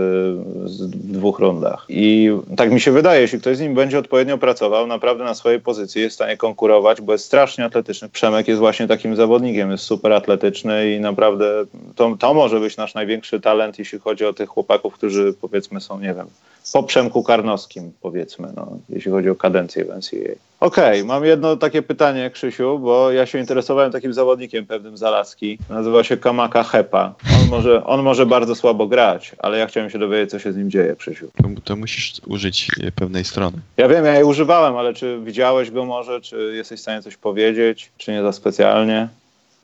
z 0.64 0.90
dwóch 0.90 1.38
rundach. 1.38 1.86
I 1.88 2.30
tak 2.56 2.72
mi 2.72 2.80
się 2.80 2.92
wydaje, 2.92 3.20
jeśli 3.20 3.40
ktoś 3.40 3.56
z 3.56 3.60
nim 3.60 3.74
będzie 3.74 3.98
odpowiednio 3.98 4.38
pracował, 4.38 4.86
naprawdę 4.86 5.24
na 5.24 5.34
swojej 5.34 5.60
pozycji 5.60 6.02
jest 6.02 6.12
w 6.12 6.14
stanie 6.14 6.36
konkurować, 6.36 7.00
bo 7.00 7.12
jest 7.12 7.24
strasznie 7.24 7.64
atletyczny. 7.64 8.08
Przemek 8.08 8.48
jest 8.48 8.60
właśnie 8.60 8.88
takim 8.88 9.16
zawodnikiem, 9.16 9.70
jest 9.70 9.84
super 9.84 10.12
atletyczny 10.12 10.92
i 10.92 11.00
naprawdę 11.00 11.64
to, 11.96 12.16
to 12.18 12.34
może 12.34 12.60
być 12.60 12.76
nasz 12.76 12.94
największy 12.94 13.40
talent, 13.40 13.78
jeśli 13.78 13.98
chodzi 13.98 14.24
o 14.24 14.32
tych 14.32 14.48
chłopaków, 14.48 14.94
którzy 14.94 15.34
powiedzmy 15.40 15.80
są, 15.80 16.00
nie 16.00 16.14
wiem, 16.14 16.26
po 16.72 16.82
Przemku 16.82 17.22
Karnowskim, 17.22 17.92
powiedzmy, 18.00 18.48
no, 18.56 18.78
jeśli 18.88 19.10
chodzi 19.10 19.30
o 19.30 19.34
kadencję 19.34 19.84
w 19.84 19.88
NCAA. 19.88 20.51
Okej, 20.62 21.00
okay, 21.00 21.04
mam 21.04 21.24
jedno 21.24 21.56
takie 21.56 21.82
pytanie, 21.82 22.30
Krzysiu, 22.30 22.78
bo 22.78 23.12
ja 23.12 23.26
się 23.26 23.38
interesowałem 23.38 23.92
takim 23.92 24.12
zawodnikiem 24.12 24.66
pewnym 24.66 24.96
z 24.96 25.02
Alaski. 25.02 25.58
Nazywa 25.70 26.04
się 26.04 26.16
Kamaka 26.16 26.62
Hepa. 26.62 27.14
On 27.42 27.48
może, 27.48 27.84
on 27.84 28.02
może 28.02 28.26
bardzo 28.26 28.54
słabo 28.54 28.86
grać, 28.86 29.32
ale 29.38 29.58
ja 29.58 29.66
chciałem 29.66 29.90
się 29.90 29.98
dowiedzieć, 29.98 30.30
co 30.30 30.38
się 30.38 30.52
z 30.52 30.56
nim 30.56 30.70
dzieje, 30.70 30.96
Krzysiu. 30.96 31.28
To, 31.42 31.48
to 31.64 31.76
musisz 31.76 32.12
użyć 32.26 32.68
e, 32.82 32.92
pewnej 32.92 33.24
strony. 33.24 33.58
Ja 33.76 33.88
wiem, 33.88 34.04
ja 34.04 34.14
jej 34.14 34.24
używałem, 34.24 34.76
ale 34.76 34.94
czy 34.94 35.20
widziałeś 35.24 35.70
go 35.70 35.84
może? 35.84 36.20
Czy 36.20 36.52
jesteś 36.54 36.78
w 36.78 36.82
stanie 36.82 37.02
coś 37.02 37.16
powiedzieć? 37.16 37.90
Czy 37.96 38.12
nie 38.12 38.22
za 38.22 38.32
specjalnie? 38.32 39.08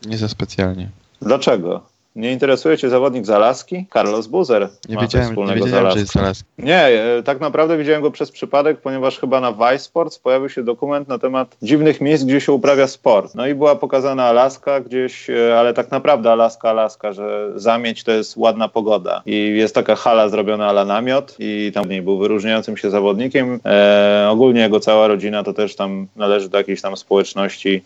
Nie 0.06 0.18
za 0.18 0.28
specjalnie. 0.28 0.88
Dlaczego? 1.22 1.82
Nie 2.18 2.32
interesuje 2.32 2.78
cię 2.78 2.90
zawodnik 2.90 3.26
z 3.26 3.30
Alaski? 3.30 3.86
Carlos 3.92 4.26
Buzer. 4.26 4.68
Nie 4.88 4.94
ma 4.94 5.02
wiedziałem, 5.02 5.26
nie 5.26 5.32
wspólnego 5.32 5.62
z 5.62 5.64
wiedziałem 5.64 5.92
że 5.92 5.98
jest 5.98 6.12
z 6.12 6.16
Alaski. 6.16 6.44
Nie, 6.58 6.84
e, 6.84 7.22
tak 7.22 7.40
naprawdę 7.40 7.78
widziałem 7.78 8.02
go 8.02 8.10
przez 8.10 8.30
przypadek, 8.30 8.80
ponieważ 8.80 9.18
chyba 9.18 9.40
na 9.40 9.52
Vice 9.52 9.78
Sports 9.78 10.18
pojawił 10.18 10.48
się 10.48 10.62
dokument 10.62 11.08
na 11.08 11.18
temat 11.18 11.56
dziwnych 11.62 12.00
miejsc, 12.00 12.24
gdzie 12.24 12.40
się 12.40 12.52
uprawia 12.52 12.86
sport. 12.86 13.34
No 13.34 13.46
i 13.46 13.54
była 13.54 13.76
pokazana 13.76 14.24
Alaska 14.24 14.80
gdzieś, 14.80 15.30
e, 15.30 15.58
ale 15.58 15.74
tak 15.74 15.90
naprawdę 15.90 16.32
Alaska, 16.32 16.70
Alaska, 16.70 17.12
że 17.12 17.50
zamieć 17.56 18.04
to 18.04 18.12
jest 18.12 18.36
ładna 18.36 18.68
pogoda. 18.68 19.22
I 19.26 19.54
jest 19.56 19.74
taka 19.74 19.96
hala 19.96 20.28
zrobiona 20.28 20.66
ala 20.66 20.84
namiot 20.84 21.36
i 21.38 21.72
tam 21.74 21.90
nie 21.90 22.02
był 22.02 22.18
wyróżniającym 22.18 22.76
się 22.76 22.90
zawodnikiem. 22.90 23.60
E, 23.64 24.28
ogólnie 24.30 24.60
jego 24.60 24.80
cała 24.80 25.08
rodzina 25.08 25.42
to 25.42 25.52
też 25.52 25.76
tam 25.76 26.06
należy 26.16 26.48
do 26.48 26.58
jakiejś 26.58 26.82
tam 26.82 26.96
społeczności 26.96 27.82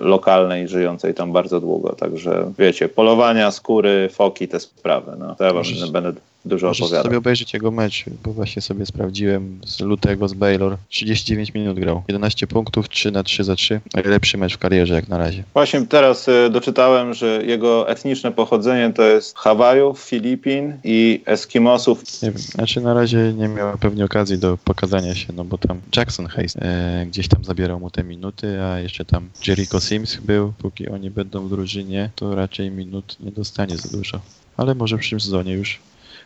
lokalnej, 0.00 0.68
żyjącej 0.68 1.14
tam 1.14 1.32
bardzo 1.32 1.60
długo. 1.60 1.92
Także 1.92 2.52
wiecie, 2.58 2.88
polowania, 2.88 3.50
skóry, 3.50 4.08
foki, 4.12 4.48
te 4.48 4.60
sprawy. 4.60 5.12
No, 5.18 5.34
to 5.34 5.44
ja 5.44 5.50
wam 5.52 5.58
Możesz- 5.58 5.90
będę 5.90 6.12
dużo 6.44 6.66
Możesz 6.66 6.82
opowiadał. 6.82 7.04
sobie 7.04 7.18
obejrzeć 7.18 7.54
jego 7.54 7.70
mecz, 7.70 8.04
bo 8.24 8.32
właśnie 8.32 8.62
sobie 8.62 8.86
sprawdziłem 8.86 9.60
z 9.66 9.80
lutego 9.80 10.28
z 10.28 10.34
Baylor. 10.34 10.76
39 10.88 11.54
minut 11.54 11.80
grał. 11.80 12.02
11 12.08 12.46
punktów, 12.46 12.88
3 12.88 13.10
na 13.10 13.22
3 13.22 13.44
za 13.44 13.56
3. 13.56 13.80
Najlepszy 13.94 14.38
mecz 14.38 14.54
w 14.54 14.58
karierze 14.58 14.94
jak 14.94 15.08
na 15.08 15.18
razie. 15.18 15.44
Właśnie 15.52 15.86
teraz 15.86 16.28
y, 16.28 16.50
doczytałem, 16.52 17.14
że 17.14 17.42
jego 17.44 17.88
etniczne 17.88 18.32
pochodzenie 18.32 18.92
to 18.92 19.02
jest 19.02 19.38
Hawajów, 19.38 20.00
Filipin 20.00 20.78
i 20.84 21.22
Eskimosów. 21.26 22.22
Nie 22.22 22.30
wiem, 22.30 22.38
znaczy 22.38 22.80
na 22.80 22.94
razie 22.94 23.32
nie 23.36 23.48
miał 23.48 23.78
pewnie 23.78 24.04
okazji 24.04 24.38
do 24.38 24.58
pokazania 24.64 25.14
się, 25.14 25.32
no 25.32 25.44
bo 25.44 25.58
tam 25.58 25.80
Jackson 25.96 26.26
Hayes 26.26 26.56
e, 26.56 27.06
gdzieś 27.06 27.28
tam 27.28 27.44
zabierał 27.44 27.80
mu 27.80 27.90
te 27.90 28.04
minuty, 28.04 28.62
a 28.62 28.78
jeszcze 28.80 29.04
tam 29.04 29.28
Jericho 29.46 29.80
Sims 29.80 30.16
był. 30.16 30.52
Póki 30.58 30.88
oni 30.88 31.10
będą 31.10 31.46
w 31.46 31.50
drużynie, 31.50 32.10
to 32.14 32.34
raczej 32.34 32.70
minut 32.70 33.16
nie 33.20 33.30
dostanie 33.30 33.76
za 33.76 33.98
dużo. 33.98 34.20
ale 34.56 34.74
może 34.74 34.96
w 34.96 35.00
przyszłym 35.00 35.20
sezonie 35.20 35.52
już 35.52 35.78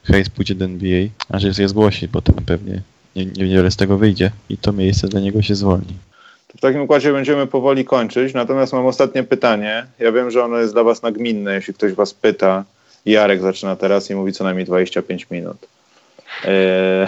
Hayes 0.05 0.30
pójdzie 0.30 0.55
do 0.55 0.64
NBA, 0.64 1.09
a 1.28 1.38
że 1.38 1.62
jest 1.62 1.74
głosi, 1.74 2.09
bo 2.09 2.22
tam 2.22 2.34
pewnie 2.46 2.82
nie, 3.16 3.26
niewiele 3.26 3.70
z 3.70 3.76
tego 3.76 3.98
wyjdzie 3.98 4.30
i 4.48 4.59
to 4.59 4.72
miejsce 4.72 5.09
dla 5.09 5.20
niego 5.20 5.42
się 5.42 5.55
zwolni. 5.55 5.94
W 6.57 6.61
takim 6.61 6.80
układzie 6.80 7.12
będziemy 7.12 7.46
powoli 7.46 7.84
kończyć, 7.84 8.34
natomiast 8.34 8.72
mam 8.72 8.86
ostatnie 8.86 9.22
pytanie. 9.22 9.86
Ja 9.98 10.12
wiem, 10.12 10.30
że 10.30 10.44
ono 10.44 10.59
jest 10.59 10.72
dla 10.72 10.82
Was 10.82 11.02
nagminne, 11.02 11.55
jeśli 11.55 11.74
ktoś 11.74 11.92
Was 11.92 12.14
pyta. 12.14 12.64
Jarek 13.07 13.40
zaczyna 13.42 13.76
teraz 13.76 14.11
i 14.11 14.14
mówi 14.14 14.32
co 14.32 14.44
najmniej 14.44 14.66
25 14.66 15.26
minut. 15.30 15.57
Eee, 16.44 17.07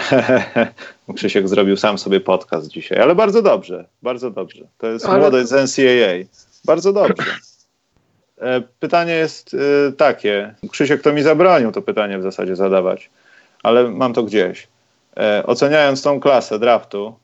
Krzysiek 1.16 1.48
zrobił 1.48 1.76
sam 1.76 1.98
sobie 1.98 2.20
podcast 2.20 2.68
dzisiaj, 2.68 2.98
ale 2.98 3.14
bardzo 3.14 3.42
dobrze, 3.42 3.84
bardzo 4.02 4.30
dobrze. 4.30 4.64
To 4.78 4.86
jest 4.86 5.06
ale... 5.06 5.18
młody 5.18 5.46
z 5.46 5.52
NCAA. 5.52 6.40
Bardzo 6.64 6.92
dobrze. 6.92 7.24
Eee, 8.40 8.62
pytanie 8.80 9.12
jest 9.12 9.54
e, 9.54 9.92
takie. 9.92 10.54
Krzysiek 10.70 11.02
to 11.02 11.12
mi 11.12 11.22
zabronił 11.22 11.72
to 11.72 11.82
pytanie 11.82 12.18
w 12.18 12.22
zasadzie 12.22 12.56
zadawać, 12.56 13.10
ale 13.62 13.90
mam 13.90 14.12
to 14.12 14.22
gdzieś. 14.22 14.68
Eee, 15.16 15.42
oceniając 15.46 16.02
tą 16.02 16.20
klasę 16.20 16.58
draftu, 16.58 17.14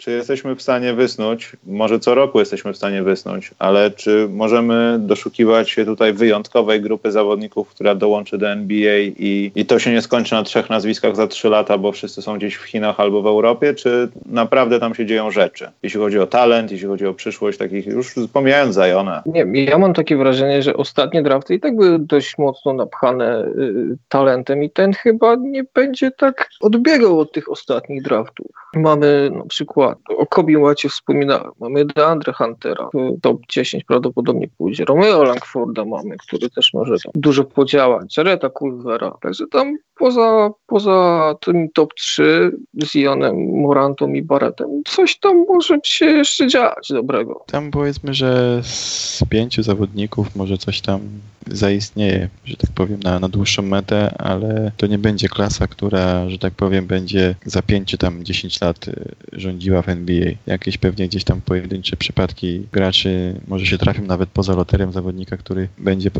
czy 0.00 0.10
jesteśmy 0.10 0.56
w 0.56 0.62
stanie 0.62 0.94
wysnuć, 0.94 1.56
może 1.66 1.98
co 1.98 2.14
roku 2.14 2.40
jesteśmy 2.40 2.72
w 2.72 2.76
stanie 2.76 3.02
wysnuć, 3.02 3.50
ale 3.58 3.90
czy 3.90 4.28
możemy 4.30 4.96
doszukiwać 4.98 5.70
się 5.70 5.84
tutaj 5.84 6.12
wyjątkowej 6.12 6.80
grupy 6.80 7.12
zawodników, 7.12 7.68
która 7.68 7.94
dołączy 7.94 8.38
do 8.38 8.50
NBA 8.50 8.98
i, 8.98 9.52
i 9.54 9.66
to 9.66 9.78
się 9.78 9.92
nie 9.92 10.02
skończy 10.02 10.34
na 10.34 10.42
trzech 10.42 10.70
nazwiskach 10.70 11.16
za 11.16 11.26
trzy 11.26 11.48
lata, 11.48 11.78
bo 11.78 11.92
wszyscy 11.92 12.22
są 12.22 12.36
gdzieś 12.36 12.54
w 12.54 12.62
Chinach 12.62 13.00
albo 13.00 13.22
w 13.22 13.26
Europie, 13.26 13.74
czy 13.74 14.08
naprawdę 14.26 14.80
tam 14.80 14.94
się 14.94 15.06
dzieją 15.06 15.30
rzeczy, 15.30 15.70
jeśli 15.82 16.00
chodzi 16.00 16.18
o 16.18 16.26
talent, 16.26 16.72
jeśli 16.72 16.88
chodzi 16.88 17.06
o 17.06 17.14
przyszłość 17.14 17.58
takich, 17.58 17.86
już 17.86 18.14
pomijając 18.32 18.74
Zajona. 18.74 19.22
Nie, 19.26 19.64
ja 19.64 19.78
mam 19.78 19.94
takie 19.94 20.16
wrażenie, 20.16 20.62
że 20.62 20.76
ostatnie 20.76 21.22
drafty 21.22 21.54
i 21.54 21.60
tak 21.60 21.76
były 21.76 21.98
dość 21.98 22.38
mocno 22.38 22.72
napchane 22.72 23.44
y, 23.44 23.96
talentem 24.08 24.62
i 24.62 24.70
ten 24.70 24.92
chyba 24.92 25.34
nie 25.34 25.64
będzie 25.74 26.10
tak 26.10 26.48
odbiegał 26.60 27.20
od 27.20 27.32
tych 27.32 27.50
ostatnich 27.50 28.02
draftów. 28.02 28.46
Mamy 28.74 29.30
na 29.32 29.44
przykład 29.46 29.89
o 30.08 30.26
Kobe 30.26 30.58
Łacie 30.58 30.88
wspominałem. 30.88 31.52
Mamy 31.60 31.84
Deandre 31.84 32.32
Huntera, 32.32 32.88
top 33.22 33.40
10 33.48 33.84
prawdopodobnie 33.84 34.48
pójdzie. 34.58 34.84
Romeo 34.84 35.22
Langforda 35.22 35.84
mamy, 35.84 36.16
który 36.16 36.50
też 36.50 36.74
może 36.74 36.96
dużo 37.14 37.44
podziałać. 37.44 38.16
Jareta 38.16 38.50
Culvera. 38.50 39.16
Także 39.22 39.46
tam 39.46 39.76
poza, 40.00 40.50
poza 40.66 41.34
tym 41.40 41.68
top 41.74 41.94
3 41.94 42.52
z 42.82 42.96
Ionem, 42.96 43.36
Morantą 43.60 44.12
i 44.12 44.22
Barrettem, 44.22 44.82
coś 44.86 45.18
tam 45.18 45.44
może 45.48 45.78
się 45.84 46.06
jeszcze 46.06 46.46
dziać 46.46 46.88
dobrego. 46.90 47.44
Tam 47.46 47.70
powiedzmy, 47.70 48.14
że 48.14 48.60
z 48.62 49.22
pięciu 49.30 49.62
zawodników 49.62 50.36
może 50.36 50.58
coś 50.58 50.80
tam 50.80 51.00
zaistnieje, 51.46 52.28
że 52.44 52.56
tak 52.56 52.70
powiem, 52.70 53.00
na, 53.00 53.20
na 53.20 53.28
dłuższą 53.28 53.62
metę, 53.62 54.14
ale 54.18 54.72
to 54.76 54.86
nie 54.86 54.98
będzie 54.98 55.28
klasa, 55.28 55.66
która, 55.66 56.30
że 56.30 56.38
tak 56.38 56.54
powiem, 56.54 56.86
będzie 56.86 57.34
za 57.44 57.62
5 57.62 57.88
czy 57.88 57.98
tam 57.98 58.24
10 58.24 58.60
lat 58.60 58.88
y, 58.88 59.14
rządziła 59.32 59.82
w 59.82 59.88
NBA. 59.88 60.32
Jakieś 60.46 60.78
pewnie 60.78 61.08
gdzieś 61.08 61.24
tam 61.24 61.40
pojedyncze 61.40 61.96
przypadki 61.96 62.66
graczy 62.72 63.40
może 63.48 63.66
się 63.66 63.78
trafią 63.78 64.02
nawet 64.02 64.28
poza 64.28 64.54
loterem 64.54 64.92
zawodnika, 64.92 65.36
który 65.36 65.68
będzie 65.78 66.10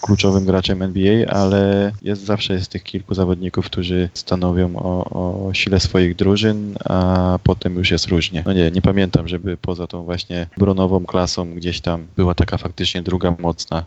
kluczowym 0.00 0.44
graczem 0.44 0.82
NBA, 0.82 1.26
ale 1.26 1.92
jest 2.02 2.24
zawsze 2.24 2.54
jest 2.54 2.70
tych 2.70 2.82
kilku 2.82 3.14
zawodników, 3.14 3.66
którzy 3.66 4.08
stanowią 4.14 4.76
o, 4.76 5.04
o 5.48 5.54
sile 5.54 5.80
swoich 5.80 6.16
drużyn, 6.16 6.76
a 6.84 7.38
potem 7.42 7.74
już 7.74 7.90
jest 7.90 8.06
różnie. 8.06 8.42
No 8.46 8.52
nie, 8.52 8.70
nie 8.70 8.82
pamiętam, 8.82 9.28
żeby 9.28 9.56
poza 9.56 9.86
tą 9.86 10.04
właśnie 10.04 10.46
bronową 10.58 11.04
klasą 11.04 11.54
gdzieś 11.54 11.80
tam 11.80 12.06
była 12.16 12.34
taka 12.34 12.58
faktycznie 12.58 13.02
druga 13.02 13.36
mocna. 13.38 13.84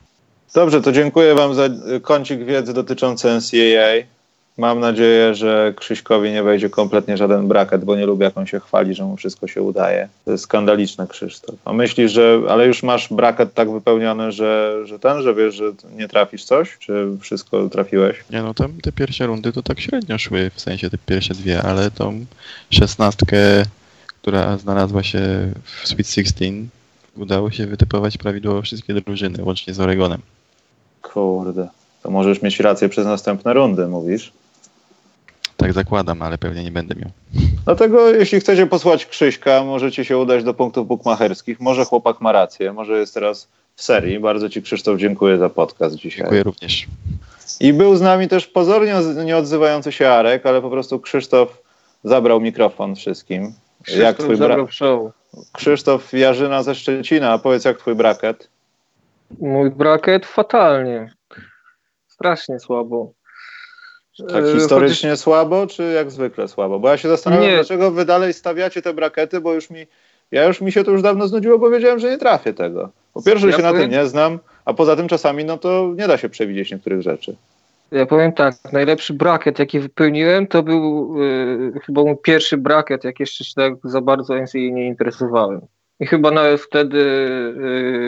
Dobrze, 0.54 0.82
to 0.82 0.92
dziękuję 0.92 1.36
Wam 1.36 1.54
za 1.54 1.70
kącik 2.02 2.46
wiedzy 2.46 2.74
dotyczący 2.74 3.28
NCAA. 3.28 4.06
Mam 4.58 4.80
nadzieję, 4.80 5.36
że 5.36 5.74
Krzyśkowi 5.78 6.32
nie 6.32 6.44
wejdzie 6.44 6.70
kompletnie 6.70 7.18
żaden 7.18 7.48
braket, 7.48 7.86
bo 7.86 7.96
nie 7.96 8.06
lubię, 8.06 8.26
jak 8.26 8.38
on 8.38 8.48
się 8.48 8.60
chwali, 8.60 8.96
że 8.96 9.04
mu 9.04 9.18
wszystko 9.18 9.48
się 9.48 9.62
udaje. 9.62 10.10
To 10.26 10.32
jest 10.32 10.44
skandaliczne, 10.44 11.08
Krzysztof. 11.08 11.56
A 11.66 11.74
myślisz, 11.74 12.12
że, 12.12 12.40
ale 12.50 12.68
już 12.68 12.84
masz 12.84 13.14
braket 13.14 13.54
tak 13.54 13.72
wypełniony, 13.72 14.32
że, 14.32 14.82
że 14.86 15.00
ten, 15.00 15.22
że 15.22 15.36
wiesz, 15.36 15.56
że 15.56 15.72
nie 15.98 16.08
trafisz 16.08 16.44
coś? 16.44 16.78
Czy 16.78 17.08
wszystko 17.22 17.70
trafiłeś? 17.70 18.18
Nie, 18.30 18.44
no 18.44 18.54
tam 18.54 18.74
te 18.82 18.92
pierwsze 18.92 19.26
rundy 19.26 19.52
to 19.52 19.64
tak 19.64 19.80
średnio 19.80 20.18
szły, 20.18 20.52
w 20.56 20.62
sensie 20.62 20.90
te 20.90 20.98
pierwsze 21.06 21.34
dwie, 21.34 21.62
ale 21.62 21.92
tą 21.92 22.26
szesnastkę, 22.70 23.38
która 24.08 24.58
znalazła 24.58 25.04
się 25.04 25.20
w 25.64 25.88
Sweet 25.88 26.08
Sixteen, 26.08 26.68
udało 27.16 27.52
się 27.52 27.68
wytypować 27.68 28.18
prawidłowo 28.18 28.62
wszystkie 28.62 28.94
drużyny, 28.94 29.44
łącznie 29.44 29.74
z 29.74 29.80
Oregonem. 29.80 30.22
Kurde. 31.02 31.68
To 32.04 32.12
możesz 32.12 32.42
mieć 32.42 32.60
rację 32.60 32.90
przez 32.90 33.06
następne 33.06 33.54
rundy, 33.54 33.88
mówisz? 33.88 34.32
Tak 35.58 35.74
zakładam, 35.74 36.22
ale 36.22 36.38
pewnie 36.38 36.64
nie 36.64 36.72
będę 36.72 36.96
miał. 36.96 37.10
Dlatego 37.66 38.10
jeśli 38.10 38.40
chcecie 38.40 38.68
posłać 38.68 39.06
Krzyśka, 39.06 39.64
możecie 39.64 40.06
się 40.06 40.18
udać 40.18 40.44
do 40.44 40.54
punktów 40.54 40.88
bukmacherskich. 40.88 41.60
Może 41.60 41.86
chłopak 41.86 42.22
ma 42.22 42.32
rację, 42.32 42.74
może 42.74 43.00
jest 43.00 43.14
teraz 43.14 43.48
w 43.76 43.84
serii. 43.84 44.20
Bardzo 44.20 44.50
Ci 44.50 44.62
Krzysztof 44.62 45.00
dziękuję 45.00 45.38
za 45.38 45.50
podcast 45.50 45.96
dzisiaj. 45.96 46.18
Dziękuję 46.18 46.44
również. 46.44 46.88
I 47.60 47.74
był 47.74 47.96
z 47.96 48.02
nami 48.02 48.28
też 48.28 48.48
pozornie 48.48 48.96
nie 49.26 49.38
odzywający 49.38 49.92
się 49.92 50.10
Arek, 50.10 50.46
ale 50.46 50.62
po 50.62 50.70
prostu 50.70 51.00
Krzysztof 51.00 51.62
zabrał 52.04 52.42
mikrofon 52.42 52.96
wszystkim. 52.96 53.54
Krzysztof 53.84 54.04
jak 54.04 54.18
twój 54.18 54.38
bra... 54.38 54.58
Krzysztof 55.54 56.14
Jarzyna 56.14 56.64
ze 56.64 56.76
Szczecina, 56.76 57.32
a 57.32 57.38
powiedz 57.38 57.66
jak 57.66 57.78
twój 57.78 57.96
braket? 57.96 58.50
Mój 59.40 59.72
braket 59.72 60.26
fatalnie. 60.26 61.12
Strasznie 62.08 62.60
słabo. 62.60 63.14
Tak 64.28 64.46
e, 64.46 64.54
historycznie 64.54 65.10
Chociaż... 65.10 65.24
słabo, 65.24 65.68
czy 65.68 65.84
jak 65.84 66.12
zwykle 66.12 66.48
słabo? 66.48 66.80
Bo 66.80 66.90
ja 66.90 66.98
się 66.98 67.10
zastanawiam, 67.10 67.46
nie. 67.46 67.56
dlaczego 67.56 67.92
wy 67.92 68.06
dalej 68.06 68.34
stawiacie 68.34 68.82
te 68.82 68.94
brakety, 68.94 69.42
bo 69.42 69.54
już 69.54 69.70
mi, 69.70 69.86
ja 70.32 70.46
już 70.46 70.62
mi 70.62 70.72
się 70.72 70.84
to 70.84 70.92
już 70.92 71.02
dawno 71.02 71.28
znudziło, 71.28 71.60
bo 71.60 71.70
wiedziałem, 71.70 72.00
że 72.00 72.10
nie 72.10 72.18
trafię 72.18 72.54
tego. 72.54 72.90
Po 73.14 73.24
pierwsze, 73.24 73.48
ja 73.48 73.52
się 73.52 73.58
powiem... 73.58 73.76
na 73.76 73.82
tym 73.82 73.92
nie 73.92 74.06
znam, 74.06 74.40
a 74.66 74.74
poza 74.74 74.96
tym 74.96 75.08
czasami 75.08 75.46
no 75.46 75.58
to 75.58 75.94
nie 75.98 76.08
da 76.08 76.18
się 76.18 76.30
przewidzieć 76.30 76.72
niektórych 76.72 77.02
rzeczy. 77.02 77.36
Ja 77.92 78.06
powiem 78.06 78.34
tak, 78.34 78.56
najlepszy 78.74 79.14
braket, 79.14 79.60
jaki 79.60 79.80
wypełniłem, 79.80 80.48
to 80.48 80.64
był 80.64 81.16
yy, 81.18 81.80
chyba 81.86 82.04
mój 82.04 82.18
pierwszy 82.24 82.58
braket, 82.58 83.04
jak 83.04 83.20
jeszcze 83.20 83.44
się 83.44 83.54
tak 83.56 83.74
za 83.84 84.02
bardzo 84.02 84.36
NCAA 84.36 84.60
nie 84.60 84.88
interesowałem. 84.88 85.62
I 86.00 86.06
chyba 86.06 86.32
nawet 86.32 86.62
wtedy 86.62 87.00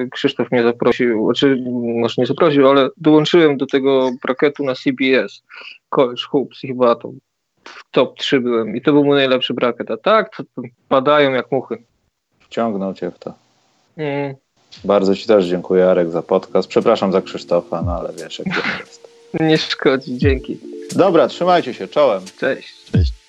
y, 0.06 0.10
Krzysztof 0.12 0.52
mnie 0.52 0.64
zaprosił, 0.64 1.26
znaczy 1.26 1.64
może 2.00 2.16
nie 2.18 2.26
zaprosił, 2.26 2.70
ale 2.70 2.90
dołączyłem 2.98 3.58
do 3.58 3.66
tego 3.66 4.12
braketu 4.24 4.64
na 4.64 4.76
CBS, 4.76 5.42
College 5.90 6.24
Hoops 6.30 6.64
i 6.64 6.68
chyba 6.68 6.96
to 6.96 7.12
w 7.64 7.92
top 7.92 8.18
3 8.18 8.40
byłem 8.40 8.76
i 8.76 8.82
to 8.82 8.94
był 8.94 9.06
mój 9.06 9.18
najlepszy 9.18 9.54
braket, 9.54 9.92
a 9.92 9.98
tak 9.98 10.36
to, 10.36 10.44
to 10.44 10.62
padają 10.90 11.32
jak 11.32 11.52
muchy. 11.52 11.78
Wciągnął 12.40 12.94
cię 12.94 13.12
w 13.12 13.20
to. 13.20 13.34
Mm. 13.98 14.36
Bardzo 14.84 15.16
ci 15.16 15.28
też 15.28 15.46
dziękuję 15.46 15.90
Arek 15.90 16.10
za 16.10 16.22
podcast. 16.22 16.68
Przepraszam 16.68 17.12
za 17.12 17.22
Krzysztofa, 17.22 17.82
no 17.82 17.92
ale 17.92 18.14
wiesz 18.14 18.40
jak 18.40 18.48
to 18.48 18.80
jest. 18.80 19.10
Nie 19.40 19.58
szkodzi, 19.58 20.18
dzięki. 20.18 20.60
Dobra, 20.96 21.28
trzymajcie 21.28 21.74
się, 21.74 21.88
czołem. 21.88 22.22
Cześć. 22.40 22.92
Cześć. 22.92 23.21